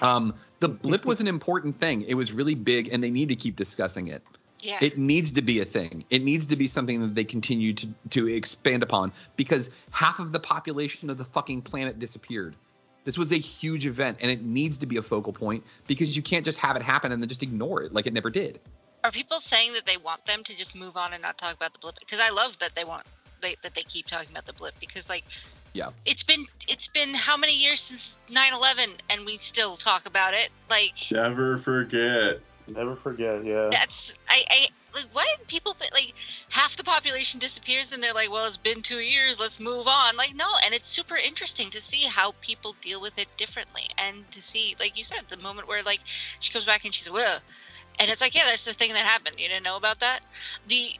Um, 0.00 0.34
the 0.60 0.68
blip 0.68 1.04
was 1.04 1.20
an 1.20 1.28
important 1.28 1.80
thing. 1.80 2.02
It 2.02 2.14
was 2.14 2.32
really 2.32 2.54
big, 2.54 2.88
and 2.92 3.02
they 3.02 3.10
need 3.10 3.28
to 3.28 3.36
keep 3.36 3.56
discussing 3.56 4.08
it. 4.08 4.22
Yeah. 4.60 4.78
It 4.80 4.98
needs 4.98 5.32
to 5.32 5.42
be 5.42 5.60
a 5.60 5.64
thing. 5.64 6.04
It 6.10 6.22
needs 6.22 6.46
to 6.46 6.56
be 6.56 6.68
something 6.68 7.00
that 7.00 7.14
they 7.14 7.24
continue 7.24 7.72
to 7.74 7.88
to 8.10 8.28
expand 8.28 8.82
upon 8.82 9.12
because 9.36 9.70
half 9.90 10.18
of 10.18 10.32
the 10.32 10.40
population 10.40 11.08
of 11.08 11.18
the 11.18 11.24
fucking 11.24 11.62
planet 11.62 11.98
disappeared. 11.98 12.56
This 13.04 13.16
was 13.16 13.32
a 13.32 13.38
huge 13.38 13.86
event, 13.86 14.18
and 14.20 14.30
it 14.30 14.42
needs 14.42 14.76
to 14.78 14.86
be 14.86 14.98
a 14.98 15.02
focal 15.02 15.32
point 15.32 15.64
because 15.86 16.14
you 16.14 16.22
can't 16.22 16.44
just 16.44 16.58
have 16.58 16.76
it 16.76 16.82
happen 16.82 17.12
and 17.12 17.22
then 17.22 17.28
just 17.28 17.42
ignore 17.42 17.82
it 17.82 17.94
like 17.94 18.06
it 18.06 18.12
never 18.12 18.28
did. 18.28 18.60
Are 19.02 19.10
people 19.10 19.40
saying 19.40 19.72
that 19.72 19.86
they 19.86 19.96
want 19.96 20.26
them 20.26 20.44
to 20.44 20.54
just 20.54 20.74
move 20.74 20.96
on 20.98 21.14
and 21.14 21.22
not 21.22 21.38
talk 21.38 21.56
about 21.56 21.72
the 21.72 21.78
blip? 21.78 21.94
Because 21.98 22.18
I 22.20 22.28
love 22.28 22.52
that 22.60 22.72
they 22.76 22.84
want 22.84 23.06
they, 23.40 23.56
that 23.62 23.74
they 23.74 23.82
keep 23.82 24.06
talking 24.06 24.30
about 24.30 24.44
the 24.44 24.52
blip 24.52 24.74
because 24.78 25.08
like 25.08 25.24
Yeah. 25.72 25.90
it's 26.04 26.22
been 26.22 26.46
it's 26.68 26.88
been 26.88 27.14
how 27.14 27.36
many 27.36 27.54
years 27.54 27.80
since 27.80 28.16
9/11 28.30 28.90
and 29.08 29.24
we 29.24 29.38
still 29.38 29.76
talk 29.76 30.06
about 30.06 30.34
it? 30.34 30.50
Like 30.68 30.94
Never 31.10 31.58
forget. 31.58 32.40
Never 32.66 32.96
forget. 32.96 33.44
Yeah. 33.44 33.68
that's 33.70 34.14
I 34.28 34.44
I 34.48 34.68
like 34.94 35.06
why 35.12 35.26
did 35.36 35.46
people 35.46 35.74
think 35.74 35.92
like 35.92 36.12
half 36.48 36.76
the 36.76 36.84
population 36.84 37.38
disappears 37.38 37.92
and 37.92 38.02
they're 38.02 38.14
like 38.14 38.30
well 38.30 38.46
it's 38.46 38.56
been 38.56 38.82
two 38.82 38.98
years 38.98 39.38
let's 39.38 39.60
move 39.60 39.86
on 39.86 40.16
like 40.16 40.34
no 40.34 40.46
and 40.64 40.74
it's 40.74 40.88
super 40.88 41.16
interesting 41.16 41.70
to 41.70 41.80
see 41.80 42.02
how 42.02 42.34
people 42.40 42.74
deal 42.82 43.00
with 43.00 43.16
it 43.18 43.28
differently 43.36 43.88
and 43.98 44.28
to 44.32 44.42
see 44.42 44.76
like 44.80 44.96
you 44.98 45.04
said 45.04 45.20
the 45.30 45.36
moment 45.36 45.68
where 45.68 45.82
like 45.82 46.00
she 46.40 46.52
comes 46.52 46.64
back 46.64 46.84
and 46.84 46.94
she's 46.94 47.10
well 47.10 47.38
and 47.98 48.10
it's 48.10 48.20
like 48.20 48.34
yeah 48.34 48.44
that's 48.44 48.64
the 48.64 48.74
thing 48.74 48.92
that 48.92 49.04
happened 49.06 49.36
you 49.38 49.48
didn't 49.48 49.62
know 49.62 49.76
about 49.76 50.00
that 50.00 50.20
the 50.66 50.94
the 50.96 50.98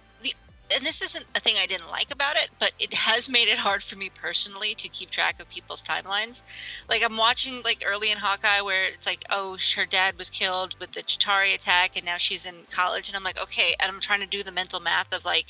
and 0.74 0.86
this 0.86 1.02
isn't 1.02 1.26
a 1.34 1.40
thing 1.40 1.56
I 1.56 1.66
didn't 1.66 1.88
like 1.90 2.10
about 2.10 2.36
it, 2.36 2.50
but 2.58 2.72
it 2.78 2.94
has 2.94 3.28
made 3.28 3.48
it 3.48 3.58
hard 3.58 3.82
for 3.82 3.96
me 3.96 4.10
personally 4.10 4.74
to 4.76 4.88
keep 4.88 5.10
track 5.10 5.40
of 5.40 5.48
people's 5.48 5.82
timelines. 5.82 6.40
Like 6.88 7.02
I'm 7.02 7.16
watching 7.16 7.62
like 7.62 7.82
early 7.84 8.10
in 8.10 8.18
Hawkeye 8.18 8.60
where 8.60 8.86
it's 8.86 9.06
like, 9.06 9.24
oh, 9.30 9.56
her 9.76 9.86
dad 9.86 10.16
was 10.18 10.30
killed 10.30 10.74
with 10.80 10.92
the 10.92 11.02
Chitauri 11.02 11.54
attack, 11.54 11.92
and 11.96 12.04
now 12.04 12.16
she's 12.18 12.44
in 12.44 12.54
college, 12.70 13.08
and 13.08 13.16
I'm 13.16 13.24
like, 13.24 13.38
okay, 13.38 13.74
and 13.80 13.90
I'm 13.90 14.00
trying 14.00 14.20
to 14.20 14.26
do 14.26 14.42
the 14.42 14.52
mental 14.52 14.80
math 14.80 15.12
of 15.12 15.24
like, 15.24 15.46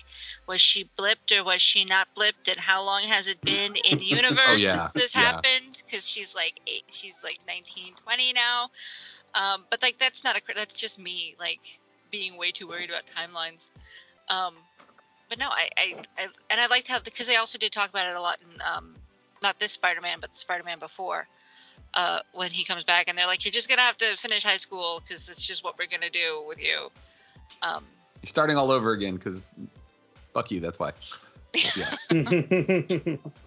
was 0.46 0.60
she 0.60 0.88
blipped 0.98 1.36
or 1.36 1.44
was 1.44 1.60
she 1.62 1.84
not 1.84 2.08
blipped, 2.16 2.48
and 2.48 2.58
how 2.58 2.82
long 2.82 3.04
has 3.04 3.26
it 3.26 3.40
been 3.42 3.76
in 3.76 4.00
universe 4.00 4.38
Oh, 4.48 4.54
yeah, 4.56 4.86
since 4.86 4.92
this 4.92 5.14
yeah. 5.14 5.20
happened? 5.22 5.78
Because 5.84 6.06
she's 6.06 6.34
like 6.34 6.60
eight, 6.66 6.84
she's 6.90 7.14
like 7.22 7.38
19, 7.46 7.94
20 8.02 8.32
now. 8.32 8.70
Um, 9.34 9.64
but 9.70 9.80
like 9.82 9.96
that's 10.00 10.24
not 10.24 10.36
a 10.36 10.40
that's 10.54 10.74
just 10.74 10.98
me 10.98 11.36
like 11.38 11.60
being 12.10 12.36
way 12.36 12.50
too 12.50 12.66
worried 12.66 12.90
about 12.90 13.04
timelines. 13.06 13.68
Um, 14.28 14.54
but 15.30 15.38
no, 15.38 15.46
I, 15.48 15.70
I, 15.76 15.94
I 16.18 16.26
and 16.50 16.60
I 16.60 16.66
liked 16.66 16.88
how 16.88 17.00
because 17.00 17.26
they 17.26 17.36
also 17.36 17.56
did 17.56 17.72
talk 17.72 17.88
about 17.88 18.06
it 18.06 18.16
a 18.16 18.20
lot 18.20 18.38
in 18.42 18.60
um, 18.60 18.94
not 19.42 19.58
this 19.58 19.72
Spider-Man, 19.72 20.18
but 20.20 20.32
the 20.32 20.38
Spider-Man 20.38 20.80
before, 20.80 21.26
uh, 21.94 22.18
when 22.32 22.50
he 22.50 22.64
comes 22.64 22.84
back, 22.84 23.08
and 23.08 23.16
they're 23.16 23.28
like, 23.28 23.44
you're 23.44 23.52
just 23.52 23.68
gonna 23.68 23.80
have 23.80 23.96
to 23.98 24.16
finish 24.18 24.42
high 24.42 24.58
school 24.58 25.00
because 25.00 25.28
it's 25.28 25.46
just 25.46 25.64
what 25.64 25.78
we're 25.78 25.86
gonna 25.86 26.10
do 26.10 26.44
with 26.46 26.58
you. 26.58 26.88
Um, 27.62 27.86
You're 28.22 28.28
starting 28.28 28.56
all 28.56 28.70
over 28.70 28.92
again 28.92 29.14
because 29.14 29.48
fuck 30.34 30.50
you. 30.50 30.60
That's 30.60 30.78
why. 30.78 30.92
Yeah. 31.54 31.96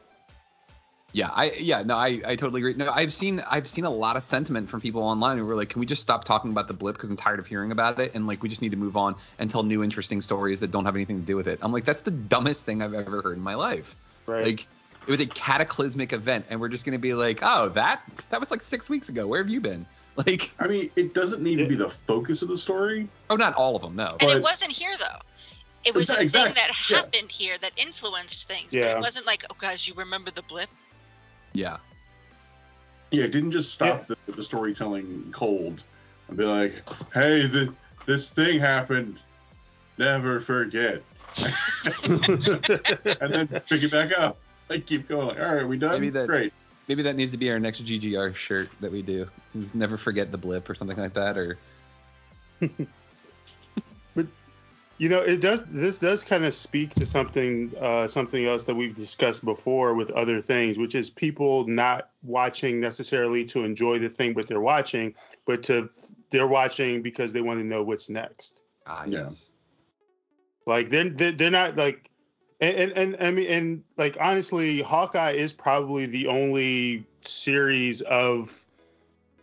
Yeah, 1.13 1.29
I 1.31 1.51
yeah 1.51 1.83
no 1.83 1.95
I, 1.95 2.21
I 2.25 2.35
totally 2.35 2.59
agree. 2.59 2.73
No, 2.73 2.91
I've 2.91 3.13
seen 3.13 3.39
I've 3.39 3.69
seen 3.69 3.85
a 3.85 3.89
lot 3.89 4.17
of 4.17 4.23
sentiment 4.23 4.67
from 4.67 4.81
people 4.81 5.03
online 5.03 5.37
who 5.37 5.45
were 5.45 5.55
like, 5.55 5.69
can 5.69 5.79
we 5.79 5.85
just 5.85 6.01
stop 6.01 6.23
talking 6.23 6.49
about 6.51 6.67
the 6.67 6.73
blip 6.73 6.95
because 6.95 7.11
I'm 7.11 7.17
tired 7.17 7.39
of 7.39 7.45
hearing 7.45 7.71
about 7.71 7.99
it 7.99 8.15
and 8.15 8.25
like 8.25 8.41
we 8.41 8.49
just 8.49 8.63
need 8.63 8.71
to 8.71 8.77
move 8.77 8.97
on 8.97 9.15
and 9.37 9.49
tell 9.49 9.61
new 9.61 9.83
interesting 9.83 10.21
stories 10.21 10.59
that 10.61 10.71
don't 10.71 10.85
have 10.85 10.95
anything 10.95 11.19
to 11.19 11.25
do 11.25 11.35
with 11.35 11.47
it. 11.47 11.59
I'm 11.61 11.71
like, 11.71 11.85
that's 11.85 12.01
the 12.01 12.11
dumbest 12.11 12.65
thing 12.65 12.81
I've 12.81 12.95
ever 12.95 13.21
heard 13.21 13.37
in 13.37 13.43
my 13.43 13.53
life. 13.53 13.95
Right. 14.25 14.43
Like 14.43 14.67
it 15.05 15.11
was 15.11 15.19
a 15.19 15.27
cataclysmic 15.27 16.13
event 16.13 16.45
and 16.49 16.59
we're 16.59 16.69
just 16.69 16.83
gonna 16.83 16.97
be 16.97 17.13
like, 17.13 17.39
oh 17.43 17.69
that 17.69 18.01
that 18.31 18.39
was 18.39 18.49
like 18.49 18.63
six 18.63 18.89
weeks 18.89 19.07
ago. 19.07 19.27
Where 19.27 19.41
have 19.41 19.49
you 19.49 19.61
been? 19.61 19.85
Like 20.15 20.51
I 20.59 20.67
mean, 20.67 20.91
it 20.95 21.15
doesn't 21.15 21.41
need 21.41 21.55
to 21.55 21.65
be 21.67 21.73
the 21.73 21.89
focus 22.05 22.43
of 22.43 22.47
the 22.47 22.57
story. 22.57 23.09
Oh, 23.31 23.35
not 23.35 23.55
all 23.55 23.75
of 23.75 23.81
them, 23.81 23.95
no. 23.95 24.15
And 24.19 24.29
it 24.29 24.43
wasn't 24.43 24.71
here 24.71 24.95
though. 24.99 25.17
It 25.85 25.95
was 25.95 26.07
a 26.07 26.15
thing 26.17 26.29
that 26.29 26.55
yeah. 26.55 26.97
happened 26.97 27.31
here 27.31 27.57
that 27.59 27.71
influenced 27.77 28.47
things. 28.47 28.67
But 28.71 28.77
Yeah. 28.77 28.97
it 28.97 29.01
wasn't 29.01 29.25
like, 29.25 29.43
oh 29.49 29.55
guys, 29.59 29.87
you 29.87 29.95
remember 29.95 30.29
the 30.29 30.43
blip? 30.43 30.69
Yeah. 31.53 31.77
Yeah, 33.11 33.25
it 33.25 33.31
didn't 33.31 33.51
just 33.51 33.71
stop 33.71 34.07
the, 34.07 34.17
the 34.27 34.43
storytelling 34.43 35.31
cold 35.31 35.83
and 36.27 36.37
be 36.37 36.45
like, 36.45 36.81
"Hey, 37.13 37.45
the, 37.45 37.73
this 38.07 38.31
thing 38.31 38.59
happened. 38.59 39.19
Never 39.99 40.39
forget," 40.39 41.03
and 41.37 41.53
then 43.31 43.47
pick 43.47 43.83
it 43.83 43.91
back 43.91 44.17
up. 44.17 44.39
Like 44.69 44.87
keep 44.87 45.07
going. 45.07 45.27
Like, 45.27 45.39
all 45.39 45.55
right, 45.55 45.67
we 45.67 45.77
done? 45.77 45.91
Maybe 45.91 46.09
that 46.09 46.27
Great. 46.27 46.53
Maybe 46.87 47.03
that 47.03 47.15
needs 47.15 47.31
to 47.31 47.37
be 47.37 47.49
our 47.51 47.59
next 47.59 47.85
GGR 47.85 48.35
shirt 48.35 48.69
that 48.81 48.91
we 48.91 49.03
do. 49.03 49.29
Is 49.55 49.75
never 49.75 49.97
forget 49.97 50.31
the 50.31 50.37
blip 50.37 50.69
or 50.69 50.75
something 50.75 50.97
like 50.97 51.13
that 51.13 51.37
or 51.37 51.57
You 54.99 55.09
know, 55.09 55.19
it 55.19 55.41
does. 55.41 55.61
This 55.67 55.97
does 55.97 56.23
kind 56.23 56.45
of 56.45 56.53
speak 56.53 56.93
to 56.95 57.05
something, 57.05 57.73
uh, 57.81 58.05
something 58.05 58.45
else 58.45 58.63
that 58.65 58.75
we've 58.75 58.95
discussed 58.95 59.43
before 59.43 59.95
with 59.95 60.11
other 60.11 60.39
things, 60.39 60.77
which 60.77 60.93
is 60.93 61.09
people 61.09 61.67
not 61.67 62.11
watching 62.21 62.79
necessarily 62.79 63.43
to 63.45 63.63
enjoy 63.63 63.97
the 63.99 64.09
thing, 64.09 64.33
but 64.33 64.47
they're 64.47 64.61
watching, 64.61 65.15
but 65.45 65.63
to 65.63 65.89
they're 66.29 66.47
watching 66.47 67.01
because 67.01 67.33
they 67.33 67.41
want 67.41 67.59
to 67.59 67.65
know 67.65 67.83
what's 67.83 68.09
next. 68.09 68.63
Ah, 68.85 69.05
yes. 69.05 69.49
Like 70.67 70.89
they're 70.89 71.09
they're, 71.09 71.31
they're 71.31 71.51
not 71.51 71.75
like, 71.75 72.09
and, 72.61 72.91
and 72.91 73.15
and 73.15 73.17
I 73.19 73.31
mean, 73.31 73.47
and 73.47 73.83
like 73.97 74.17
honestly, 74.19 74.81
Hawkeye 74.81 75.31
is 75.31 75.53
probably 75.53 76.05
the 76.05 76.27
only 76.27 77.07
series 77.21 78.01
of 78.01 78.63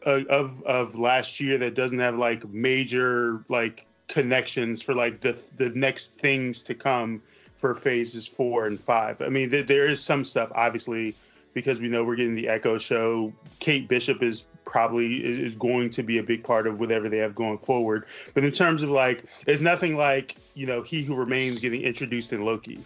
uh, 0.07 0.22
of 0.30 0.62
of 0.62 0.98
last 0.98 1.40
year 1.40 1.59
that 1.59 1.74
doesn't 1.74 1.98
have 1.98 2.16
like 2.16 2.48
major 2.48 3.44
like 3.48 3.86
connections 4.11 4.82
for 4.82 4.94
like 4.94 5.20
the 5.20 5.40
the 5.56 5.70
next 5.70 6.18
things 6.18 6.62
to 6.64 6.74
come 6.74 7.22
for 7.54 7.74
phases 7.74 8.26
four 8.26 8.66
and 8.66 8.80
five. 8.80 9.22
I 9.22 9.28
mean, 9.28 9.48
there, 9.48 9.62
there 9.62 9.86
is 9.86 10.02
some 10.02 10.24
stuff 10.24 10.50
obviously 10.54 11.14
because 11.54 11.80
we 11.80 11.88
know 11.88 12.04
we're 12.04 12.16
getting 12.16 12.34
the 12.34 12.48
Echo 12.48 12.76
show. 12.76 13.32
Kate 13.61 13.88
Bishop 13.88 14.22
is 14.22 14.44
probably 14.64 15.24
is, 15.24 15.38
is 15.38 15.56
going 15.56 15.90
to 15.90 16.02
be 16.02 16.18
a 16.18 16.22
big 16.22 16.42
part 16.42 16.66
of 16.66 16.80
whatever 16.80 17.08
they 17.08 17.18
have 17.18 17.34
going 17.34 17.58
forward. 17.58 18.04
But 18.34 18.44
in 18.44 18.52
terms 18.52 18.82
of 18.82 18.90
like, 18.90 19.24
it's 19.46 19.61
nothing 19.61 19.96
like 19.96 20.36
you 20.54 20.66
know 20.66 20.82
He 20.82 21.02
Who 21.02 21.14
Remains 21.14 21.61
getting 21.61 21.82
introduced 21.82 22.32
in 22.32 22.44
Loki. 22.44 22.84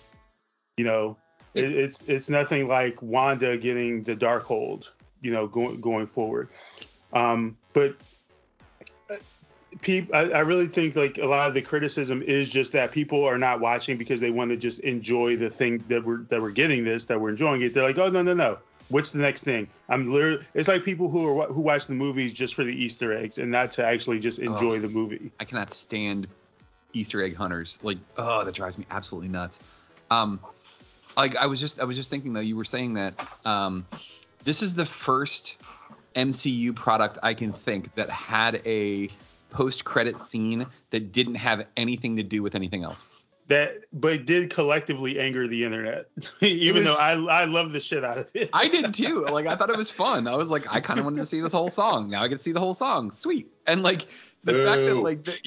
You 0.76 0.84
know, 0.84 1.16
it, 1.54 1.64
it's 1.64 2.02
it's 2.06 2.28
nothing 2.28 2.68
like 2.68 3.00
Wanda 3.00 3.56
getting 3.56 4.02
the 4.02 4.14
Darkhold. 4.14 4.90
You 5.22 5.32
know, 5.32 5.46
going 5.46 5.80
going 5.80 6.06
forward. 6.06 6.50
Um, 7.14 7.56
but 7.72 7.96
people, 9.80 10.14
I, 10.14 10.30
I 10.30 10.40
really 10.40 10.66
think 10.68 10.96
like 10.96 11.18
a 11.18 11.26
lot 11.26 11.48
of 11.48 11.54
the 11.54 11.62
criticism 11.62 12.22
is 12.22 12.50
just 12.50 12.72
that 12.72 12.92
people 12.92 13.24
are 13.24 13.38
not 13.38 13.60
watching 13.60 13.96
because 13.96 14.20
they 14.20 14.30
want 14.30 14.50
to 14.50 14.56
just 14.56 14.80
enjoy 14.80 15.36
the 15.36 15.50
thing 15.50 15.82
that 15.88 16.04
we're 16.04 16.18
that 16.24 16.40
we're 16.40 16.50
getting 16.50 16.84
this 16.84 17.04
that 17.06 17.20
we're 17.20 17.30
enjoying 17.30 17.62
it. 17.62 17.74
They're 17.74 17.84
like, 17.86 17.98
oh 17.98 18.08
no 18.08 18.22
no 18.22 18.34
no, 18.34 18.58
what's 18.88 19.10
the 19.10 19.18
next 19.18 19.42
thing? 19.44 19.68
I'm 19.88 20.12
literally. 20.12 20.44
It's 20.54 20.68
like 20.68 20.84
people 20.84 21.08
who 21.08 21.38
are 21.40 21.46
who 21.46 21.60
watch 21.60 21.86
the 21.86 21.94
movies 21.94 22.32
just 22.32 22.54
for 22.54 22.64
the 22.64 22.72
Easter 22.72 23.12
eggs 23.16 23.38
and 23.38 23.50
not 23.50 23.70
to 23.72 23.84
actually 23.84 24.18
just 24.20 24.38
enjoy 24.38 24.76
Oh. 24.76 24.80
the 24.80 24.88
movie. 24.88 25.30
I 25.40 25.44
cannot 25.44 25.70
stand 25.70 26.26
Easter 26.92 27.22
egg 27.22 27.34
hunters. 27.36 27.78
Like, 27.82 27.98
oh, 28.16 28.44
that 28.44 28.54
drives 28.54 28.78
me 28.78 28.86
absolutely 28.90 29.28
nuts. 29.28 29.58
Um, 30.10 30.38
like 31.16 31.36
I 31.36 31.46
was 31.46 31.60
just 31.60 31.80
I 31.80 31.84
was 31.84 31.96
just 31.96 32.10
thinking 32.10 32.32
though, 32.32 32.40
you 32.40 32.56
were 32.56 32.64
saying 32.64 32.94
that 32.94 33.14
um, 33.44 33.86
this 34.44 34.62
is 34.62 34.74
the 34.74 34.86
first 34.86 35.56
MCU 36.14 36.74
product 36.74 37.18
I 37.22 37.34
can 37.34 37.52
think 37.52 37.92
that 37.96 38.08
had 38.10 38.62
a 38.64 39.08
post 39.54 39.84
credit 39.84 40.20
scene 40.20 40.66
that 40.90 41.12
didn't 41.12 41.36
have 41.36 41.64
anything 41.76 42.16
to 42.16 42.22
do 42.22 42.42
with 42.42 42.54
anything 42.54 42.84
else. 42.84 43.04
That, 43.48 43.82
but 43.92 44.12
it 44.14 44.26
did 44.26 44.48
collectively 44.50 45.20
anger 45.20 45.46
the 45.46 45.64
internet, 45.64 46.06
even 46.40 46.76
was- 46.76 46.84
though 46.86 46.94
I 46.96 47.42
I 47.42 47.44
love 47.44 47.72
the 47.72 47.80
shit 47.80 48.02
out 48.04 48.18
of 48.18 48.26
it. 48.34 48.48
I 48.52 48.68
did 48.68 48.92
too. 49.00 49.24
Like 49.26 49.46
I 49.46 49.54
thought 49.54 49.70
it 49.70 49.76
was 49.76 49.90
fun. 49.90 50.26
I 50.26 50.34
was 50.34 50.48
like, 50.48 50.66
I 50.72 50.80
kind 50.80 50.98
of 50.98 51.04
wanted 51.04 51.18
to 51.18 51.26
see 51.26 51.40
this 51.40 51.52
whole 51.52 51.70
song. 51.70 52.10
Now 52.10 52.22
I 52.22 52.28
can 52.28 52.38
see 52.38 52.52
the 52.52 52.60
whole 52.60 52.74
song. 52.74 53.10
Sweet. 53.10 53.48
And 53.66 53.82
like 53.82 54.06
the 54.44 54.64
fact 54.64 54.80
that 54.82 54.94
like 54.96 55.24
the, 55.24 55.38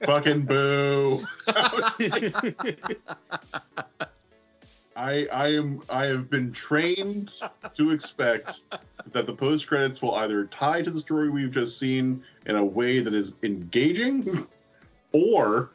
Fucking 0.06 0.44
boo. 0.46 1.24
I 4.96 5.26
I 5.32 5.48
am 5.48 5.82
I 5.90 6.06
have 6.06 6.30
been 6.30 6.52
trained 6.52 7.40
to 7.76 7.90
expect 7.90 8.62
that 9.12 9.26
the 9.26 9.32
post 9.32 9.66
credits 9.66 10.00
will 10.00 10.14
either 10.14 10.46
tie 10.46 10.82
to 10.82 10.90
the 10.90 11.00
story 11.00 11.28
we've 11.28 11.52
just 11.52 11.78
seen 11.78 12.22
in 12.46 12.56
a 12.56 12.64
way 12.64 13.00
that 13.00 13.12
is 13.14 13.32
engaging, 13.42 14.46
or 15.12 15.70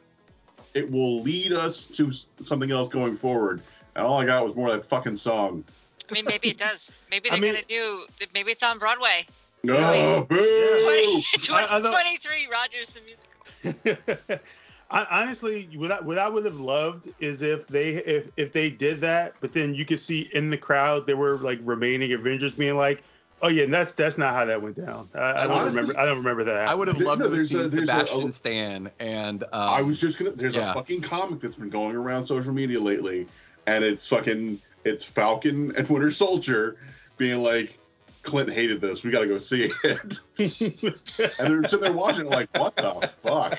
it 0.74 0.90
will 0.90 1.22
lead 1.22 1.52
us 1.52 1.84
to 1.86 2.12
something 2.44 2.70
else 2.70 2.88
going 2.88 3.16
forward. 3.16 3.62
And 3.94 4.06
all 4.06 4.20
I 4.20 4.24
got 4.24 4.44
was 4.44 4.56
more 4.56 4.68
of 4.68 4.74
that 4.74 4.88
fucking 4.88 5.16
song. 5.16 5.64
I 6.10 6.14
mean, 6.14 6.24
maybe 6.26 6.48
it 6.50 6.58
does. 6.58 6.90
Maybe 7.10 7.28
they're 7.30 7.38
mean- 7.38 7.54
gonna 7.54 7.64
do. 7.68 8.06
Maybe 8.34 8.52
it's 8.52 8.62
on 8.62 8.78
Broadway. 8.78 9.26
No, 9.64 10.26
boo! 10.28 10.36
20, 10.82 11.24
I- 11.50 11.66
I 11.70 11.78
know- 11.78 11.92
2023 11.92 12.48
Rogers 12.50 12.90
the 12.90 13.00
musical. 13.00 14.38
I, 14.92 15.22
honestly, 15.22 15.68
what 15.74 15.90
I, 15.90 16.00
what 16.00 16.18
I 16.18 16.28
would 16.28 16.44
have 16.44 16.60
loved 16.60 17.08
is 17.18 17.40
if 17.40 17.66
they 17.66 17.94
if 17.94 18.28
if 18.36 18.52
they 18.52 18.68
did 18.68 19.00
that, 19.00 19.34
but 19.40 19.52
then 19.52 19.74
you 19.74 19.86
could 19.86 19.98
see 19.98 20.28
in 20.34 20.50
the 20.50 20.58
crowd 20.58 21.06
there 21.06 21.16
were 21.16 21.38
like 21.38 21.58
remaining 21.62 22.12
Avengers 22.12 22.52
being 22.52 22.76
like, 22.76 23.02
"Oh 23.40 23.48
yeah, 23.48 23.64
that's 23.66 23.94
that's 23.94 24.18
not 24.18 24.34
how 24.34 24.44
that 24.44 24.60
went 24.60 24.76
down." 24.76 25.08
I, 25.14 25.18
I 25.18 25.46
don't 25.46 25.52
Honestly- 25.52 25.80
remember. 25.80 26.00
I 26.00 26.04
don't 26.04 26.18
remember 26.18 26.44
that. 26.44 26.68
I 26.68 26.74
would 26.74 26.88
have 26.88 27.00
loved 27.00 27.22
no, 27.22 27.28
to 27.28 27.34
have 27.34 27.48
seen 27.48 27.60
a- 27.60 27.70
Sebastian 27.70 28.28
a- 28.28 28.32
Stan 28.32 28.90
and 29.00 29.44
um, 29.44 29.48
I 29.52 29.80
was 29.80 29.98
just 29.98 30.18
gonna. 30.18 30.32
There's 30.32 30.54
yeah. 30.54 30.72
a 30.72 30.74
fucking 30.74 31.00
comic 31.00 31.40
that's 31.40 31.56
been 31.56 31.70
going 31.70 31.96
around 31.96 32.26
social 32.26 32.52
media 32.52 32.78
lately, 32.78 33.26
and 33.66 33.82
it's 33.82 34.06
fucking 34.06 34.60
it's 34.84 35.02
Falcon 35.04 35.74
and 35.76 35.88
Winter 35.88 36.10
Soldier 36.10 36.76
being 37.16 37.38
like, 37.42 37.78
Clint 38.22 38.50
hated 38.50 38.80
this. 38.80 39.02
We 39.02 39.10
got 39.10 39.20
to 39.20 39.26
go 39.26 39.38
see 39.38 39.72
it. 39.84 40.20
and 41.38 41.38
they're 41.38 41.62
sitting 41.64 41.80
there 41.80 41.92
watching, 41.92 42.26
it 42.26 42.30
like, 42.30 42.48
what 42.56 42.76
the 42.76 43.10
fuck? 43.22 43.58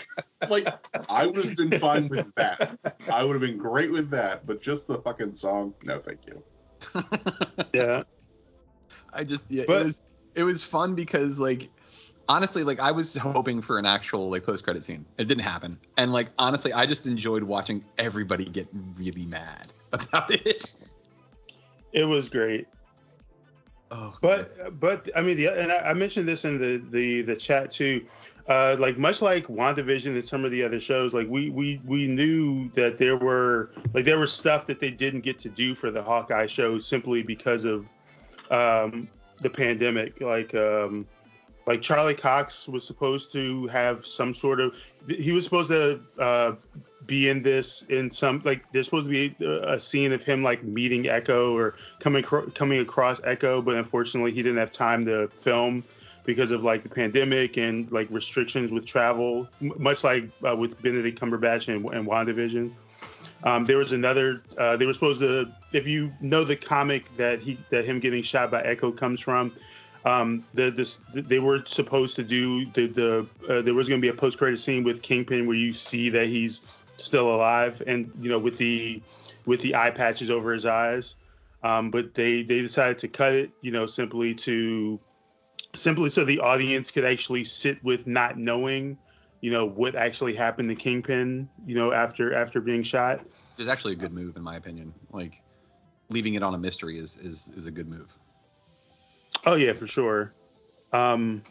Like, 0.50 0.68
I 1.10 1.26
would 1.26 1.44
have 1.44 1.56
been 1.56 1.80
fine 1.80 2.08
with 2.08 2.34
that. 2.36 2.78
I 3.12 3.24
would 3.24 3.34
have 3.34 3.42
been 3.42 3.58
great 3.58 3.92
with 3.92 4.10
that, 4.12 4.46
but 4.46 4.62
just 4.62 4.88
the 4.88 5.00
fucking 5.00 5.36
song, 5.36 5.74
no, 5.84 6.00
thank 6.00 6.20
you. 6.26 6.44
yeah. 7.74 8.04
I 9.14 9.24
just 9.24 9.46
yeah, 9.50 9.64
But- 9.68 9.82
it 9.82 9.86
was 9.86 10.02
it 10.36 10.44
was 10.44 10.64
fun 10.64 10.96
because 10.96 11.40
like 11.40 11.70
honestly 12.28 12.64
like 12.64 12.80
I 12.80 12.92
was 12.92 13.16
hoping 13.16 13.62
for 13.62 13.78
an 13.78 13.86
actual 13.86 14.30
like 14.32 14.44
post 14.44 14.64
credit 14.64 14.84
scene. 14.84 15.06
It 15.18 15.26
didn't 15.26 15.44
happen. 15.44 15.80
And 15.98 16.12
like 16.12 16.30
honestly 16.40 16.74
I 16.74 16.86
just 16.86 17.06
enjoyed 17.06 17.44
watching 17.44 17.84
everybody 17.98 18.46
get 18.46 18.68
really 18.98 19.26
mad 19.26 19.72
about 19.94 20.32
it. 20.32 20.72
It 21.92 22.06
was 22.06 22.30
great. 22.30 22.68
Oh, 23.96 24.12
but 24.22 24.80
but 24.80 25.08
I 25.16 25.22
mean, 25.22 25.38
the, 25.38 25.48
and 25.48 25.72
I, 25.72 25.78
I 25.78 25.94
mentioned 25.94 26.28
this 26.28 26.46
in 26.46 26.58
the 26.58 26.84
the 26.90 27.22
the 27.22 27.36
chat 27.36 27.70
too. 27.70 28.06
Uh, 28.50 28.76
like 28.78 28.98
much 28.98 29.22
like 29.22 29.46
WandaVision 29.48 30.08
and 30.08 30.24
some 30.24 30.44
of 30.44 30.52
the 30.52 30.64
other 30.64 30.80
shows, 30.80 31.14
like 31.14 31.28
we 31.30 31.52
we 31.52 31.80
we 31.86 32.08
knew 32.08 32.70
that 32.72 32.98
there 32.98 33.16
were 33.16 33.72
like 33.94 34.04
there 34.04 34.18
was 34.18 34.34
stuff 34.34 34.66
that 34.68 34.80
they 34.80 34.90
didn't 34.90 35.22
get 35.22 35.38
to 35.40 35.50
do 35.50 35.76
for 35.76 35.92
the 35.92 36.02
Hawkeye 36.02 36.48
show 36.48 36.80
simply 36.80 37.22
because 37.22 37.66
of 37.66 37.90
um, 38.50 39.08
the 39.42 39.50
pandemic. 39.50 40.20
Like 40.20 40.56
um, 40.56 41.06
like 41.68 41.84
Charlie 41.84 42.16
Cox 42.16 42.68
was 42.68 42.84
supposed 42.84 43.32
to 43.34 43.68
have 43.68 44.06
some 44.06 44.34
sort 44.34 44.60
of 44.60 44.76
he 45.08 45.32
was 45.32 45.44
supposed 45.44 45.70
to 45.70 46.02
uh, 46.18 46.54
be 47.06 47.30
in 47.30 47.42
this 47.44 47.84
in 47.84 48.12
some 48.12 48.42
like 48.44 48.64
there's 48.72 48.86
supposed 48.86 49.08
to 49.08 49.12
be 49.12 49.36
a, 49.46 49.80
scene 49.80 50.12
of 50.12 50.24
him 50.24 50.44
like 50.44 50.64
meeting 50.64 51.08
Echo 51.08 51.56
or 51.56 51.76
coming 52.00 52.24
coming 52.24 52.80
across 52.80 53.22
Echo, 53.24 53.62
but 53.62 53.76
unfortunately 53.76 54.32
he 54.32 54.42
didn't 54.42 54.58
have 54.58 54.72
time 54.72 55.06
to 55.06 55.28
film 55.30 55.84
because 56.26 56.52
of 56.52 56.64
like 56.64 56.84
the 56.84 56.90
pandemic 56.90 57.58
and 57.58 57.92
like 57.92 58.10
restrictions 58.10 58.72
with 58.72 58.86
travel, 58.86 59.48
much 59.60 60.04
like 60.04 60.30
uh, 60.48 60.56
with 60.56 60.82
Benedict 60.82 61.20
Cumberbatch 61.20 61.74
and, 61.74 61.86
and 61.94 62.08
WandaVision. 62.08 62.72
Um, 63.44 63.66
there 63.66 63.78
was 63.78 63.92
another. 63.92 64.42
Uh, 64.58 64.78
they 64.78 64.86
were 64.86 64.94
supposed 64.94 65.20
to, 65.20 65.52
if 65.74 65.88
you 65.88 66.14
know 66.22 66.44
the 66.44 66.56
comic 66.56 67.16
that 67.18 67.40
he 67.40 67.58
that 67.70 67.86
him 67.86 68.00
getting 68.00 68.24
shot 68.24 68.52
by 68.52 68.62
Echo 68.62 68.92
comes 68.92 69.20
from. 69.20 69.54
Um, 70.06 70.44
the 70.54 70.70
this 70.70 71.00
they 71.14 71.40
were 71.40 71.64
supposed 71.66 72.16
to 72.18 72.24
do 72.24 72.66
the 72.68 72.88
the 72.88 73.28
uh, 73.50 73.62
there 73.62 73.74
was 73.74 73.88
going 73.88 74.02
to 74.02 74.06
be 74.06 74.10
a 74.10 74.14
post 74.14 74.38
credit 74.38 74.60
scene 74.60 74.84
with 74.84 75.02
Kingpin 75.02 75.48
where 75.48 75.56
you 75.56 75.74
see 75.74 76.10
that 76.10 76.28
he's 76.28 76.62
still 77.04 77.34
alive 77.34 77.82
and 77.86 78.12
you 78.20 78.30
know 78.30 78.40
with 78.40 78.58
the 78.58 79.02
with 79.46 79.60
the 79.62 79.76
eye 79.76 79.92
patches 79.92 80.32
over 80.32 80.54
his 80.54 80.66
eyes. 80.66 81.16
um, 81.64 81.92
but 81.92 82.14
they 82.14 82.44
they 82.44 82.62
decided 82.62 83.00
to 83.00 83.08
cut 83.08 83.32
it, 83.34 83.52
you 83.62 83.72
know, 83.72 83.86
simply 83.86 84.36
to 84.36 85.00
simply 85.76 86.10
so 86.10 86.26
the 86.26 86.40
audience 86.40 86.92
could 86.92 87.06
actually 87.06 87.44
sit 87.44 87.84
with 87.84 88.06
not 88.06 88.38
knowing, 88.38 88.98
you 89.42 89.50
know, 89.50 89.66
what 89.66 89.96
actually 89.96 90.36
happened 90.36 90.70
to 90.70 90.76
Kingpin, 90.76 91.50
you 91.66 91.76
know, 91.76 91.94
after 91.94 92.34
after 92.34 92.60
being 92.60 92.84
shot. 92.84 93.26
It's 93.58 93.70
actually 93.70 93.94
a 93.94 93.98
good 93.98 94.14
move 94.14 94.36
in 94.36 94.44
my 94.44 94.58
opinion. 94.58 94.94
Like 95.12 95.42
leaving 96.10 96.34
it 96.34 96.44
on 96.44 96.54
a 96.54 96.58
mystery 96.58 97.00
is 97.00 97.18
is 97.22 97.50
is 97.56 97.66
a 97.66 97.72
good 97.72 97.88
move. 97.88 98.10
Oh 99.46 99.56
yeah, 99.56 99.74
for 99.74 99.88
sure. 99.88 100.34
Um, 100.92 101.44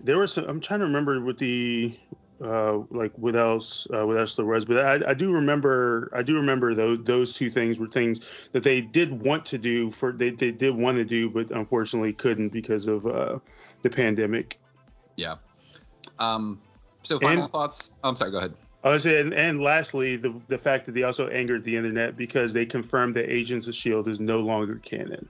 there 0.00 0.18
was 0.18 0.32
some, 0.32 0.44
I'm 0.48 0.60
trying 0.60 0.80
to 0.80 0.86
remember 0.86 1.20
what 1.20 1.38
the 1.38 1.94
uh, 2.42 2.78
like 2.90 3.12
what 3.16 3.36
else 3.36 3.86
uh, 3.94 4.06
what 4.06 4.16
else 4.16 4.36
there 4.36 4.44
was, 4.44 4.64
but 4.64 4.84
I, 4.84 5.10
I 5.10 5.14
do 5.14 5.32
remember 5.32 6.10
I 6.14 6.22
do 6.22 6.34
remember 6.36 6.74
those 6.74 6.98
those 7.04 7.32
two 7.32 7.50
things 7.50 7.78
were 7.78 7.86
things 7.86 8.20
that 8.52 8.62
they 8.62 8.80
did 8.80 9.22
want 9.22 9.44
to 9.46 9.58
do 9.58 9.90
for 9.90 10.12
they, 10.12 10.30
they 10.30 10.50
did 10.50 10.74
want 10.74 10.98
to 10.98 11.04
do, 11.04 11.30
but 11.30 11.50
unfortunately 11.50 12.12
couldn't 12.12 12.50
because 12.50 12.86
of 12.86 13.06
uh, 13.06 13.38
the 13.82 13.90
pandemic. 13.90 14.58
Yeah. 15.16 15.36
Um. 16.18 16.60
So 17.02 17.18
final 17.20 17.44
And- 17.44 17.52
thoughts. 17.52 17.96
Oh, 18.02 18.08
I'm 18.08 18.16
sorry. 18.16 18.30
Go 18.30 18.38
ahead. 18.38 18.54
I 18.84 18.88
was 18.88 19.06
and, 19.06 19.32
and 19.32 19.60
lastly, 19.62 20.16
the 20.16 20.40
the 20.48 20.58
fact 20.58 20.86
that 20.86 20.92
they 20.92 21.04
also 21.04 21.28
angered 21.28 21.62
the 21.64 21.76
internet 21.76 22.16
because 22.16 22.52
they 22.52 22.66
confirmed 22.66 23.14
that 23.14 23.32
Agents 23.32 23.68
of 23.68 23.74
Shield 23.74 24.08
is 24.08 24.18
no 24.18 24.40
longer 24.40 24.76
canon. 24.76 25.28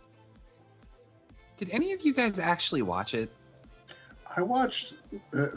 Did 1.58 1.68
any 1.70 1.92
of 1.92 2.00
you 2.00 2.14
guys 2.14 2.38
actually 2.38 2.82
watch 2.82 3.12
it? 3.12 3.30
I 4.34 4.40
watched. 4.40 4.94
Uh, 5.36 5.48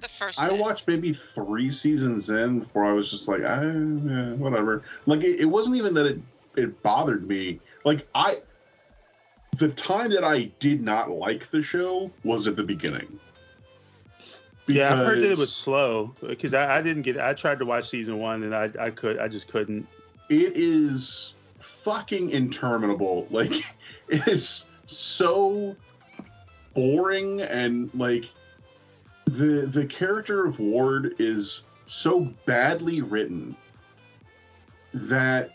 The 0.00 0.08
first. 0.18 0.38
I 0.38 0.48
bit. 0.48 0.60
watched 0.60 0.86
maybe 0.86 1.12
three 1.12 1.70
seasons 1.70 2.30
in 2.30 2.60
before 2.60 2.84
I 2.84 2.92
was 2.92 3.10
just 3.10 3.28
like, 3.28 3.40
ah, 3.44 3.62
yeah, 3.62 4.32
whatever. 4.34 4.82
Like 5.06 5.22
it, 5.22 5.40
it 5.40 5.46
wasn't 5.46 5.76
even 5.76 5.94
that 5.94 6.06
it 6.06 6.20
it 6.56 6.82
bothered 6.82 7.26
me. 7.26 7.60
Like 7.84 8.06
I, 8.14 8.40
the 9.56 9.68
time 9.68 10.10
that 10.10 10.24
I 10.24 10.44
did 10.58 10.82
not 10.82 11.10
like 11.10 11.50
the 11.50 11.62
show 11.62 12.10
was 12.24 12.46
at 12.46 12.56
the 12.56 12.62
beginning. 12.62 13.18
Yeah, 14.66 14.92
I've 14.92 15.06
heard 15.06 15.18
that 15.18 15.30
it 15.30 15.38
was 15.38 15.54
slow 15.54 16.14
because 16.20 16.52
I, 16.52 16.78
I 16.78 16.82
didn't 16.82 17.02
get. 17.02 17.18
I 17.18 17.34
tried 17.34 17.60
to 17.60 17.64
watch 17.64 17.88
season 17.88 18.18
one 18.18 18.42
and 18.42 18.54
I 18.54 18.70
I 18.78 18.90
could 18.90 19.18
I 19.18 19.28
just 19.28 19.48
couldn't. 19.48 19.86
it 20.28 20.52
is 20.56 21.34
fucking 21.60 22.30
interminable. 22.30 23.28
Like 23.30 23.52
it 24.08 24.26
is 24.26 24.64
so 24.86 25.76
boring 26.74 27.40
and 27.42 27.90
like 27.94 28.26
the 29.26 29.66
the 29.66 29.84
character 29.86 30.46
of 30.46 30.58
Ward 30.58 31.14
is 31.18 31.64
so 31.86 32.32
badly 32.46 33.02
written 33.02 33.56
that 34.92 35.50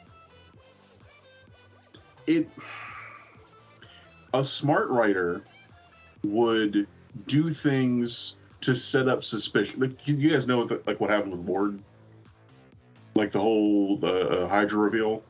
it 2.27 2.49
a 4.33 4.45
smart 4.45 4.89
writer 4.89 5.41
would 6.23 6.87
do 7.27 7.53
things 7.53 8.35
to 8.61 8.75
set 8.75 9.07
up 9.07 9.23
suspicion. 9.23 9.79
Like 9.79 10.07
you 10.07 10.29
guys 10.29 10.47
know 10.47 10.57
what 10.57 10.69
the, 10.69 10.81
like 10.85 10.99
what 10.99 11.09
happened 11.09 11.31
with 11.31 11.41
Ward, 11.41 11.79
like 13.15 13.31
the 13.31 13.39
whole 13.39 13.99
uh, 14.03 14.47
Hydra 14.47 14.79
reveal. 14.79 15.23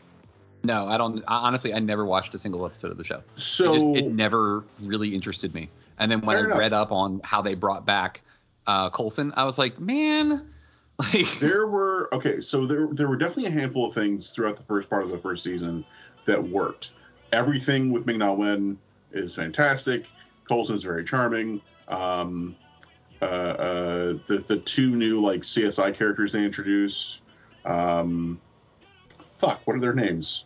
No, 0.63 0.87
I 0.87 0.97
don't. 0.97 1.23
I, 1.27 1.37
honestly, 1.47 1.73
I 1.73 1.79
never 1.79 2.05
watched 2.05 2.35
a 2.35 2.39
single 2.39 2.65
episode 2.65 2.91
of 2.91 2.97
the 2.97 3.03
show. 3.03 3.23
So 3.35 3.73
it, 3.73 3.79
just, 3.79 4.05
it 4.05 4.11
never 4.11 4.63
really 4.81 5.15
interested 5.15 5.53
me. 5.53 5.69
And 5.97 6.11
then 6.11 6.21
when 6.21 6.37
I 6.37 6.41
enough. 6.41 6.57
read 6.57 6.73
up 6.73 6.91
on 6.91 7.21
how 7.23 7.41
they 7.41 7.55
brought 7.55 7.85
back 7.85 8.21
uh, 8.67 8.89
Coulson, 8.89 9.33
I 9.35 9.43
was 9.43 9.57
like, 9.57 9.79
man, 9.79 10.49
like 10.99 11.39
there 11.39 11.67
were 11.67 12.13
okay, 12.13 12.41
so 12.41 12.65
there 12.65 12.87
there 12.91 13.07
were 13.07 13.15
definitely 13.15 13.47
a 13.47 13.51
handful 13.51 13.87
of 13.87 13.93
things 13.93 14.31
throughout 14.31 14.57
the 14.57 14.63
first 14.63 14.89
part 14.89 15.03
of 15.03 15.09
the 15.09 15.17
first 15.17 15.43
season 15.43 15.85
that 16.25 16.41
worked. 16.41 16.91
Everything 17.31 17.91
with 17.91 18.05
Ming 18.05 18.19
Na 18.19 18.33
Wen 18.33 18.77
is 19.11 19.35
fantastic. 19.35 20.07
Coulson's 20.47 20.83
very 20.83 21.03
charming. 21.03 21.61
Um, 21.87 22.55
uh, 23.21 23.25
uh, 23.25 24.17
the 24.27 24.43
the 24.47 24.57
two 24.57 24.95
new 24.95 25.21
like 25.21 25.41
CSI 25.41 25.95
characters 25.95 26.33
they 26.33 26.43
introduced. 26.43 27.19
Um, 27.65 28.39
fuck, 29.37 29.61
what 29.65 29.75
are 29.75 29.79
their 29.79 29.93
names? 29.93 30.45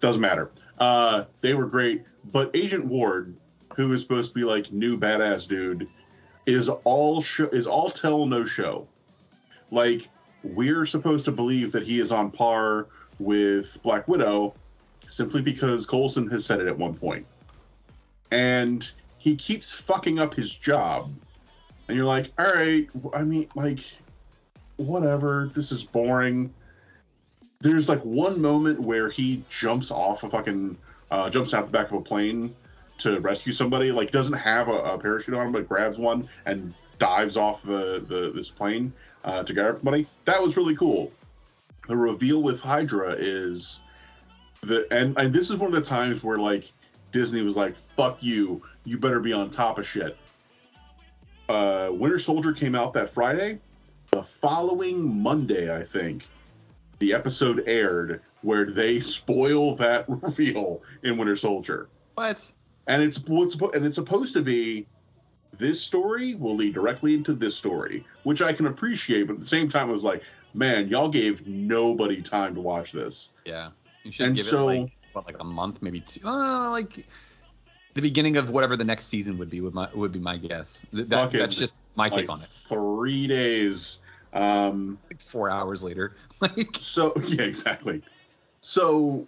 Doesn't 0.00 0.20
matter. 0.20 0.50
Uh, 0.78 1.24
they 1.40 1.54
were 1.54 1.66
great, 1.66 2.04
but 2.32 2.50
Agent 2.54 2.84
Ward, 2.84 3.34
who 3.78 3.92
is 3.92 4.02
supposed 4.02 4.30
to 4.30 4.34
be 4.34 4.42
like 4.42 4.72
new 4.72 4.98
badass 4.98 5.46
dude, 5.46 5.88
is 6.46 6.68
all 6.68 7.24
is 7.52 7.66
all 7.66 7.90
tell 7.90 8.26
no 8.26 8.44
show. 8.44 8.86
Like 9.70 10.08
we're 10.42 10.84
supposed 10.84 11.24
to 11.26 11.32
believe 11.32 11.70
that 11.72 11.84
he 11.84 12.00
is 12.00 12.10
on 12.10 12.32
par 12.32 12.88
with 13.20 13.80
Black 13.84 14.08
Widow 14.08 14.54
simply 15.06 15.40
because 15.40 15.86
Coulson 15.86 16.28
has 16.28 16.44
said 16.44 16.60
it 16.60 16.66
at 16.66 16.76
one 16.76 16.94
point. 16.94 17.24
And 18.32 18.90
he 19.16 19.36
keeps 19.36 19.72
fucking 19.72 20.18
up 20.18 20.34
his 20.34 20.52
job. 20.52 21.12
And 21.86 21.96
you're 21.96 22.06
like, 22.06 22.32
all 22.36 22.52
right, 22.52 22.88
I 23.14 23.22
mean, 23.22 23.48
like, 23.54 23.80
whatever, 24.76 25.50
this 25.54 25.70
is 25.72 25.84
boring. 25.84 26.52
There's 27.60 27.88
like 27.88 28.02
one 28.02 28.40
moment 28.40 28.80
where 28.80 29.08
he 29.08 29.44
jumps 29.48 29.90
off 29.90 30.24
a 30.24 30.30
fucking, 30.30 30.76
uh, 31.10 31.30
jumps 31.30 31.54
out 31.54 31.66
the 31.66 31.72
back 31.72 31.90
of 31.90 31.94
a 31.94 32.00
plane 32.00 32.54
to 32.98 33.20
rescue 33.20 33.52
somebody. 33.52 33.90
Like, 33.92 34.10
doesn't 34.10 34.36
have 34.36 34.68
a, 34.68 34.72
a 34.72 34.98
parachute 34.98 35.34
on 35.34 35.46
him, 35.46 35.52
but 35.52 35.68
grabs 35.68 35.98
one 35.98 36.28
and 36.46 36.74
dives 36.98 37.36
off 37.36 37.62
the, 37.62 38.04
the 38.06 38.32
this 38.34 38.50
plane 38.50 38.92
uh, 39.24 39.42
to 39.42 39.52
grab 39.52 39.76
somebody. 39.76 40.06
That 40.24 40.42
was 40.42 40.56
really 40.56 40.76
cool. 40.76 41.12
The 41.88 41.96
reveal 41.96 42.42
with 42.42 42.60
Hydra 42.60 43.14
is 43.18 43.80
the 44.62 44.86
and, 44.92 45.16
and 45.18 45.32
this 45.32 45.50
is 45.50 45.56
one 45.56 45.72
of 45.72 45.82
the 45.82 45.88
times 45.88 46.22
where 46.22 46.38
like 46.38 46.70
Disney 47.12 47.42
was 47.42 47.56
like, 47.56 47.74
"Fuck 47.96 48.18
you, 48.22 48.62
you 48.84 48.98
better 48.98 49.20
be 49.20 49.32
on 49.32 49.50
top 49.50 49.78
of 49.78 49.86
shit." 49.86 50.16
Uh, 51.48 51.90
Winter 51.92 52.18
Soldier 52.18 52.52
came 52.52 52.74
out 52.74 52.92
that 52.94 53.14
Friday. 53.14 53.58
The 54.10 54.22
following 54.22 55.22
Monday, 55.22 55.74
I 55.74 55.84
think, 55.84 56.24
the 56.98 57.14
episode 57.14 57.64
aired 57.66 58.22
where 58.42 58.70
they 58.70 59.00
spoil 59.00 59.74
that 59.76 60.04
reveal 60.08 60.82
in 61.02 61.16
Winter 61.16 61.36
Soldier. 61.36 61.88
What? 62.14 62.44
And 62.88 63.02
it's 63.02 63.18
what's 63.26 63.54
and 63.54 63.84
it's 63.86 63.94
supposed 63.94 64.32
to 64.32 64.42
be 64.42 64.86
this 65.58 65.80
story 65.80 66.34
will 66.34 66.56
lead 66.56 66.74
directly 66.74 67.14
into 67.14 67.34
this 67.34 67.54
story, 67.56 68.04
which 68.24 68.42
I 68.42 68.52
can 68.52 68.66
appreciate, 68.66 69.26
but 69.26 69.34
at 69.34 69.40
the 69.40 69.46
same 69.46 69.68
time, 69.68 69.88
it 69.88 69.92
was 69.92 70.04
like, 70.04 70.22
man, 70.54 70.88
y'all 70.88 71.08
gave 71.08 71.46
nobody 71.46 72.22
time 72.22 72.54
to 72.54 72.60
watch 72.60 72.92
this. 72.92 73.30
Yeah, 73.44 73.70
you 74.04 74.12
should 74.12 74.26
And 74.26 74.36
give 74.36 74.46
so- 74.46 74.68
it 74.70 74.80
like 74.80 74.90
what, 75.12 75.26
like 75.26 75.36
a 75.40 75.44
month, 75.44 75.82
maybe 75.82 76.00
two. 76.00 76.26
Uh, 76.26 76.70
like 76.70 77.06
the 77.94 78.02
beginning 78.02 78.36
of 78.36 78.50
whatever 78.50 78.76
the 78.76 78.84
next 78.84 79.06
season 79.06 79.36
would 79.38 79.50
be 79.50 79.60
would 79.60 79.74
my 79.74 79.88
would 79.94 80.12
be 80.12 80.18
my 80.18 80.36
guess. 80.38 80.82
Th- 80.94 81.08
That, 81.08 81.32
that's 81.32 81.54
just 81.54 81.76
my 81.94 82.08
take 82.08 82.28
like, 82.28 82.30
on 82.30 82.42
it. 82.42 82.48
Three 82.48 83.26
days. 83.26 84.00
Um, 84.32 84.98
Like 85.10 85.20
four 85.22 85.50
hours 85.50 85.82
later. 85.84 86.16
Like 86.40 86.76
so 86.78 87.12
yeah, 87.26 87.42
exactly. 87.42 88.02
So 88.60 89.26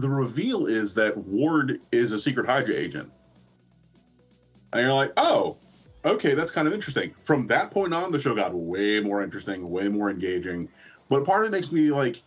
the 0.00 0.08
reveal 0.08 0.66
is 0.66 0.94
that 0.94 1.16
Ward 1.16 1.80
is 1.92 2.12
a 2.12 2.20
secret 2.20 2.46
Hydra 2.46 2.74
agent. 2.74 3.10
And 4.72 4.82
you're 4.82 4.92
like, 4.92 5.12
oh, 5.16 5.56
okay, 6.04 6.34
that's 6.34 6.50
kind 6.50 6.68
of 6.68 6.74
interesting. 6.74 7.12
From 7.24 7.46
that 7.48 7.70
point 7.70 7.92
on, 7.92 8.12
the 8.12 8.20
show 8.20 8.34
got 8.34 8.54
way 8.54 9.00
more 9.00 9.22
interesting, 9.22 9.68
way 9.68 9.88
more 9.88 10.10
engaging. 10.10 10.68
But 11.08 11.24
part 11.24 11.44
of 11.44 11.52
it 11.52 11.56
makes 11.56 11.72
me 11.72 11.90
like, 11.90 12.22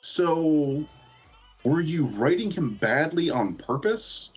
so 0.00 0.84
were 1.64 1.80
you 1.80 2.06
writing 2.06 2.50
him 2.50 2.74
badly 2.74 3.30
on 3.30 3.54
purpose? 3.54 4.30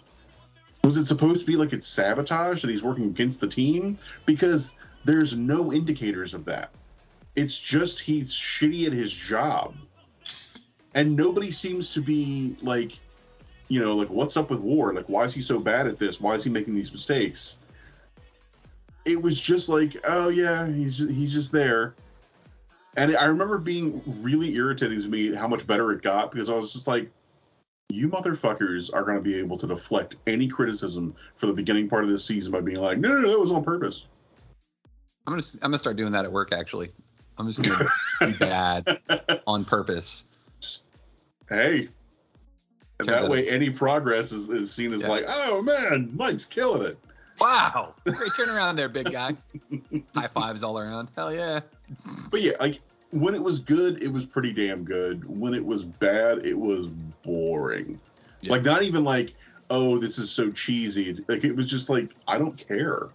Was 0.83 0.97
it 0.97 1.05
supposed 1.05 1.41
to 1.41 1.45
be 1.45 1.55
like 1.55 1.73
it's 1.73 1.87
sabotage 1.87 2.61
that 2.61 2.69
he's 2.69 2.83
working 2.83 3.05
against 3.05 3.39
the 3.39 3.47
team? 3.47 3.97
Because 4.25 4.73
there's 5.05 5.35
no 5.35 5.73
indicators 5.73 6.33
of 6.33 6.45
that. 6.45 6.71
It's 7.35 7.57
just 7.57 7.99
he's 7.99 8.31
shitty 8.31 8.87
at 8.87 8.93
his 8.93 9.11
job. 9.11 9.75
And 10.93 11.15
nobody 11.15 11.51
seems 11.51 11.93
to 11.93 12.01
be 12.01 12.57
like, 12.61 12.99
you 13.67 13.79
know, 13.79 13.95
like, 13.95 14.09
what's 14.09 14.35
up 14.37 14.49
with 14.49 14.59
Ward? 14.59 14.95
Like, 14.95 15.07
why 15.07 15.25
is 15.25 15.33
he 15.33 15.41
so 15.41 15.59
bad 15.59 15.87
at 15.87 15.99
this? 15.99 16.19
Why 16.19 16.33
is 16.33 16.43
he 16.43 16.49
making 16.49 16.75
these 16.75 16.91
mistakes? 16.91 17.57
It 19.05 19.21
was 19.21 19.39
just 19.39 19.69
like, 19.69 19.95
oh, 20.05 20.29
yeah, 20.29 20.67
he's, 20.67 20.97
he's 20.97 21.31
just 21.31 21.51
there. 21.51 21.95
And 22.97 23.15
I 23.15 23.25
remember 23.25 23.59
being 23.59 24.01
really 24.21 24.55
irritating 24.55 25.01
to 25.01 25.07
me 25.07 25.33
how 25.33 25.47
much 25.47 25.65
better 25.67 25.91
it 25.91 26.01
got 26.01 26.31
because 26.31 26.49
I 26.49 26.53
was 26.53 26.73
just 26.73 26.87
like, 26.87 27.11
you 27.89 28.07
motherfuckers 28.07 28.89
are 28.93 29.03
going 29.03 29.17
to 29.17 29.21
be 29.21 29.35
able 29.35 29.57
to 29.59 29.67
deflect 29.67 30.15
any 30.27 30.47
criticism 30.47 31.15
for 31.37 31.47
the 31.47 31.53
beginning 31.53 31.87
part 31.87 32.03
of 32.03 32.09
this 32.09 32.25
season 32.25 32.51
by 32.51 32.61
being 32.61 32.79
like, 32.79 32.97
no, 32.97 33.09
no, 33.09 33.21
no, 33.21 33.29
that 33.29 33.39
was 33.39 33.51
on 33.51 33.63
purpose. 33.63 34.05
I'm 35.27 35.33
gonna 35.33 35.47
I'm 35.61 35.69
gonna 35.69 35.77
start 35.77 35.95
doing 35.95 36.11
that 36.13 36.25
at 36.25 36.31
work. 36.31 36.51
Actually, 36.51 36.91
I'm 37.37 37.51
just 37.51 37.61
gonna 37.61 37.87
be 38.21 38.33
bad 38.39 38.99
on 39.45 39.63
purpose. 39.63 40.25
Hey. 41.49 41.89
And 42.99 43.07
that 43.07 43.29
way, 43.29 43.49
any 43.49 43.69
progress 43.69 44.31
is, 44.31 44.49
is 44.49 44.73
seen 44.73 44.93
as 44.93 45.01
Yeah. 45.01 45.07
like, 45.07 45.25
oh 45.27 45.61
man, 45.61 46.11
Mike's 46.15 46.45
killing 46.45 46.85
it. 46.85 46.97
Wow, 47.39 47.95
great 48.03 48.31
turnaround 48.33 48.75
there, 48.75 48.89
big 48.89 49.11
guy. 49.11 49.33
High 50.13 50.27
fives 50.27 50.61
all 50.63 50.77
around. 50.77 51.07
Hell 51.15 51.33
yeah. 51.33 51.61
But 52.29 52.41
yeah, 52.41 52.53
like 52.59 52.81
when 53.11 53.33
it 53.33 53.41
was 53.41 53.59
good, 53.59 54.03
it 54.03 54.09
was 54.09 54.25
pretty 54.25 54.51
damn 54.51 54.83
good. 54.83 55.23
When 55.27 55.53
it 55.53 55.65
was 55.65 55.83
bad, 55.83 56.45
it 56.45 56.53
was 56.57 56.87
boring. 57.23 57.99
Yeah. 58.41 58.51
Like 58.51 58.63
not 58.63 58.83
even 58.83 59.05
like, 59.05 59.33
oh, 59.69 59.97
this 59.97 60.17
is 60.17 60.29
so 60.29 60.51
cheesy. 60.51 61.23
Like 61.29 61.45
it 61.45 61.55
was 61.55 61.69
just 61.69 61.87
like, 61.89 62.09
I 62.27 62.37
don't 62.37 62.57
care. 62.57 63.07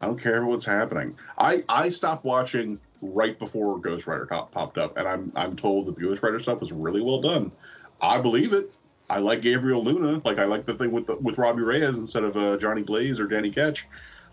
I 0.00 0.06
don't 0.06 0.20
care 0.20 0.44
what's 0.44 0.64
happening. 0.64 1.16
I 1.38 1.62
I 1.68 1.88
stopped 1.88 2.24
watching 2.24 2.80
right 3.02 3.38
before 3.38 3.78
Ghost 3.78 4.06
Rider 4.06 4.26
pop- 4.26 4.52
popped 4.52 4.78
up, 4.78 4.96
and 4.96 5.06
I'm 5.06 5.32
I'm 5.36 5.56
told 5.56 5.86
that 5.86 5.96
the 5.96 6.02
Ghost 6.02 6.22
Rider 6.22 6.40
stuff 6.40 6.60
was 6.60 6.72
really 6.72 7.00
well 7.00 7.20
done. 7.20 7.52
I 8.00 8.20
believe 8.20 8.52
it. 8.52 8.72
I 9.10 9.18
like 9.18 9.42
Gabriel 9.42 9.82
Luna. 9.82 10.20
Like 10.24 10.38
I 10.38 10.44
like 10.44 10.64
the 10.66 10.74
thing 10.74 10.92
with 10.92 11.06
the, 11.06 11.16
with 11.16 11.38
Robbie 11.38 11.62
Reyes 11.62 11.96
instead 11.96 12.24
of 12.24 12.36
uh, 12.36 12.56
Johnny 12.58 12.82
Blaze 12.82 13.18
or 13.18 13.26
Danny 13.26 13.50
Ketch. 13.50 13.88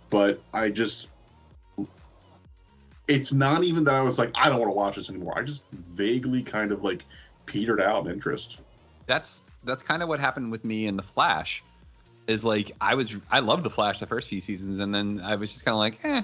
But 0.09 0.41
I 0.53 0.69
just 0.69 1.07
it's 3.07 3.31
not 3.31 3.63
even 3.63 3.83
that 3.83 3.93
I 3.93 4.01
was 4.01 4.17
like, 4.17 4.31
I 4.35 4.49
don't 4.49 4.59
want 4.59 4.69
to 4.69 4.75
watch 4.75 4.95
this 4.95 5.09
anymore. 5.09 5.37
I 5.37 5.43
just 5.43 5.63
vaguely 5.71 6.41
kind 6.41 6.71
of 6.71 6.83
like 6.83 7.03
petered 7.45 7.81
out 7.81 8.05
in 8.05 8.11
interest. 8.11 8.57
That's 9.05 9.43
that's 9.63 9.83
kind 9.83 10.01
of 10.03 10.09
what 10.09 10.19
happened 10.19 10.51
with 10.51 10.63
me 10.65 10.87
in 10.87 10.95
the 10.95 11.03
Flash. 11.03 11.63
Is 12.27 12.43
like 12.43 12.71
I 12.81 12.95
was 12.95 13.15
I 13.29 13.39
loved 13.39 13.63
the 13.63 13.69
Flash 13.69 13.99
the 13.99 14.07
first 14.07 14.27
few 14.27 14.41
seasons, 14.41 14.79
and 14.79 14.93
then 14.93 15.21
I 15.23 15.35
was 15.35 15.51
just 15.51 15.63
kind 15.63 15.73
of 15.73 15.79
like, 15.79 15.99
eh, 16.03 16.23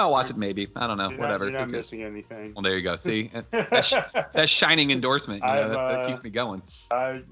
I'll 0.00 0.10
watch 0.10 0.30
it 0.30 0.36
maybe. 0.36 0.68
I 0.76 0.86
don't 0.86 0.98
know, 0.98 1.10
You're 1.10 1.18
whatever. 1.18 1.44
Not, 1.46 1.50
you're 1.52 1.60
not 1.60 1.70
missing 1.70 2.02
anything. 2.02 2.52
well, 2.54 2.62
there 2.62 2.76
you 2.76 2.82
go. 2.82 2.96
See, 2.96 3.30
that, 3.50 3.84
sh- 3.84 3.94
that 4.34 4.48
shining 4.48 4.90
endorsement, 4.90 5.42
you 5.42 5.48
know, 5.48 5.68
that, 5.68 5.74
that 5.74 6.00
uh, 6.00 6.06
keeps 6.08 6.22
me 6.22 6.30
going. 6.30 6.62
I, 6.90 7.22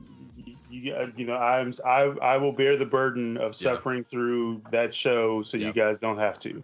you, 0.71 1.13
you 1.17 1.27
know, 1.27 1.37
I'm 1.37 1.75
I 1.85 2.03
I 2.23 2.37
will 2.37 2.53
bear 2.53 2.77
the 2.77 2.87
burden 2.87 3.37
of 3.37 3.61
Yeah. 3.61 3.73
suffering 3.75 4.05
through 4.05 4.63
that 4.71 4.95
show, 4.95 5.43
so 5.43 5.57
you 5.57 5.73
guys 5.73 5.99
don't 5.99 6.19
have 6.19 6.39
to. 6.41 6.63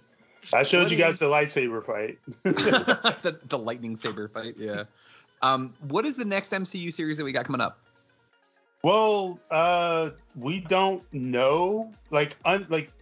I 0.54 0.62
showed 0.62 0.84
What 0.84 0.92
you 0.92 0.96
guys 0.96 1.14
is- 1.14 1.18
the 1.20 1.26
lightsaber 1.26 1.84
fight. 1.84 2.18
the, 2.44 3.40
the 3.48 3.58
lightning 3.58 3.96
saber 3.96 4.28
fight, 4.28 4.54
yeah. 4.58 4.84
Um, 5.42 5.74
what 5.88 6.06
is 6.06 6.16
the 6.16 6.24
next 6.24 6.52
MCU 6.52 6.92
series 6.92 7.18
that 7.18 7.24
we 7.24 7.32
got 7.32 7.44
coming 7.46 7.60
up? 7.60 7.78
Well, 8.82 9.40
uh, 9.50 10.10
we 10.36 10.60
don't 10.60 11.02
know, 11.12 11.92
like, 12.10 12.36
un, 12.44 12.66
like, 12.68 12.92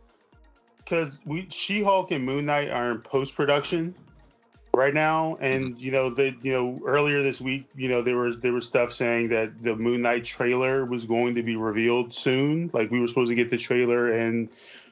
because 0.84 1.18
we 1.24 1.46
She-Hulk 1.48 2.10
and 2.10 2.24
Moon 2.24 2.46
Knight 2.46 2.70
are 2.70 2.92
in 2.92 3.00
post-production 3.00 3.94
right 4.74 4.94
now, 4.94 5.36
and 5.40 5.80
you 5.80 5.90
know, 5.90 6.10
they, 6.10 6.36
you 6.42 6.52
know, 6.52 6.80
earlier 6.86 7.22
this 7.22 7.40
week, 7.40 7.66
you 7.74 7.88
know, 7.88 8.02
there 8.02 8.16
was 8.16 8.38
there 8.40 8.52
was 8.52 8.66
stuff 8.66 8.92
saying 8.92 9.28
that 9.28 9.62
the 9.62 9.74
Moon 9.74 10.02
Knight 10.02 10.24
trailer 10.24 10.84
was 10.84 11.06
going 11.06 11.34
to 11.36 11.42
be 11.42 11.56
revealed 11.56 12.12
soon. 12.12 12.70
Like, 12.72 12.90
we 12.90 13.00
were 13.00 13.06
supposed 13.06 13.30
to 13.30 13.34
get 13.34 13.50
the 13.50 13.56
trailer 13.56 14.12
and 14.12 14.48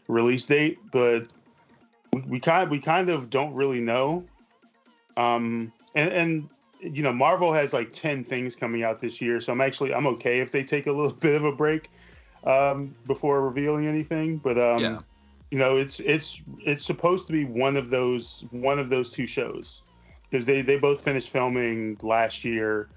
release 0.08 0.46
date, 0.46 0.78
but 0.92 1.32
we, 2.12 2.20
we 2.22 2.40
kind 2.40 2.70
we 2.70 2.78
kind 2.78 3.10
of 3.10 3.30
don't 3.30 3.54
really 3.54 3.80
know. 3.80 4.24
Um, 5.16 5.72
and 5.94 6.10
and 6.10 6.48
you 6.80 7.02
know, 7.02 7.12
Marvel 7.12 7.52
has 7.52 7.72
like 7.72 7.92
ten 7.92 8.24
things 8.24 8.56
coming 8.56 8.82
out 8.82 9.00
this 9.00 9.20
year, 9.20 9.40
so 9.40 9.52
I'm 9.52 9.60
actually 9.60 9.92
I'm 9.92 10.06
okay 10.06 10.40
if 10.40 10.50
they 10.50 10.64
take 10.64 10.86
a 10.86 10.92
little 10.92 11.12
bit 11.20 11.34
of 11.34 11.44
a 11.44 11.52
break 11.52 11.90
um, 12.44 12.94
before 13.06 13.42
revealing 13.42 13.86
anything. 13.86 14.38
But 14.38 14.58
um, 14.58 14.80
Yeah. 14.80 14.98
You 15.52 15.58
know, 15.58 15.76
it's 15.76 16.00
it's 16.00 16.42
it's 16.60 16.82
supposed 16.82 17.26
to 17.26 17.32
be 17.32 17.44
one 17.44 17.76
of 17.76 17.90
those 17.90 18.46
one 18.52 18.78
of 18.78 18.88
those 18.88 19.10
two 19.10 19.26
shows 19.26 19.82
because 20.30 20.46
they 20.46 20.62
they 20.62 20.78
both 20.78 21.04
finished 21.04 21.28
filming 21.28 21.98
last 22.00 22.42
year. 22.42 22.88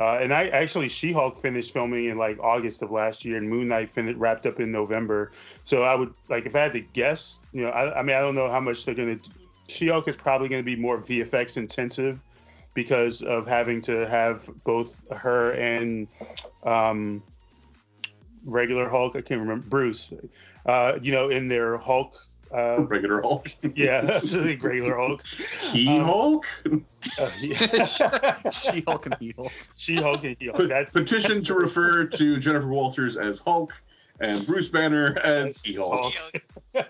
Uh, 0.00 0.16
and 0.22 0.32
I 0.32 0.46
actually, 0.48 0.88
She-Hulk 0.88 1.36
finished 1.36 1.72
filming 1.72 2.06
in 2.06 2.16
like 2.16 2.38
August 2.38 2.80
of 2.80 2.90
last 2.92 3.26
year, 3.26 3.36
and 3.36 3.50
Moon 3.50 3.68
Knight 3.68 3.90
finished 3.90 4.18
wrapped 4.18 4.46
up 4.46 4.58
in 4.58 4.72
November. 4.72 5.32
So 5.64 5.82
I 5.82 5.94
would 5.94 6.14
like 6.30 6.46
if 6.46 6.56
I 6.56 6.60
had 6.60 6.72
to 6.74 6.80
guess, 6.80 7.40
you 7.52 7.62
know, 7.62 7.68
I, 7.68 7.98
I 7.98 8.02
mean, 8.02 8.16
I 8.16 8.20
don't 8.20 8.34
know 8.34 8.48
how 8.48 8.60
much 8.60 8.86
they're 8.86 8.94
gonna. 8.94 9.18
She-Hulk 9.68 10.08
is 10.08 10.16
probably 10.16 10.48
going 10.48 10.62
to 10.62 10.66
be 10.66 10.76
more 10.76 10.96
VFX 10.96 11.58
intensive 11.58 12.22
because 12.72 13.20
of 13.20 13.46
having 13.46 13.82
to 13.82 14.08
have 14.08 14.48
both 14.64 15.02
her 15.10 15.50
and 15.52 16.08
um, 16.62 17.22
regular 18.46 18.88
Hulk. 18.88 19.14
I 19.14 19.20
can't 19.20 19.42
remember 19.42 19.68
Bruce. 19.68 20.10
Uh, 20.68 20.98
you 21.02 21.10
know, 21.12 21.30
in 21.30 21.48
their 21.48 21.78
Hulk. 21.78 22.14
Uh, 22.54 22.82
Regular 22.82 23.20
Hulk. 23.22 23.48
yeah, 23.74 24.00
actually 24.22 24.56
regular 24.56 24.96
Hulk. 24.96 25.22
He 25.72 25.98
Hulk. 25.98 26.44
Uh, 27.18 27.30
yeah. 27.40 28.50
She-Hulk 28.50 29.06
and 29.06 29.16
He-Hulk. 29.20 29.52
She-Hulk 29.76 30.24
and 30.24 30.36
He-Hulk. 30.38 30.68
That's 30.68 30.92
petition 30.92 31.42
to 31.44 31.54
refer 31.54 32.04
to 32.04 32.36
Jennifer 32.38 32.68
Walters 32.68 33.16
as 33.16 33.38
Hulk 33.38 33.72
and 34.20 34.46
Bruce 34.46 34.68
Banner 34.68 35.16
as 35.24 35.58
He 35.58 35.74
Hulk. 35.74 36.14
Uh, 36.74 36.82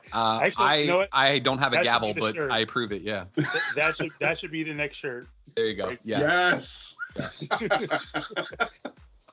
Actually, 0.43 0.65
I 0.65 0.77
you 0.77 0.87
know 0.89 0.97
what? 0.99 1.09
I 1.13 1.39
don't 1.39 1.59
have 1.59 1.73
a 1.73 1.77
That 1.77 1.85
gavel, 1.85 2.15
but 2.15 2.35
shirt. 2.35 2.51
I 2.51 2.59
approve 2.61 2.93
it. 2.93 3.03
Yeah, 3.03 3.25
Th- 3.37 3.47
that 3.77 3.97
should 3.97 4.11
that 4.21 4.39
should 4.39 4.51
be 4.51 4.63
the 4.65 4.75
next 4.75 4.97
shirt. 4.99 5.29
there 5.57 5.67
you 5.67 5.75
go. 5.77 5.97
Yeah, 6.05 6.21
Yes. 6.21 6.97
Yeah, 7.17 7.99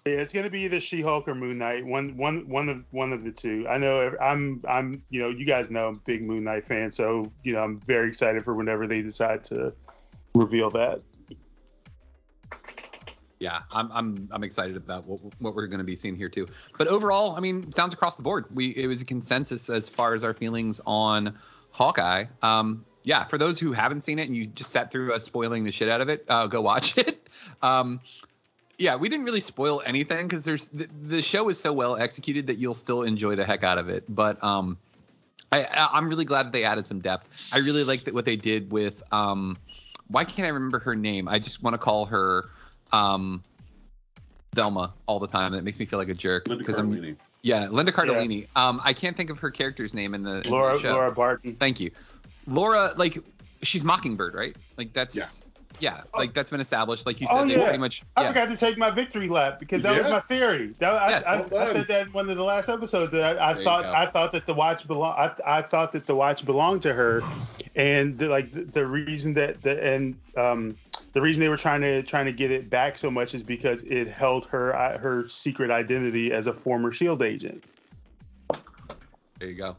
it's 0.06 0.32
gonna 0.32 0.50
be 0.50 0.62
either 0.62 0.80
She-Hulk 0.80 1.28
or 1.28 1.34
Moon 1.34 1.58
Knight. 1.58 1.86
One, 1.86 2.16
one, 2.16 2.48
one 2.48 2.70
of 2.70 2.84
one 2.92 3.12
of 3.12 3.24
the 3.24 3.32
two. 3.32 3.66
I 3.68 3.78
know. 3.78 4.16
I'm, 4.22 4.62
I'm. 4.68 5.04
You 5.10 5.24
know, 5.24 5.30
you 5.30 5.46
guys 5.46 5.72
know 5.72 5.88
I'm 5.88 6.02
big 6.06 6.24
Moon 6.24 6.44
Knight 6.44 6.68
fan, 6.68 6.92
so 6.92 7.32
you 7.44 7.54
know 7.54 7.64
I'm 7.64 7.80
very 7.82 8.08
excited 8.08 8.46
for 8.46 8.54
whenever 8.54 8.86
they 8.86 9.02
decide 9.02 9.44
to 9.46 9.74
reveal 10.36 10.70
that. 10.72 11.02
yeah. 13.40 13.62
I'm 13.72 13.92
I'm 13.92 14.30
I'm 14.32 14.44
excited 14.44 14.78
about 14.78 15.06
what 15.06 15.22
what 15.40 15.56
we're 15.56 15.68
to 15.68 15.84
be 15.84 15.96
seeing 15.96 16.16
here 16.16 16.30
too. 16.30 16.48
But 16.78 16.88
overall, 16.88 17.36
I 17.36 17.40
mean, 17.40 17.72
sounds 17.72 17.94
across 17.94 18.16
the 18.16 18.24
board. 18.24 18.46
We 18.54 18.70
it 18.76 18.86
was 18.86 19.02
a 19.02 19.06
consensus 19.06 19.70
as 19.72 19.90
far 19.90 20.14
as 20.14 20.24
our 20.24 20.36
feelings 20.36 20.82
on 20.86 21.36
Hawkeye. 21.72 22.26
Um, 22.44 22.86
yeah, 23.04 23.24
for 23.26 23.40
those 23.40 23.60
who 23.60 23.72
haven't 23.72 24.02
seen 24.02 24.20
it 24.20 24.28
and 24.28 24.36
you 24.36 24.46
just 24.46 24.72
sat 24.72 24.92
through 24.92 25.14
us 25.14 25.24
spoiling 25.24 25.64
the 25.64 25.72
shit 25.72 25.90
out 25.90 26.02
of 26.02 26.10
it, 26.10 26.26
uh, 26.28 26.46
go 26.46 26.62
watch 26.62 26.96
it. 27.00 27.28
Um, 27.64 28.02
yeah, 28.78 28.96
we 28.96 29.10
didn't 29.10 29.26
really 29.26 29.42
spoil 29.42 29.82
anything 29.86 30.28
because 30.28 30.44
there's 30.44 30.68
the, 30.68 30.88
the 31.08 31.22
show 31.22 31.50
is 31.50 31.60
so 31.60 31.72
well 31.72 31.96
executed 31.96 32.48
that 32.48 32.58
you'll 32.58 32.74
still 32.74 33.04
enjoy 33.04 33.36
the 33.36 33.46
heck 33.46 33.64
out 33.64 33.78
of 33.78 33.90
it. 33.90 34.04
But 34.10 34.44
um, 34.44 34.78
I, 35.52 35.64
I 35.64 35.90
I'm 35.94 36.10
really 36.10 36.26
glad 36.26 36.48
that 36.48 36.52
they 36.52 36.64
added 36.64 36.86
some 36.88 37.00
depth. 37.00 37.28
I 37.52 37.60
really 37.60 37.84
like 37.84 38.04
that 38.06 38.14
what 38.14 38.26
they 38.26 38.36
did 38.36 38.72
with 38.72 39.02
um, 39.14 39.58
why 40.08 40.26
can't 40.26 40.46
I 40.46 40.50
remember 40.50 40.80
her 40.80 40.96
name? 40.96 41.28
I 41.28 41.40
just 41.40 41.64
want 41.64 41.74
to 41.74 41.78
call 41.78 42.06
her 42.06 42.50
um, 42.92 43.44
Velma 44.54 44.94
all 45.08 45.20
the 45.20 45.28
time. 45.28 45.54
That 45.54 45.64
makes 45.64 45.80
me 45.80 45.86
feel 45.86 46.00
like 46.00 46.10
a 46.10 46.14
jerk 46.14 46.46
because 46.46 46.78
I'm 46.78 47.18
yeah, 47.42 47.68
Linda 47.70 47.92
Cardellini. 47.92 48.48
Um, 48.56 48.82
I 48.84 48.94
can't 48.94 49.16
think 49.16 49.30
of 49.30 49.38
her 49.38 49.52
character's 49.52 49.94
name 49.94 50.16
in 50.16 50.24
the, 50.24 50.38
in 50.38 50.42
the 50.44 50.50
Laura, 50.50 50.80
show. 50.80 50.94
Laura 50.94 51.12
Barton. 51.12 51.56
Thank 51.56 51.80
you, 51.80 51.92
Laura. 52.48 52.94
Like 52.98 53.20
she's 53.62 53.84
Mockingbird, 53.84 54.34
right? 54.34 54.56
Like 54.78 54.94
that's 54.94 55.16
Yeah. 55.16 55.28
Yeah, 55.80 56.02
like 56.16 56.34
that's 56.34 56.50
been 56.50 56.62
established. 56.62 57.06
Like 57.06 57.20
you 57.22 57.28
said, 57.28 57.38
Oh, 57.38 57.48
they 57.48 57.56
yeah. 57.56 57.64
pretty 57.64 57.78
much 57.78 58.04
I 58.16 58.28
forgot 58.28 58.50
to 58.50 58.58
take 58.58 58.78
my 58.78 58.90
victory 58.92 59.28
lap 59.28 59.60
because 59.60 59.82
that 59.82 60.02
was 60.02 60.12
my 60.12 60.22
theory. 60.22 60.74
That, 60.80 60.94
I, 60.94 61.10
Yes, 61.10 61.26
I, 61.26 61.42
well 61.42 61.68
I 61.68 61.74
said 61.74 61.88
that 61.88 62.08
in 62.08 62.14
one 62.14 62.30
of 62.30 62.38
the 62.38 62.44
last 62.44 62.70
episodes 62.70 63.12
that 63.12 63.38
I, 63.38 63.52
I 63.52 63.64
thought. 63.64 63.86
I 63.86 64.10
thought 64.10 64.32
that 64.32 64.46
the 64.46 64.54
watch 64.54 64.88
belong. 64.88 65.16
I, 65.18 65.58
I 65.58 65.62
thought 65.62 65.92
that 65.94 66.06
the 66.06 66.16
watch 66.16 66.46
belonged 66.46 66.82
to 66.84 66.94
her, 66.94 67.24
and 67.76 68.18
the, 68.18 68.30
like 68.30 68.52
the, 68.52 68.62
the 68.64 68.86
reason 68.86 69.34
that 69.34 69.62
the 69.62 69.84
and 69.84 70.18
um 70.38 70.76
the 71.14 71.22
reason 71.22 71.40
they 71.40 71.50
were 71.50 71.58
trying 71.58 71.82
to 71.82 72.04
trying 72.04 72.26
to 72.26 72.34
get 72.34 72.52
it 72.52 72.70
back 72.70 72.98
so 72.98 73.10
much 73.12 73.34
is 73.34 73.44
because 73.44 73.84
it 73.84 74.08
held 74.08 74.46
her 74.48 74.76
uh, 74.76 74.98
her 74.98 75.28
secret 75.30 75.72
identity 75.72 76.32
as 76.32 76.48
a 76.48 76.54
former 76.54 76.92
Shield 76.92 77.22
agent. 77.22 77.64
There 79.40 79.50
you 79.50 79.56
go. 79.56 79.78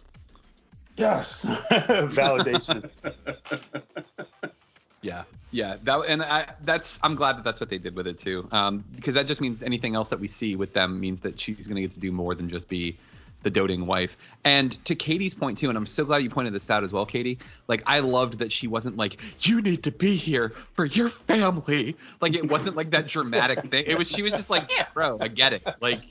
Yes, 0.97 1.45
validation. 1.71 2.89
Yeah, 5.07 5.23
yeah. 5.53 5.77
That 5.85 6.01
and 6.09 6.23
I 6.23 6.47
that's 6.65 6.99
I'm 7.03 7.15
glad 7.15 7.37
that 7.37 7.45
that's 7.45 7.61
what 7.61 7.71
they 7.71 7.79
did 7.79 7.95
with 7.95 8.09
it 8.09 8.19
too. 8.19 8.49
Um, 8.51 8.85
because 8.97 9.15
that 9.15 9.27
just 9.27 9.41
means 9.41 9.63
anything 9.63 9.95
else 9.95 10.09
that 10.09 10.19
we 10.19 10.27
see 10.27 10.57
with 10.57 10.73
them 10.73 10.99
means 10.99 11.21
that 11.21 11.41
she's 11.41 11.69
gonna 11.69 11.81
get 11.81 11.93
to 11.93 12.01
do 12.01 12.11
more 12.11 12.35
than 12.35 12.49
just 12.49 12.69
be 12.69 12.97
the 13.43 13.51
doting 13.51 13.87
wife. 13.87 14.17
And 14.45 14.85
to 14.87 14.97
Katie's 14.97 15.35
point 15.35 15.59
too, 15.59 15.69
and 15.69 15.79
I'm 15.79 15.87
so 15.87 16.05
glad 16.05 16.25
you 16.25 16.31
pointed 16.31 16.53
this 16.53 16.69
out 16.69 16.83
as 16.83 16.93
well, 16.93 17.07
Katie. 17.07 17.39
Like 17.69 17.85
I 17.87 18.01
loved 18.01 18.41
that 18.41 18.51
she 18.51 18.67
wasn't 18.67 18.97
like 18.97 19.21
you 19.47 19.63
need 19.63 19.85
to 19.85 19.93
be 19.93 20.17
here 20.17 20.53
for 20.73 20.85
your 20.85 21.09
family. 21.09 21.97
Like 22.21 22.35
it 22.35 22.51
wasn't 22.51 22.75
like 22.77 22.91
that 22.91 23.07
dramatic 23.07 23.71
thing. 23.71 23.85
It 23.87 23.97
was 23.97 24.11
she 24.11 24.23
was 24.23 24.33
just 24.33 24.51
like, 24.51 24.69
bro, 24.95 25.19
I 25.21 25.29
get 25.29 25.53
it. 25.53 25.63
Like 25.81 26.03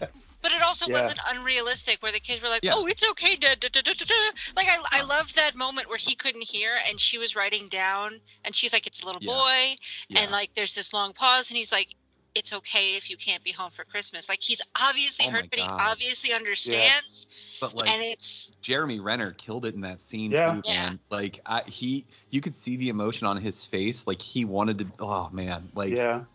But 0.46 0.52
it 0.52 0.62
also 0.62 0.88
Yeah. 0.88 1.02
wasn't 1.02 1.20
unrealistic 1.28 2.04
where 2.04 2.12
the 2.12 2.20
kids 2.20 2.43
were 2.43 2.50
like, 2.50 2.64
Yeah. 2.64 2.74
"Oh, 2.76 2.86
it's 2.86 3.02
okay." 3.04 3.36
Da, 3.36 3.56
da, 3.56 3.68
da, 3.68 3.82
da, 3.82 3.93
da, 3.93 4.06
da. 4.06 4.14
Like 4.56 4.68
I, 4.68 5.00
I 5.00 5.02
loved 5.02 5.36
that 5.38 5.56
moment 5.56 5.89
where 5.89 5.98
he 5.98 6.14
couldn't 6.16 6.43
hear 6.43 6.78
and 6.88 7.00
she 7.02 7.18
was 7.18 7.36
writing 7.36 7.68
down, 7.68 8.22
and 8.43 8.56
she's 8.56 8.72
like, 8.72 8.86
"It's 8.86 9.02
a 9.02 9.08
little 9.08 9.24
Yeah. 9.24 9.34
boy," 9.34 9.76
Yeah. 10.08 10.20
and 10.20 10.32
like 10.32 10.52
there's 10.56 10.76
this 10.76 10.93
long 10.93 11.14
pause, 11.14 11.50
and 11.50 11.58
he's 11.58 11.72
like, 11.72 11.96
"It's 12.36 12.54
okay 12.54 12.96
if 12.96 13.10
you 13.10 13.18
can't 13.18 13.43
be 13.43 13.54
home 13.54 13.72
for 13.76 13.86
Christmas." 13.86 14.30
Like 14.30 14.39
he's 14.39 14.62
obviously 14.80 15.26
Oh 15.26 15.32
hurt, 15.32 15.50
but 15.50 15.58
he 15.58 15.66
obviously 15.66 16.32
understands, 16.32 17.26
but 17.60 17.74
like 17.76 17.89
and 17.89 18.04
it's 18.04 18.52
Jeremy 18.62 19.00
Renner 19.00 19.32
killed 19.32 19.66
it 19.66 19.74
in 19.74 19.82
that 19.82 20.00
scene 20.00 20.30
Yeah. 20.30 20.54
too, 20.58 20.62
Yeah. 20.66 20.74
man. 20.86 21.00
Like 21.10 21.39
I, 21.48 21.64
he, 21.66 22.06
you 22.30 22.41
could 22.41 22.56
see 22.56 22.78
the 22.78 22.89
emotion 22.89 23.26
on 23.26 23.38
his 23.38 23.66
face. 23.66 24.06
Like 24.06 24.22
he 24.22 24.46
wanted 24.46 24.78
to. 24.78 24.86
Oh 25.00 25.30
man, 25.32 25.70
like 25.74 25.89
yeah. 25.91 26.26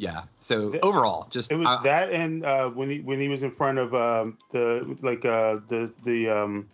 Yeah. 0.00 0.22
So 0.38 0.70
Th- 0.70 0.82
overall, 0.82 1.26
just 1.30 1.52
It 1.52 1.56
was 1.56 1.66
I- 1.66 1.82
that 1.82 2.10
and 2.10 2.44
uh, 2.44 2.70
when 2.70 2.88
he 2.88 3.00
when 3.00 3.20
he 3.20 3.28
was 3.28 3.42
in 3.42 3.50
front 3.50 3.78
of 3.78 3.94
um, 3.94 4.38
the 4.50 4.96
like 5.02 5.24
uh, 5.26 5.58
the 5.68 5.92
the 6.04 6.28
um, 6.28 6.68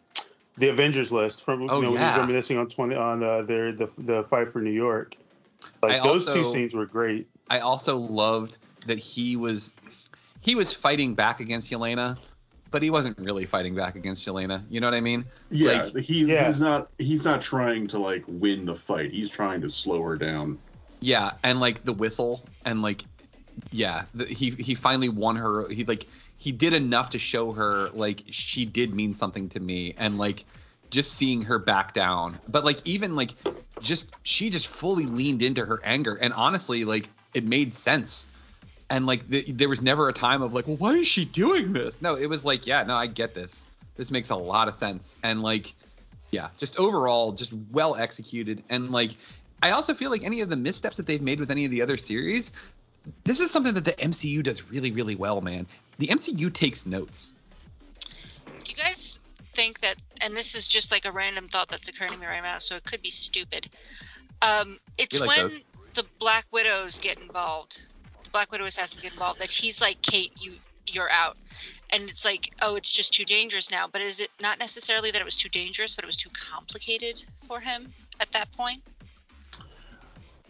the 0.56 0.68
Avengers 0.68 1.10
list 1.10 1.42
from 1.42 1.68
Oh, 1.68 1.76
you 1.76 1.82
know 1.82 1.90
when 1.92 2.00
he 2.00 2.06
was 2.06 2.16
reminiscing 2.16 2.56
on 2.56 2.68
twenty 2.68 2.94
on 2.94 3.24
uh, 3.24 3.42
their 3.42 3.72
the 3.72 3.90
the 3.98 4.22
fight 4.22 4.48
for 4.48 4.60
New 4.60 4.70
York. 4.70 5.16
Like 5.82 6.00
I 6.00 6.06
those 6.06 6.24
two 6.24 6.44
scenes 6.44 6.72
were 6.72 6.86
great. 6.86 7.28
I 7.50 7.58
also 7.58 7.96
loved 7.96 8.58
that 8.86 8.98
he 8.98 9.34
was 9.36 9.74
he 10.40 10.54
was 10.54 10.72
fighting 10.72 11.14
back 11.14 11.40
against 11.40 11.68
Yelena, 11.70 12.16
but 12.70 12.80
he 12.80 12.90
wasn't 12.90 13.18
really 13.18 13.44
fighting 13.44 13.74
back 13.74 13.96
against 13.96 14.24
Yelena. 14.24 14.62
You 14.70 14.80
know 14.80 14.86
what 14.86 14.94
I 14.94 15.00
mean? 15.00 15.24
Yeah, 15.50 15.82
Like, 15.92 15.96
he, 15.96 16.26
he's 16.26 16.60
not 16.60 16.90
he's 16.98 17.24
not 17.24 17.40
trying 17.40 17.88
to 17.88 17.98
like 17.98 18.22
win 18.28 18.66
the 18.66 18.76
fight. 18.76 19.10
He's 19.10 19.30
trying 19.30 19.60
to 19.62 19.68
slow 19.68 20.00
her 20.02 20.16
down. 20.16 20.58
Yeah, 21.00 21.32
and 21.42 21.60
like 21.60 21.84
the 21.84 21.92
whistle 21.92 22.44
and 22.64 22.82
like 22.82 23.04
yeah, 23.70 24.04
the, 24.14 24.26
he 24.26 24.50
he 24.50 24.74
finally 24.74 25.08
won 25.08 25.36
her. 25.36 25.68
He 25.68 25.84
like 25.84 26.06
he 26.38 26.52
did 26.52 26.72
enough 26.72 27.10
to 27.10 27.18
show 27.18 27.52
her 27.52 27.90
like 27.90 28.22
she 28.30 28.64
did 28.64 28.94
mean 28.94 29.14
something 29.14 29.48
to 29.50 29.60
me 29.60 29.94
and 29.96 30.18
like 30.18 30.44
just 30.90 31.14
seeing 31.14 31.42
her 31.42 31.58
back 31.58 31.94
down. 31.94 32.38
But 32.48 32.64
like 32.64 32.80
even 32.84 33.16
like 33.16 33.34
just 33.80 34.08
she 34.22 34.50
just 34.50 34.66
fully 34.66 35.06
leaned 35.06 35.42
into 35.42 35.64
her 35.64 35.80
anger 35.84 36.14
and 36.14 36.32
honestly 36.32 36.84
like 36.84 37.08
it 37.34 37.44
made 37.44 37.74
sense. 37.74 38.28
And 38.88 39.04
like 39.06 39.28
the, 39.28 39.50
there 39.50 39.68
was 39.68 39.82
never 39.82 40.08
a 40.08 40.12
time 40.12 40.42
of 40.42 40.54
like, 40.54 40.68
well, 40.68 40.76
why 40.76 40.94
is 40.94 41.08
she 41.08 41.24
doing 41.24 41.72
this? 41.72 42.00
No, 42.00 42.14
it 42.14 42.26
was 42.26 42.44
like, 42.44 42.66
yeah, 42.66 42.84
no, 42.84 42.94
I 42.94 43.08
get 43.08 43.34
this. 43.34 43.66
This 43.96 44.12
makes 44.12 44.30
a 44.30 44.36
lot 44.36 44.68
of 44.68 44.74
sense. 44.74 45.14
And 45.22 45.42
like 45.42 45.74
yeah, 46.30 46.48
just 46.58 46.76
overall, 46.76 47.32
just 47.32 47.52
well 47.72 47.94
executed. 47.94 48.62
And 48.68 48.90
like, 48.90 49.12
I 49.62 49.70
also 49.70 49.94
feel 49.94 50.10
like 50.10 50.24
any 50.24 50.40
of 50.40 50.48
the 50.48 50.56
missteps 50.56 50.96
that 50.96 51.06
they've 51.06 51.22
made 51.22 51.40
with 51.40 51.50
any 51.50 51.64
of 51.64 51.70
the 51.70 51.82
other 51.82 51.96
series, 51.96 52.52
this 53.24 53.40
is 53.40 53.50
something 53.50 53.74
that 53.74 53.84
the 53.84 53.92
MCU 53.92 54.42
does 54.42 54.62
really, 54.70 54.90
really 54.90 55.14
well, 55.14 55.40
man. 55.40 55.66
The 55.98 56.08
MCU 56.08 56.52
takes 56.52 56.86
notes. 56.86 57.32
Do 58.64 58.70
you 58.70 58.76
guys 58.76 59.18
think 59.54 59.80
that, 59.80 59.96
and 60.20 60.36
this 60.36 60.54
is 60.54 60.68
just 60.68 60.90
like 60.90 61.04
a 61.04 61.12
random 61.12 61.48
thought 61.48 61.68
that's 61.68 61.88
occurring 61.88 62.12
to 62.12 62.18
me 62.18 62.26
right 62.26 62.42
now, 62.42 62.58
so 62.58 62.76
it 62.76 62.84
could 62.84 63.02
be 63.02 63.10
stupid. 63.10 63.68
Um, 64.42 64.78
it's 64.98 65.18
like 65.18 65.28
when 65.28 65.48
those. 65.48 65.58
the 65.94 66.04
Black 66.18 66.46
Widows 66.52 66.98
get 66.98 67.18
involved, 67.18 67.80
the 68.24 68.30
Black 68.30 68.50
Widow 68.52 68.66
assassins 68.66 69.00
get 69.00 69.12
involved, 69.12 69.40
that 69.40 69.50
he's 69.50 69.80
like, 69.80 70.02
Kate, 70.02 70.32
you 70.38 70.54
you're 70.86 71.10
out. 71.10 71.36
And 71.90 72.08
it's 72.08 72.24
like, 72.24 72.50
oh, 72.62 72.74
it's 72.76 72.90
just 72.90 73.12
too 73.12 73.24
dangerous 73.24 73.70
now. 73.70 73.88
But 73.90 74.02
is 74.02 74.20
it 74.20 74.30
not 74.40 74.58
necessarily 74.58 75.10
that 75.10 75.20
it 75.20 75.24
was 75.24 75.36
too 75.36 75.48
dangerous, 75.48 75.94
but 75.94 76.04
it 76.04 76.06
was 76.06 76.16
too 76.16 76.30
complicated 76.50 77.16
for 77.46 77.60
him 77.60 77.92
at 78.20 78.30
that 78.32 78.52
point? 78.52 78.82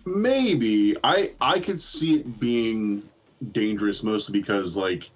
Maybe 0.07 0.97
I 1.03 1.33
I 1.41 1.59
could 1.61 1.81
see 1.81 2.17
it 2.21 2.39
being 2.41 3.03
dangerous 3.53 4.03
mostly 4.05 4.33
because 4.39 4.77
like 4.77 5.11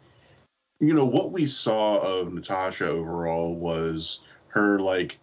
you 0.80 0.93
know 0.95 1.05
what 1.05 1.30
we 1.30 1.47
saw 1.47 1.99
of 1.99 2.32
Natasha 2.32 2.88
overall 2.88 3.55
was 3.55 4.20
her 4.49 4.80
like 4.80 5.18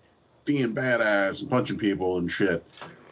being 0.45 0.73
badass 0.73 1.41
and 1.41 1.49
punching 1.49 1.77
people 1.77 2.17
and 2.17 2.31
shit. 2.31 2.63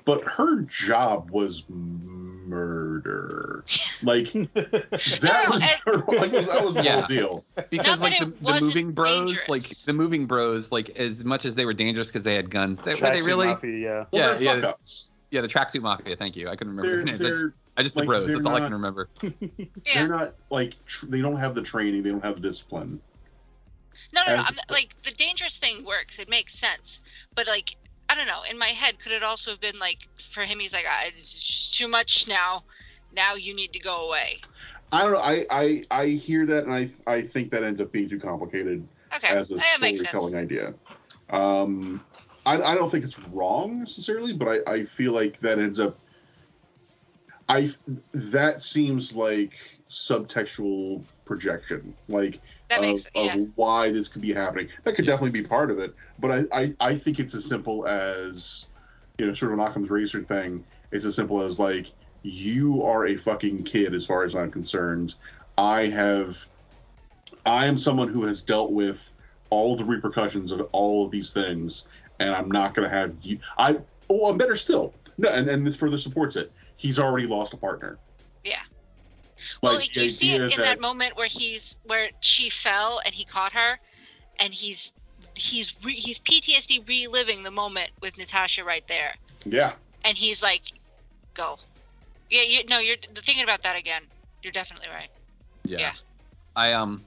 But 0.05 0.23
her 0.23 0.61
job 0.61 1.29
was 1.31 1.63
murder. 1.69 3.63
Like 4.03 4.31
that 4.33 5.45
was 5.49 5.61
her, 5.85 5.97
like 6.15 6.31
that 6.31 6.63
was 6.63 6.75
the 6.75 6.83
Yeah. 6.83 6.99
whole 6.99 7.07
deal. 7.07 7.45
Because 7.71 7.99
Not 8.01 8.11
like 8.11 8.19
the, 8.19 8.25
the 8.27 8.61
moving 8.61 8.91
bros, 8.91 9.25
dangerous. 9.27 9.49
like 9.49 9.63
the 9.85 9.93
moving 9.93 10.25
bros, 10.27 10.71
like 10.71 10.91
as 10.91 11.25
much 11.25 11.45
as 11.45 11.55
they 11.55 11.65
were 11.65 11.73
dangerous 11.73 12.07
because 12.07 12.23
they 12.23 12.35
had 12.35 12.51
guns, 12.51 12.77
they, 12.85 12.93
were 12.93 13.11
they 13.11 13.21
really? 13.21 13.47
Mafia, 13.47 13.71
yeah. 13.77 13.87
Well, 13.87 14.07
Yeah, 14.11 14.33
they're 14.33 14.41
yeah. 14.43 14.55
fuck 14.61 14.63
ups. 14.75 15.07
Yeah, 15.35 15.41
the 15.41 15.49
tracksuit 15.49 15.81
mafia. 15.81 16.15
Thank 16.15 16.37
you. 16.37 16.47
I 16.47 16.55
couldn't 16.55 16.77
remember 16.77 16.95
their 16.95 17.03
names. 17.03 17.21
I 17.21 17.27
just, 17.27 17.45
I 17.75 17.83
just 17.83 17.95
the 17.95 17.99
like, 17.99 18.07
bros. 18.07 18.25
they're 18.25 18.37
That's 18.37 18.47
all 18.47 18.55
I 18.55 18.61
can 18.61 18.71
remember. 18.71 19.09
Yeah. 19.21 19.93
they're 19.93 20.07
not 20.07 20.35
like 20.49 20.73
tr- 20.85 21.07
they 21.07 21.19
don't 21.19 21.35
have 21.35 21.53
the 21.53 21.61
training, 21.61 22.03
they 22.03 22.11
don't 22.11 22.23
have 22.23 22.35
the 22.35 22.41
discipline. 22.41 23.01
No, 24.13 24.21
no, 24.21 24.27
no. 24.27 24.33
As- 24.41 24.45
I'm 24.47 24.55
not, 24.55 24.71
like 24.71 24.95
the 25.03 25.11
dangerous 25.11 25.57
thing 25.57 25.83
works. 25.83 26.19
It 26.19 26.29
makes 26.29 26.57
sense. 26.57 27.01
But 27.35 27.47
like, 27.47 27.75
I 28.07 28.15
don't 28.15 28.27
know. 28.27 28.43
In 28.49 28.57
my 28.57 28.69
head, 28.69 28.97
could 29.03 29.11
it 29.11 29.23
also 29.23 29.51
have 29.51 29.59
been 29.59 29.77
like 29.77 30.07
for 30.33 30.43
him? 30.43 30.59
He's 30.59 30.71
like, 30.71 30.85
I, 30.85 31.07
it's 31.07 31.33
just 31.33 31.77
too 31.77 31.89
much 31.89 32.29
now. 32.29 32.63
Now 33.13 33.35
you 33.35 33.53
need 33.53 33.73
to 33.73 33.79
go 33.79 34.07
away. 34.07 34.39
I 34.93 35.01
don't 35.01 35.11
know. 35.11 35.19
I, 35.19 35.45
I 35.51 35.83
I 35.91 36.07
hear 36.07 36.45
that, 36.45 36.63
and 36.63 36.73
I 36.73 36.89
I 37.11 37.23
think 37.23 37.51
that 37.51 37.61
ends 37.61 37.81
up 37.81 37.91
being 37.91 38.07
too 38.07 38.21
complicated 38.21 38.87
Okay, 39.13 39.27
as 39.27 39.51
a 39.51 39.55
that 39.55 39.79
makes 39.81 39.99
sense. 39.99 40.09
storytelling 40.11 40.35
idea. 40.35 40.73
Um, 41.29 42.01
I 42.45 42.61
I 42.61 42.75
don't 42.75 42.89
think 42.89 43.05
it's 43.05 43.19
wrong 43.19 43.79
necessarily, 43.79 44.33
but 44.33 44.47
I 44.67 44.71
I 44.73 44.85
feel 44.85 45.13
like 45.13 45.39
that 45.41 45.59
ends 45.59 45.79
up. 45.79 45.97
I 47.47 47.73
that 48.13 48.61
seems 48.61 49.13
like 49.13 49.53
subtextual 49.89 51.03
projection, 51.25 51.93
like 52.07 52.39
That 52.69 52.77
of, 52.77 52.81
makes- 52.81 53.07
yeah. 53.15 53.35
of 53.35 53.49
why 53.55 53.91
this 53.91 54.07
could 54.07 54.21
be 54.21 54.33
happening. 54.33 54.67
That 54.83 54.95
could 54.95 55.05
definitely 55.05 55.39
be 55.41 55.47
part 55.47 55.69
of 55.71 55.79
it, 55.79 55.93
but 56.19 56.31
I 56.31 56.43
I, 56.61 56.73
I 56.79 56.95
think 56.95 57.19
it's 57.19 57.33
as 57.35 57.45
simple 57.45 57.87
as 57.87 58.65
you 59.17 59.27
know, 59.27 59.33
sort 59.33 59.53
of 59.53 59.59
an 59.59 59.65
Occam's 59.65 59.89
razor 59.89 60.21
thing. 60.23 60.63
It's 60.91 61.05
as 61.05 61.15
simple 61.15 61.41
as 61.41 61.59
like 61.59 61.91
you 62.23 62.83
are 62.83 63.07
a 63.07 63.15
fucking 63.17 63.63
kid 63.63 63.93
as 63.93 64.05
far 64.05 64.23
as 64.23 64.35
I'm 64.35 64.51
concerned. 64.51 65.13
I 65.57 65.87
have 65.87 66.37
I 67.45 67.67
am 67.67 67.77
someone 67.77 68.07
who 68.07 68.23
has 68.25 68.41
dealt 68.41 68.71
with 68.71 69.11
all 69.51 69.75
the 69.75 69.85
repercussions 69.85 70.51
of 70.51 70.67
all 70.71 71.05
of 71.05 71.11
these 71.11 71.31
things, 71.31 71.83
and 72.19 72.29
I'm 72.29 72.49
not 72.49 72.73
gonna 72.73 72.89
have 72.89 73.15
you 73.21 73.39
I 73.57 73.77
oh 74.09 74.29
I'm 74.29 74.37
better 74.37 74.55
still. 74.55 74.93
No, 75.17 75.29
and, 75.29 75.49
and 75.49 75.65
this 75.65 75.75
further 75.75 75.97
supports 75.97 76.35
it. 76.35 76.51
He's 76.77 76.99
already 76.99 77.25
lost 77.27 77.53
a 77.53 77.57
partner. 77.57 77.97
Yeah. 78.43 78.59
Well, 79.61 79.73
Like, 79.73 79.81
like 79.81 79.95
you 79.95 80.09
see 80.09 80.33
it 80.33 80.41
idea 80.41 80.55
in 80.57 80.61
that 80.61 80.79
moment 80.79 81.15
where 81.15 81.27
he's 81.27 81.75
where 81.85 82.09
she 82.19 82.49
fell 82.49 83.01
and 83.05 83.13
he 83.13 83.23
caught 83.25 83.53
her, 83.53 83.79
and 84.39 84.53
he's 84.53 84.91
he's 85.35 85.73
re, 85.83 85.93
he's 85.95 86.19
PTSD 86.19 86.87
reliving 86.87 87.43
the 87.43 87.51
moment 87.51 87.91
with 88.01 88.17
Natasha 88.17 88.63
right 88.63 88.85
there, 88.87 89.15
Yeah. 89.45 89.73
and 90.03 90.17
he's 90.17 90.41
like, 90.41 90.61
"Go." 91.33 91.59
Yeah, 92.29 92.41
you 92.41 92.65
no, 92.65 92.79
you're 92.79 92.97
thinking 93.25 93.43
about 93.43 93.63
that 93.63 93.77
again. 93.77 94.01
You're 94.41 94.53
definitely 94.53 94.87
right. 94.89 95.09
Yeah. 95.63 95.79
Yeah. 95.79 95.93
I 96.55 96.73
um 96.73 97.03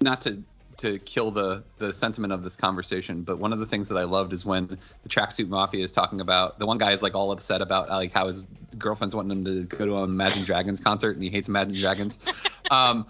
not 0.00 0.20
to 0.22 0.42
to 0.78 0.98
kill 1.00 1.30
the 1.30 1.62
the 1.78 1.92
sentiment 1.92 2.32
of 2.32 2.42
this 2.42 2.56
conversation, 2.56 3.22
but 3.22 3.38
one 3.38 3.52
of 3.52 3.58
the 3.58 3.66
things 3.66 3.88
that 3.88 3.98
I 3.98 4.04
loved 4.04 4.32
is 4.32 4.44
when 4.44 4.78
the 5.02 5.08
tracksuit 5.08 5.48
mafia 5.48 5.84
is 5.84 5.92
talking 5.92 6.20
about 6.20 6.58
the 6.58 6.66
one 6.66 6.78
guy 6.78 6.92
is 6.92 7.02
like 7.02 7.14
all 7.14 7.32
upset 7.32 7.60
about 7.60 7.88
like 7.88 8.12
how 8.12 8.26
his 8.26 8.46
girlfriend's 8.78 9.14
wanting 9.14 9.38
him 9.38 9.44
to 9.44 9.76
go 9.76 9.84
to 9.84 9.96
an 9.98 10.04
Imagine 10.04 10.44
Dragons 10.44 10.80
concert 10.80 11.16
and 11.16 11.22
he 11.22 11.30
hates 11.30 11.48
Imagine 11.48 11.78
Dragons. 11.78 12.18
um 12.70 13.06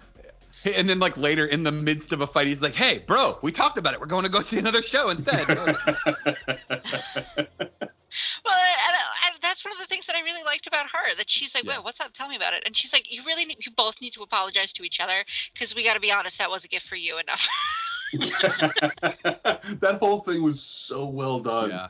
and 0.64 0.88
then 0.88 0.98
like 0.98 1.16
later 1.16 1.46
in 1.46 1.62
the 1.62 1.72
midst 1.72 2.12
of 2.12 2.20
a 2.20 2.26
fight 2.26 2.48
he's 2.48 2.60
like, 2.60 2.74
"Hey, 2.74 2.98
bro, 2.98 3.38
we 3.42 3.52
talked 3.52 3.78
about 3.78 3.94
it. 3.94 4.00
We're 4.00 4.06
going 4.06 4.24
to 4.24 4.28
go 4.28 4.40
see 4.40 4.58
another 4.58 4.82
show 4.82 5.10
instead." 5.10 5.46
Well, 8.44 8.54
that's 9.58 9.64
one 9.64 9.72
of 9.82 9.88
the 9.88 9.92
things 9.92 10.06
that 10.06 10.14
I 10.16 10.20
really 10.20 10.44
liked 10.44 10.66
about 10.66 10.86
her. 10.92 11.14
That 11.16 11.28
she's 11.28 11.54
like, 11.54 11.64
"Wait, 11.64 11.82
what's 11.82 12.00
up? 12.00 12.12
Tell 12.12 12.28
me 12.28 12.36
about 12.36 12.54
it." 12.54 12.62
And 12.64 12.76
she's 12.76 12.92
like, 12.92 13.10
"You 13.12 13.22
really, 13.26 13.44
need, 13.44 13.58
you 13.66 13.72
both 13.76 14.00
need 14.00 14.12
to 14.14 14.22
apologize 14.22 14.72
to 14.74 14.82
each 14.84 15.00
other 15.00 15.24
because 15.52 15.74
we 15.74 15.82
got 15.84 15.94
to 15.94 16.00
be 16.00 16.12
honest. 16.12 16.38
That 16.38 16.50
was 16.50 16.64
a 16.64 16.68
gift 16.68 16.86
for 16.86 16.96
you 16.96 17.18
enough." 17.18 17.46
that 18.12 19.98
whole 20.00 20.20
thing 20.20 20.42
was 20.42 20.60
so 20.62 21.06
well 21.06 21.40
done. 21.40 21.70
Yeah. 21.70 21.88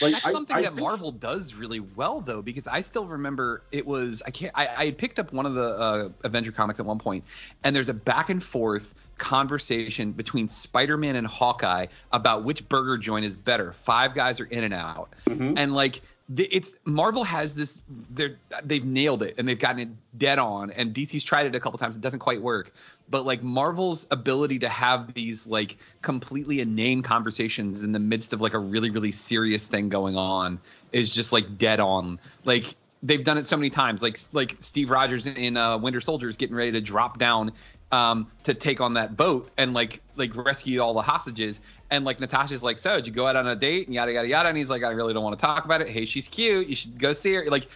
Like 0.00 0.12
That's 0.14 0.26
I- 0.26 0.32
something 0.32 0.56
I 0.56 0.62
that 0.62 0.72
think- 0.74 0.80
Marvel 0.82 1.12
does 1.12 1.54
really 1.54 1.80
well, 1.80 2.20
though, 2.20 2.42
because 2.42 2.66
I 2.66 2.80
still 2.80 3.06
remember 3.06 3.62
it 3.70 3.86
was 3.86 4.22
I 4.26 4.30
can't 4.30 4.52
I, 4.54 4.66
I 4.66 4.84
had 4.86 4.98
picked 4.98 5.18
up 5.18 5.32
one 5.32 5.46
of 5.46 5.54
the 5.54 5.68
uh, 5.68 6.08
Avenger 6.24 6.50
comics 6.52 6.80
at 6.80 6.86
one 6.86 6.98
point, 6.98 7.24
and 7.62 7.76
there's 7.76 7.88
a 7.88 7.94
back 7.94 8.28
and 8.30 8.42
forth 8.42 8.92
conversation 9.18 10.10
between 10.10 10.48
Spider-Man 10.48 11.14
and 11.14 11.24
Hawkeye 11.26 11.86
about 12.10 12.42
which 12.42 12.68
burger 12.68 12.98
joint 12.98 13.24
is 13.24 13.36
better, 13.36 13.72
Five 13.84 14.14
Guys 14.14 14.40
or 14.40 14.44
In 14.46 14.64
and 14.64 14.74
Out, 14.74 15.10
Mm-hmm. 15.28 15.56
and 15.56 15.72
like 15.74 15.94
the- 15.94 16.00
it's 16.36 16.76
Marvel 16.84 17.22
has 17.24 17.54
this 17.54 17.82
they're 18.10 18.38
they've 18.64 18.84
nailed 18.84 19.22
it 19.22 19.34
and 19.36 19.46
they've 19.46 19.58
gotten 19.58 19.80
it 19.80 19.88
dead 20.16 20.38
on, 20.38 20.70
and 20.70 20.94
DC's 20.94 21.22
tried 21.22 21.46
it 21.46 21.54
a 21.54 21.60
couple 21.60 21.78
times, 21.78 21.96
it 21.96 22.02
doesn't 22.02 22.20
quite 22.20 22.40
work, 22.40 22.72
but 23.10 23.26
like 23.26 23.42
Marvel's 23.42 24.06
ability 24.10 24.60
to 24.60 24.68
have 24.68 25.12
these 25.12 25.46
like 25.46 25.76
completely 26.00 26.60
inane 26.60 27.02
conversations 27.02 27.82
in 27.82 27.92
the 27.92 27.98
midst 27.98 28.32
of 28.32 28.40
like 28.40 28.54
a 28.54 28.58
really 28.58 28.90
really 28.90 29.12
serious 29.12 29.68
thing 29.68 29.90
going 29.90 30.16
on 30.16 30.60
is 30.92 31.10
just 31.10 31.32
like 31.32 31.58
dead 31.58 31.78
on. 31.78 32.18
Like 32.44 32.74
they've 33.02 33.22
done 33.22 33.36
it 33.36 33.44
so 33.46 33.56
many 33.56 33.70
times. 33.70 34.02
Like 34.02 34.18
like 34.32 34.56
Steve 34.60 34.90
Rogers 34.90 35.26
in 35.26 35.56
uh, 35.56 35.76
Winter 35.76 36.00
Soldier 36.00 36.28
is 36.28 36.36
getting 36.36 36.56
ready 36.56 36.72
to 36.72 36.80
drop 36.80 37.18
down 37.18 37.52
um, 37.92 38.30
to 38.44 38.54
take 38.54 38.80
on 38.80 38.94
that 38.94 39.16
boat 39.16 39.50
and 39.56 39.74
like 39.74 40.00
like 40.16 40.34
rescue 40.34 40.80
all 40.80 40.94
the 40.94 41.02
hostages. 41.02 41.60
And 41.94 42.04
like 42.04 42.18
Natasha's 42.18 42.62
like, 42.62 42.80
so 42.80 42.96
did 42.96 43.06
you 43.06 43.12
go 43.12 43.26
out 43.26 43.36
on 43.36 43.46
a 43.46 43.54
date 43.54 43.86
and 43.86 43.94
yada 43.94 44.12
yada 44.12 44.26
yada? 44.26 44.48
And 44.48 44.58
he's 44.58 44.68
like, 44.68 44.82
I 44.82 44.90
really 44.90 45.14
don't 45.14 45.22
want 45.22 45.38
to 45.38 45.40
talk 45.40 45.64
about 45.64 45.80
it. 45.80 45.88
Hey, 45.88 46.04
she's 46.04 46.26
cute. 46.26 46.66
You 46.66 46.74
should 46.74 46.98
go 46.98 47.12
see 47.12 47.34
her. 47.34 47.46
Like 47.46 47.68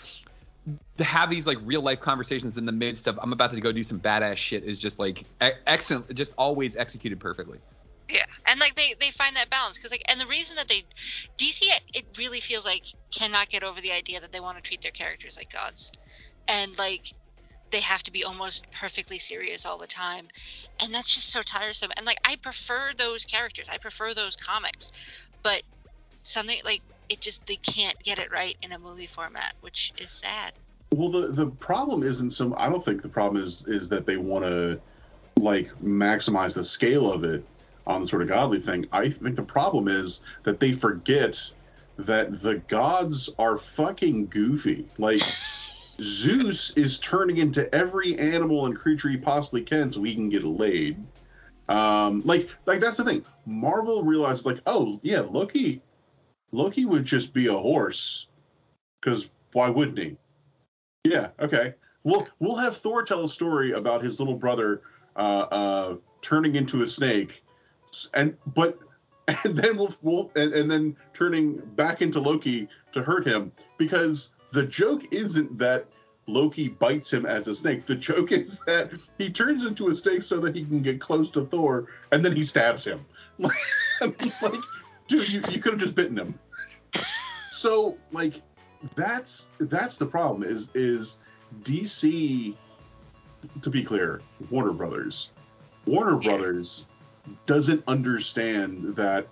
to 0.97 1.05
have 1.05 1.31
these 1.31 1.47
like 1.47 1.59
real 1.63 1.83
life 1.83 2.01
conversations 2.01 2.59
in 2.59 2.67
the 2.67 2.73
midst 2.73 3.07
of 3.07 3.19
I'm 3.23 3.33
about 3.33 3.53
to 3.53 3.61
go 3.61 3.71
do 3.71 3.85
some 3.85 4.01
badass 4.01 4.37
shit 4.37 4.65
is 4.65 4.77
just 4.77 4.99
like 4.99 5.25
excellent, 5.41 6.13
just 6.15 6.35
always 6.37 6.75
executed 6.75 7.21
perfectly. 7.21 7.59
Yeah, 8.09 8.25
and 8.47 8.59
like 8.59 8.75
they 8.75 8.95
they 8.99 9.13
find 9.13 9.37
that 9.37 9.51
balance 9.51 9.77
because 9.77 9.93
like 9.93 10.03
and 10.09 10.21
the 10.21 10.27
reason 10.27 10.57
that 10.57 10.69
they 10.69 10.83
DC 11.39 11.63
it 11.95 12.05
really 12.17 12.41
feels 12.41 12.65
like 12.65 12.83
cannot 13.15 13.51
get 13.51 13.63
over 13.63 13.81
the 13.81 13.93
idea 13.93 14.21
that 14.21 14.33
they 14.33 14.41
want 14.41 14.57
to 14.57 14.63
treat 14.63 14.83
their 14.83 14.91
characters 14.91 15.37
like 15.37 15.53
gods, 15.53 15.93
and 16.49 16.77
like 16.77 17.13
they 17.71 17.81
have 17.81 18.03
to 18.05 18.11
be 18.11 18.25
almost 18.25 18.67
perfectly 18.81 19.19
serious 19.19 19.67
all 19.67 19.79
the 19.79 19.87
time, 19.87 20.29
and 20.81 20.95
that's 20.95 21.13
just 21.15 21.31
so 21.31 21.43
tiresome. 21.43 21.91
And 21.97 22.07
like 22.07 22.19
I 22.25 22.37
prefer 22.37 22.93
those 22.97 23.25
characters, 23.25 23.67
I 23.71 23.79
prefer 23.79 24.15
those 24.15 24.37
comics, 24.37 24.91
but 25.43 25.63
something 26.23 26.59
like 26.65 26.83
it 27.09 27.21
just 27.21 27.47
they 27.47 27.57
can't 27.57 27.97
get 28.05 28.19
it 28.19 28.31
right 28.31 28.57
in 28.63 28.73
a 28.73 28.79
movie 28.79 29.09
format, 29.15 29.55
which 29.61 29.93
is 29.99 30.11
sad. 30.11 30.53
Well, 30.93 31.11
the 31.11 31.29
the 31.29 31.47
problem 31.47 32.03
isn't 32.03 32.31
some. 32.31 32.55
I 32.57 32.69
don't 32.69 32.85
think 32.85 33.03
the 33.03 33.09
problem 33.09 33.43
is 33.43 33.65
is 33.67 33.89
that 33.89 34.07
they 34.07 34.17
want 34.17 34.45
to 34.45 34.81
like 35.39 35.71
maximize 35.83 36.55
the 36.55 36.65
scale 36.65 37.13
of 37.13 37.25
it 37.25 37.45
on 37.87 38.03
the 38.03 38.09
sort 38.09 38.23
of 38.23 38.29
godly 38.29 38.61
thing. 38.61 38.87
I 38.93 39.11
think 39.11 39.37
the 39.37 39.43
problem 39.43 39.89
is 39.89 40.21
that 40.45 40.61
they 40.61 40.73
forget 40.73 41.41
that 41.99 42.43
the 42.43 42.57
gods 42.69 43.29
are 43.39 43.59
fucking 43.59 44.27
goofy. 44.27 44.87
Like 44.99 45.23
Zeus 46.01 46.71
is 46.77 46.99
turning 46.99 47.39
into 47.39 47.73
every 47.75 48.17
animal 48.19 48.67
and 48.67 48.77
creature 48.77 49.09
he 49.09 49.17
possibly 49.17 49.63
can 49.63 49.91
so 49.91 50.03
he 50.03 50.15
can 50.15 50.29
get 50.29 50.45
laid. 50.45 51.05
Um, 51.69 52.23
like 52.25 52.49
like 52.67 52.81
that's 52.81 52.97
the 52.97 53.05
thing. 53.05 53.25
Marvel 53.45 54.03
realized 54.03 54.47
like, 54.47 54.61
oh 54.67 55.01
yeah, 55.03 55.21
Loki, 55.21 55.83
Loki 56.53 56.85
would 56.85 57.05
just 57.05 57.33
be 57.33 57.47
a 57.49 57.53
horse, 57.53 58.29
because 59.01 59.29
why 59.53 59.69
wouldn't 59.69 59.99
he? 59.99 60.17
Yeah, 61.05 61.29
okay. 61.41 61.75
We'll 62.05 62.27
we'll 62.39 62.57
have 62.57 62.77
Thor 62.77 63.03
tell 63.03 63.25
a 63.25 63.29
story 63.29 63.73
about 63.73 64.03
his 64.03 64.19
little 64.19 64.37
brother 64.37 64.83
uh, 65.17 65.47
uh, 65.51 65.97
turning 66.23 66.55
into 66.55 66.83
a 66.83 66.87
snake, 66.87 67.43
and 68.15 68.37
but 68.55 68.79
and 69.45 69.57
then 69.57 69.77
we'll, 69.77 69.95
we'll 70.01 70.31
and, 70.37 70.55
and 70.55 70.71
then 70.71 70.97
turning 71.13 71.57
back 71.75 72.01
into 72.01 72.21
Loki 72.21 72.69
to 72.93 73.03
hurt 73.03 73.27
him 73.27 73.53
because 73.77 74.31
the 74.51 74.65
joke 74.65 75.03
isn't 75.11 75.59
that 75.59 75.87
Loki 76.27 76.69
bites 76.69 77.13
him 77.13 77.27
as 77.27 77.49
a 77.49 77.55
snake. 77.55 77.87
The 77.87 77.95
joke 77.95 78.33
is 78.33 78.59
that 78.67 78.93
he 79.17 79.31
turns 79.31 79.65
into 79.65 79.89
a 79.89 79.95
snake 79.95 80.23
so 80.23 80.39
that 80.41 80.55
he 80.55 80.65
can 80.65 80.83
get 80.83 81.01
close 81.01 81.31
to 81.31 81.47
Thor, 81.47 81.87
and 82.13 82.25
then 82.25 82.37
he 82.37 82.45
stabs 82.45 82.85
him. 82.85 83.05
Like, 84.01 84.61
dude, 85.09 85.29
you, 85.29 85.43
you 85.51 85.61
could 85.61 85.73
have 85.73 85.81
just 85.81 85.97
bitten 85.97 86.17
him. 86.17 86.39
So, 87.51 87.99
like, 88.13 88.43
that's 88.95 89.49
that's 89.59 89.97
the 89.97 90.07
problem. 90.07 90.49
Is 90.49 90.71
is 90.75 91.19
DC? 91.63 92.55
To 93.63 93.71
be 93.71 93.83
clear, 93.83 94.21
Warner 94.51 94.73
Brothers, 94.73 95.31
Warner 95.85 96.15
Brothers 96.15 96.87
doesn't 97.47 97.83
understand 97.89 98.95
that 98.95 99.27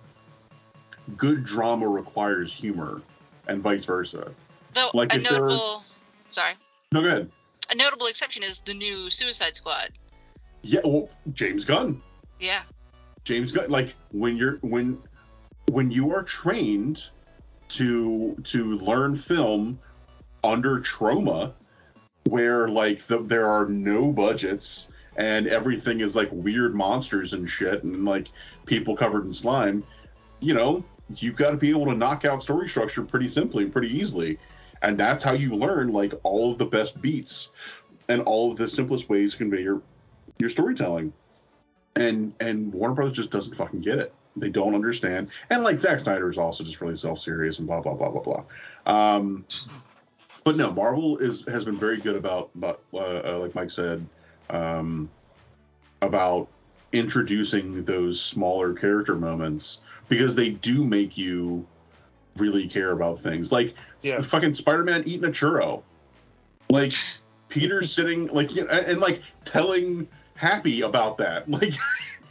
good 1.15 1.45
drama 1.45 1.87
requires 1.87 2.53
humor, 2.53 3.01
and 3.47 3.61
vice 3.61 3.85
versa. 3.85 4.33
Though 4.77 4.91
Like 4.93 5.11
a 5.11 5.17
if 5.17 5.23
there 5.23 5.35
are- 5.43 5.47
notable, 5.49 5.83
sorry, 6.29 6.53
No, 6.91 7.01
go 7.01 7.07
ahead. 7.07 7.31
a 7.71 7.75
notable 7.75 8.05
exception 8.05 8.43
is 8.43 8.59
the 8.63 8.75
new 8.75 9.09
Suicide 9.09 9.55
Squad. 9.55 9.89
Yeah, 10.61 10.81
well, 10.83 11.09
James 11.33 11.65
Gunn. 11.65 11.99
Yeah, 12.39 12.61
James 13.23 13.51
Gunn. 13.51 13.71
Like 13.71 13.95
when 14.11 14.37
you're 14.37 14.57
when 14.61 15.01
when 15.71 15.89
you 15.89 16.11
are 16.13 16.21
trained 16.21 17.05
to 17.69 18.37
to 18.43 18.77
learn 18.77 19.17
film 19.17 19.79
under 20.43 20.79
Troma, 20.81 21.53
where 22.25 22.67
like 22.67 23.05
the, 23.07 23.17
there 23.23 23.47
are 23.49 23.65
no 23.65 24.11
budgets 24.11 24.89
and 25.17 25.47
everything 25.47 26.01
is 26.01 26.15
like 26.15 26.29
weird 26.31 26.75
monsters 26.75 27.33
and 27.33 27.49
shit 27.49 27.83
and 27.83 28.05
like 28.05 28.27
people 28.67 28.95
covered 28.95 29.25
in 29.25 29.33
slime, 29.33 29.83
you 30.39 30.53
know, 30.53 30.85
you've 31.15 31.35
got 31.35 31.49
to 31.49 31.57
be 31.57 31.71
able 31.71 31.85
to 31.85 31.95
knock 31.95 32.25
out 32.25 32.43
story 32.43 32.69
structure 32.69 33.01
pretty 33.01 33.27
simply, 33.27 33.63
and 33.63 33.73
pretty 33.73 33.89
easily. 33.97 34.37
And 34.81 34.97
that's 34.97 35.23
how 35.23 35.33
you 35.33 35.53
learn 35.53 35.91
like 35.91 36.13
all 36.23 36.51
of 36.51 36.57
the 36.57 36.65
best 36.65 37.01
beats 37.01 37.49
and 38.07 38.21
all 38.23 38.51
of 38.51 38.57
the 38.57 38.67
simplest 38.67 39.09
ways 39.09 39.31
to 39.33 39.37
convey 39.37 39.61
your 39.61 39.81
your 40.39 40.49
storytelling. 40.49 41.13
And 41.95 42.33
and 42.39 42.73
Warner 42.73 42.93
Brothers 42.93 43.17
just 43.17 43.31
doesn't 43.31 43.55
fucking 43.55 43.81
get 43.81 43.99
it. 43.99 44.13
They 44.35 44.49
don't 44.49 44.75
understand. 44.75 45.29
And 45.49 45.63
like 45.63 45.79
Zack 45.79 45.99
Snyder 45.99 46.29
is 46.29 46.37
also 46.37 46.63
just 46.63 46.79
really 46.79 46.95
self-serious 46.95 47.59
and 47.59 47.67
blah 47.67 47.81
blah 47.81 47.95
blah 47.95 48.09
blah 48.09 48.21
blah. 48.21 48.43
Um, 48.85 49.45
but 50.43 50.55
no, 50.55 50.71
Marvel 50.71 51.17
is 51.17 51.43
has 51.47 51.65
been 51.65 51.77
very 51.77 51.97
good 51.97 52.15
about, 52.15 52.51
about 52.55 52.81
uh, 52.93 52.97
uh, 52.97 53.39
like 53.41 53.55
Mike 53.55 53.71
said, 53.71 54.05
um, 54.49 55.09
about 56.01 56.47
introducing 56.93 57.83
those 57.83 58.21
smaller 58.21 58.73
character 58.73 59.15
moments 59.15 59.79
because 60.07 60.35
they 60.35 60.49
do 60.49 60.85
make 60.85 61.17
you 61.17 61.65
really 62.37 62.67
care 62.67 62.91
about 62.91 63.21
things. 63.21 63.51
Like 63.51 63.73
Yeah. 64.01 64.21
fucking 64.21 64.53
Spider-Man 64.53 65.03
eating 65.05 65.25
a 65.25 65.31
churro. 65.31 65.83
Like 66.69 66.93
Peter's 67.49 67.91
sitting 67.93 68.27
like 68.27 68.53
you 68.55 68.63
know, 68.63 68.69
and, 68.69 68.85
and 68.85 69.01
like 69.01 69.21
telling 69.45 70.07
Happy 70.35 70.81
about 70.81 71.17
that. 71.17 71.47
Like 71.49 71.73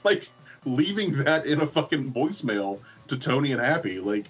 like 0.04 0.28
leaving 0.64 1.12
that 1.24 1.46
in 1.46 1.61
a 1.61 1.66
fucking 1.66 2.12
voicemail 2.12 2.80
to 3.09 3.16
Tony 3.16 3.52
and 3.52 3.61
Happy. 3.61 3.98
Like 3.98 4.26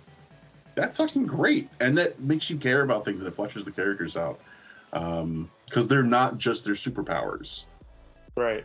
that's 0.75 0.97
fucking 0.99 1.27
great. 1.27 1.69
And 1.81 1.97
that 1.99 2.21
makes 2.21 2.51
you 2.51 2.57
care 2.59 2.83
about 2.83 3.05
things 3.05 3.19
and 3.21 3.29
it 3.29 3.37
fleshes 3.37 3.65
the 3.65 3.71
characters 3.71 4.17
out. 4.17 4.41
Um 4.93 5.51
because 5.67 5.89
they're 5.89 6.03
not 6.05 6.39
just 6.39 6.65
their 6.65 6.75
superpowers. 6.75 7.65
Right. 8.37 8.65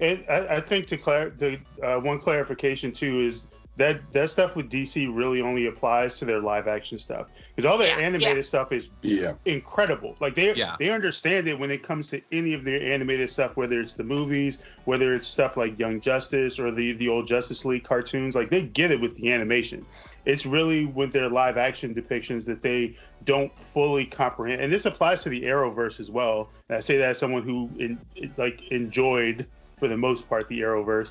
And 0.00 0.24
I, 0.28 0.56
I 0.56 0.60
think 0.60 0.88
to 0.88 0.96
clar- 0.96 1.30
the 1.30 1.60
uh, 1.80 2.00
one 2.00 2.18
clarification 2.18 2.90
too 2.90 3.20
is 3.20 3.42
that 3.76 4.12
that 4.12 4.30
stuff 4.30 4.54
with 4.54 4.70
DC 4.70 5.08
really 5.14 5.40
only 5.40 5.66
applies 5.66 6.16
to 6.18 6.24
their 6.24 6.40
live 6.40 6.68
action 6.68 6.96
stuff 6.96 7.26
because 7.54 7.68
all 7.68 7.76
their 7.76 7.98
Yeah, 7.98 8.06
animated 8.06 8.36
yeah. 8.36 8.42
stuff 8.42 8.72
is 8.72 8.90
Yeah. 9.02 9.34
incredible. 9.46 10.16
Like 10.20 10.34
they 10.36 10.54
Yeah. 10.54 10.76
they 10.78 10.90
understand 10.90 11.48
it 11.48 11.58
when 11.58 11.70
it 11.70 11.82
comes 11.82 12.08
to 12.10 12.22
any 12.30 12.54
of 12.54 12.64
their 12.64 12.80
animated 12.92 13.30
stuff, 13.30 13.56
whether 13.56 13.80
it's 13.80 13.94
the 13.94 14.04
movies, 14.04 14.58
whether 14.84 15.12
it's 15.14 15.28
stuff 15.28 15.56
like 15.56 15.78
Young 15.78 16.00
Justice 16.00 16.58
or 16.58 16.70
the 16.70 16.92
the 16.92 17.08
old 17.08 17.26
Justice 17.26 17.64
League 17.64 17.84
cartoons. 17.84 18.34
Like 18.34 18.50
they 18.50 18.62
get 18.62 18.92
it 18.92 19.00
with 19.00 19.16
the 19.16 19.32
animation. 19.32 19.84
It's 20.24 20.46
really 20.46 20.86
with 20.86 21.12
their 21.12 21.28
live 21.28 21.56
action 21.56 21.94
depictions 21.94 22.44
that 22.46 22.62
they 22.62 22.96
don't 23.24 23.56
fully 23.58 24.06
comprehend. 24.06 24.62
And 24.62 24.72
this 24.72 24.84
applies 24.86 25.22
to 25.24 25.28
the 25.28 25.42
Arrowverse 25.42 25.98
as 25.98 26.10
well. 26.10 26.52
And 26.68 26.78
I 26.78 26.80
say 26.80 26.96
that 26.98 27.10
as 27.10 27.18
someone 27.18 27.42
who 27.42 27.70
in, 27.78 27.98
like 28.36 28.60
enjoyed 28.70 29.46
for 29.78 29.88
the 29.88 29.96
most 29.96 30.28
part 30.28 30.46
the 30.48 30.60
Arrowverse, 30.60 31.10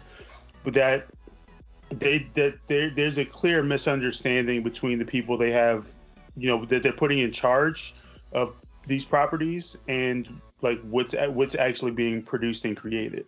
but 0.63 0.73
that 0.75 1.07
they 1.89 2.27
that 2.33 2.55
there 2.67 2.89
there's 2.89 3.17
a 3.17 3.25
clear 3.25 3.63
misunderstanding 3.63 4.63
between 4.63 4.99
the 4.99 5.05
people 5.05 5.37
they 5.37 5.51
have, 5.51 5.87
you 6.35 6.47
know, 6.47 6.65
that 6.65 6.83
they're 6.83 6.91
putting 6.91 7.19
in 7.19 7.31
charge 7.31 7.93
of 8.31 8.55
these 8.85 9.05
properties 9.05 9.77
and 9.87 10.41
like 10.61 10.81
what's 10.89 11.13
what's 11.29 11.55
actually 11.55 11.91
being 11.91 12.21
produced 12.21 12.65
and 12.65 12.75
created. 12.75 13.25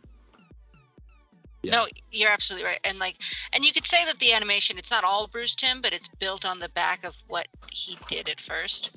No, 1.71 1.87
you're 2.11 2.29
absolutely 2.29 2.65
right. 2.65 2.79
And 2.83 2.99
like, 2.99 3.15
and 3.53 3.65
you 3.65 3.73
could 3.73 3.87
say 3.87 4.05
that 4.05 4.19
the 4.19 4.33
animation, 4.33 4.77
it's 4.77 4.91
not 4.91 5.03
all 5.03 5.27
Bruce 5.27 5.55
Timm, 5.55 5.81
but 5.81 5.93
it's 5.93 6.07
built 6.19 6.45
on 6.45 6.59
the 6.59 6.69
back 6.69 7.03
of 7.03 7.15
what 7.27 7.47
he 7.71 7.97
did 8.07 8.29
at 8.29 8.39
first. 8.39 8.91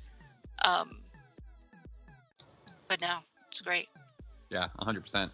Um, 0.62 0.98
but 2.88 3.00
no, 3.00 3.18
it's 3.48 3.60
great. 3.60 3.88
Yeah, 4.50 4.68
100%. 4.80 5.30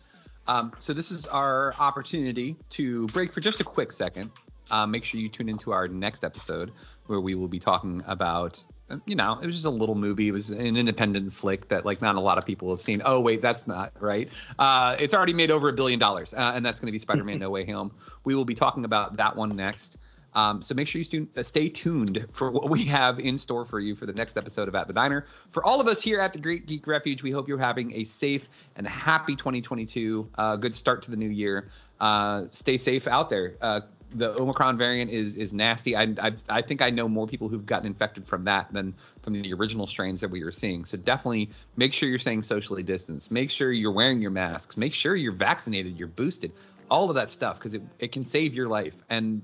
Um, 0.47 0.73
so 0.79 0.93
this 0.93 1.11
is 1.11 1.27
our 1.27 1.75
opportunity 1.79 2.57
to 2.71 3.07
break 3.09 3.33
for 3.33 3.41
just 3.41 3.61
a 3.61 3.65
quick 3.65 3.93
second. 3.93 4.31
Uh, 4.71 4.87
make 4.87 5.05
sure 5.05 5.21
you 5.21 5.29
tune 5.29 5.49
into 5.49 5.73
our 5.73 5.89
next 5.89 6.25
episode 6.25 6.73
where 7.07 7.21
we 7.21 7.35
will 7.35 7.49
be 7.49 7.59
talking 7.59 8.03
about, 8.07 8.63
uh, 8.91 8.97
you 9.07 9.15
know, 9.15 9.39
it 9.41 9.47
was 9.47 9.57
just 9.57 9.67
a 9.67 9.71
little 9.71 9.95
movie. 9.95 10.29
It 10.29 10.33
was 10.33 10.51
an 10.51 10.77
independent 10.77 11.33
flick 11.33 11.69
that 11.69 11.85
like 11.85 12.01
not 12.01 12.17
a 12.17 12.21
lot 12.21 12.39
of 12.39 12.47
people 12.47 12.71
have 12.71 12.81
seen. 12.81 13.03
Oh 13.05 13.21
wait, 13.21 13.43
that's 13.43 13.67
not 13.67 13.93
right. 14.01 14.31
Uh, 14.59 14.97
it's 14.99 15.15
already 15.15 15.35
made 15.35 15.51
over 15.51 15.69
a 15.69 15.73
billion 15.73 15.99
dollars, 15.99 16.33
uh, 16.33 16.53
and 16.55 16.65
that's 16.65 16.81
going 16.81 16.87
to 16.87 16.93
be 16.93 16.99
Spider-Man: 16.99 17.39
No 17.41 17.51
Way 17.51 17.67
Home. 17.67 17.93
We 18.25 18.35
will 18.35 18.47
be 18.47 18.55
talking 18.55 18.85
about 18.85 19.17
that 19.17 19.37
one 19.37 19.55
next. 19.55 19.99
Um, 20.35 20.63
so 20.63 20.75
make 20.75 20.89
sure 20.89 20.99
you 20.99 21.05
stu- 21.05 21.29
stay 21.43 21.69
tuned 21.69 22.27
for 22.33 22.51
what 22.51 22.69
we 22.69 22.85
have 22.85 23.21
in 23.21 23.39
store 23.39 23.65
for 23.65 23.81
you 23.81 23.95
for 23.95 24.07
the 24.07 24.13
next 24.13 24.37
episode 24.37 24.69
of 24.69 24.75
At 24.75 24.87
the 24.87 24.93
Diner. 24.93 25.27
For 25.51 25.65
all 25.65 25.81
of 25.81 25.87
us 25.87 26.01
here 26.01 26.21
at 26.21 26.33
the 26.33 26.39
Great 26.39 26.67
Geek 26.67 26.87
Refuge, 26.87 27.23
we 27.23 27.31
hope 27.31 27.49
you're 27.49 27.59
having 27.59 27.93
a 27.95 28.05
safe 28.05 28.49
and 28.77 28.87
happy 28.87 29.37
2022. 29.37 30.29
Uh, 30.37 30.57
good 30.57 30.75
start 30.75 31.03
to 31.03 31.11
the 31.11 31.17
new 31.17 31.29
year. 31.29 31.71
Uh, 32.01 32.45
stay 32.53 32.77
safe 32.77 33.07
out 33.07 33.31
there. 33.31 33.55
Uh, 33.61 33.81
the 34.15 34.41
Omicron 34.41 34.79
variant 34.79 35.11
is 35.11 35.37
is 35.37 35.53
nasty. 35.53 35.97
I, 35.97 36.15
I 36.19 36.33
I 36.49 36.63
think 36.63 36.81
I 36.83 36.91
know 36.91 37.09
more 37.09 37.27
people 37.27 37.49
who've 37.49 37.67
gotten 37.67 37.87
infected 37.87 38.27
from 38.27 38.45
that 38.45 38.73
than 38.73 38.95
from 39.23 39.33
the 39.33 39.53
original 39.53 39.87
strains 39.87 40.21
that 40.21 40.31
we 40.31 40.45
were 40.45 40.53
seeing. 40.53 40.85
So 40.85 40.97
definitely 40.97 41.51
make 41.77 41.93
sure 41.93 42.09
you're 42.09 42.19
staying 42.19 42.45
socially 42.45 42.83
distanced. 42.83 43.31
Make 43.31 43.51
sure 43.51 43.73
you're 43.73 43.93
wearing 43.93 44.23
your 44.23 44.31
masks. 44.31 44.77
Make 44.77 44.95
sure 44.95 45.17
you're 45.17 45.33
vaccinated. 45.33 45.99
You're 45.99 46.09
boosted. 46.09 46.53
All 46.91 47.09
of 47.09 47.17
that 47.17 47.31
stuff 47.31 47.59
because 47.59 47.75
it, 47.75 47.83
it 47.99 48.13
can 48.13 48.25
save 48.25 48.55
your 48.55 48.69
life. 48.69 48.95
And 49.11 49.43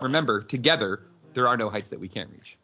remember, 0.00 0.40
together 0.40 1.00
there 1.34 1.48
are 1.48 1.56
no 1.56 1.68
heights 1.68 1.88
that 1.90 2.00
we 2.00 2.08
can't 2.08 2.30
reach. 2.30 2.58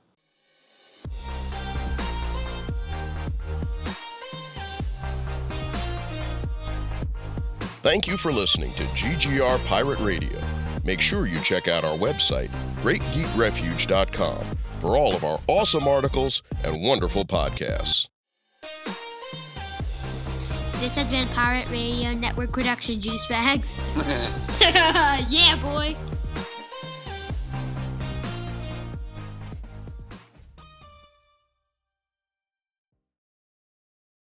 Thank 7.82 8.06
you 8.06 8.18
for 8.18 8.30
listening 8.30 8.72
to 8.74 8.82
GGR 8.84 9.64
Pirate 9.66 10.00
Radio. 10.00 10.38
Make 10.84 11.00
sure 11.00 11.26
you 11.26 11.40
check 11.40 11.66
out 11.66 11.82
our 11.82 11.96
website, 11.96 12.50
greatgeekrefuge.com, 12.82 14.44
for 14.80 14.96
all 14.96 15.14
of 15.14 15.24
our 15.24 15.38
awesome 15.46 15.88
articles 15.88 16.42
and 16.62 16.82
wonderful 16.82 17.24
podcasts. 17.24 18.08
This 20.80 20.94
has 20.94 21.06
been 21.08 21.28
Pirate 21.28 21.68
Radio 21.70 22.12
Network 22.12 22.52
production, 22.52 23.00
Juice 23.00 23.26
Bags. 23.26 23.74
yeah, 24.60 25.58
boy. 25.62 25.96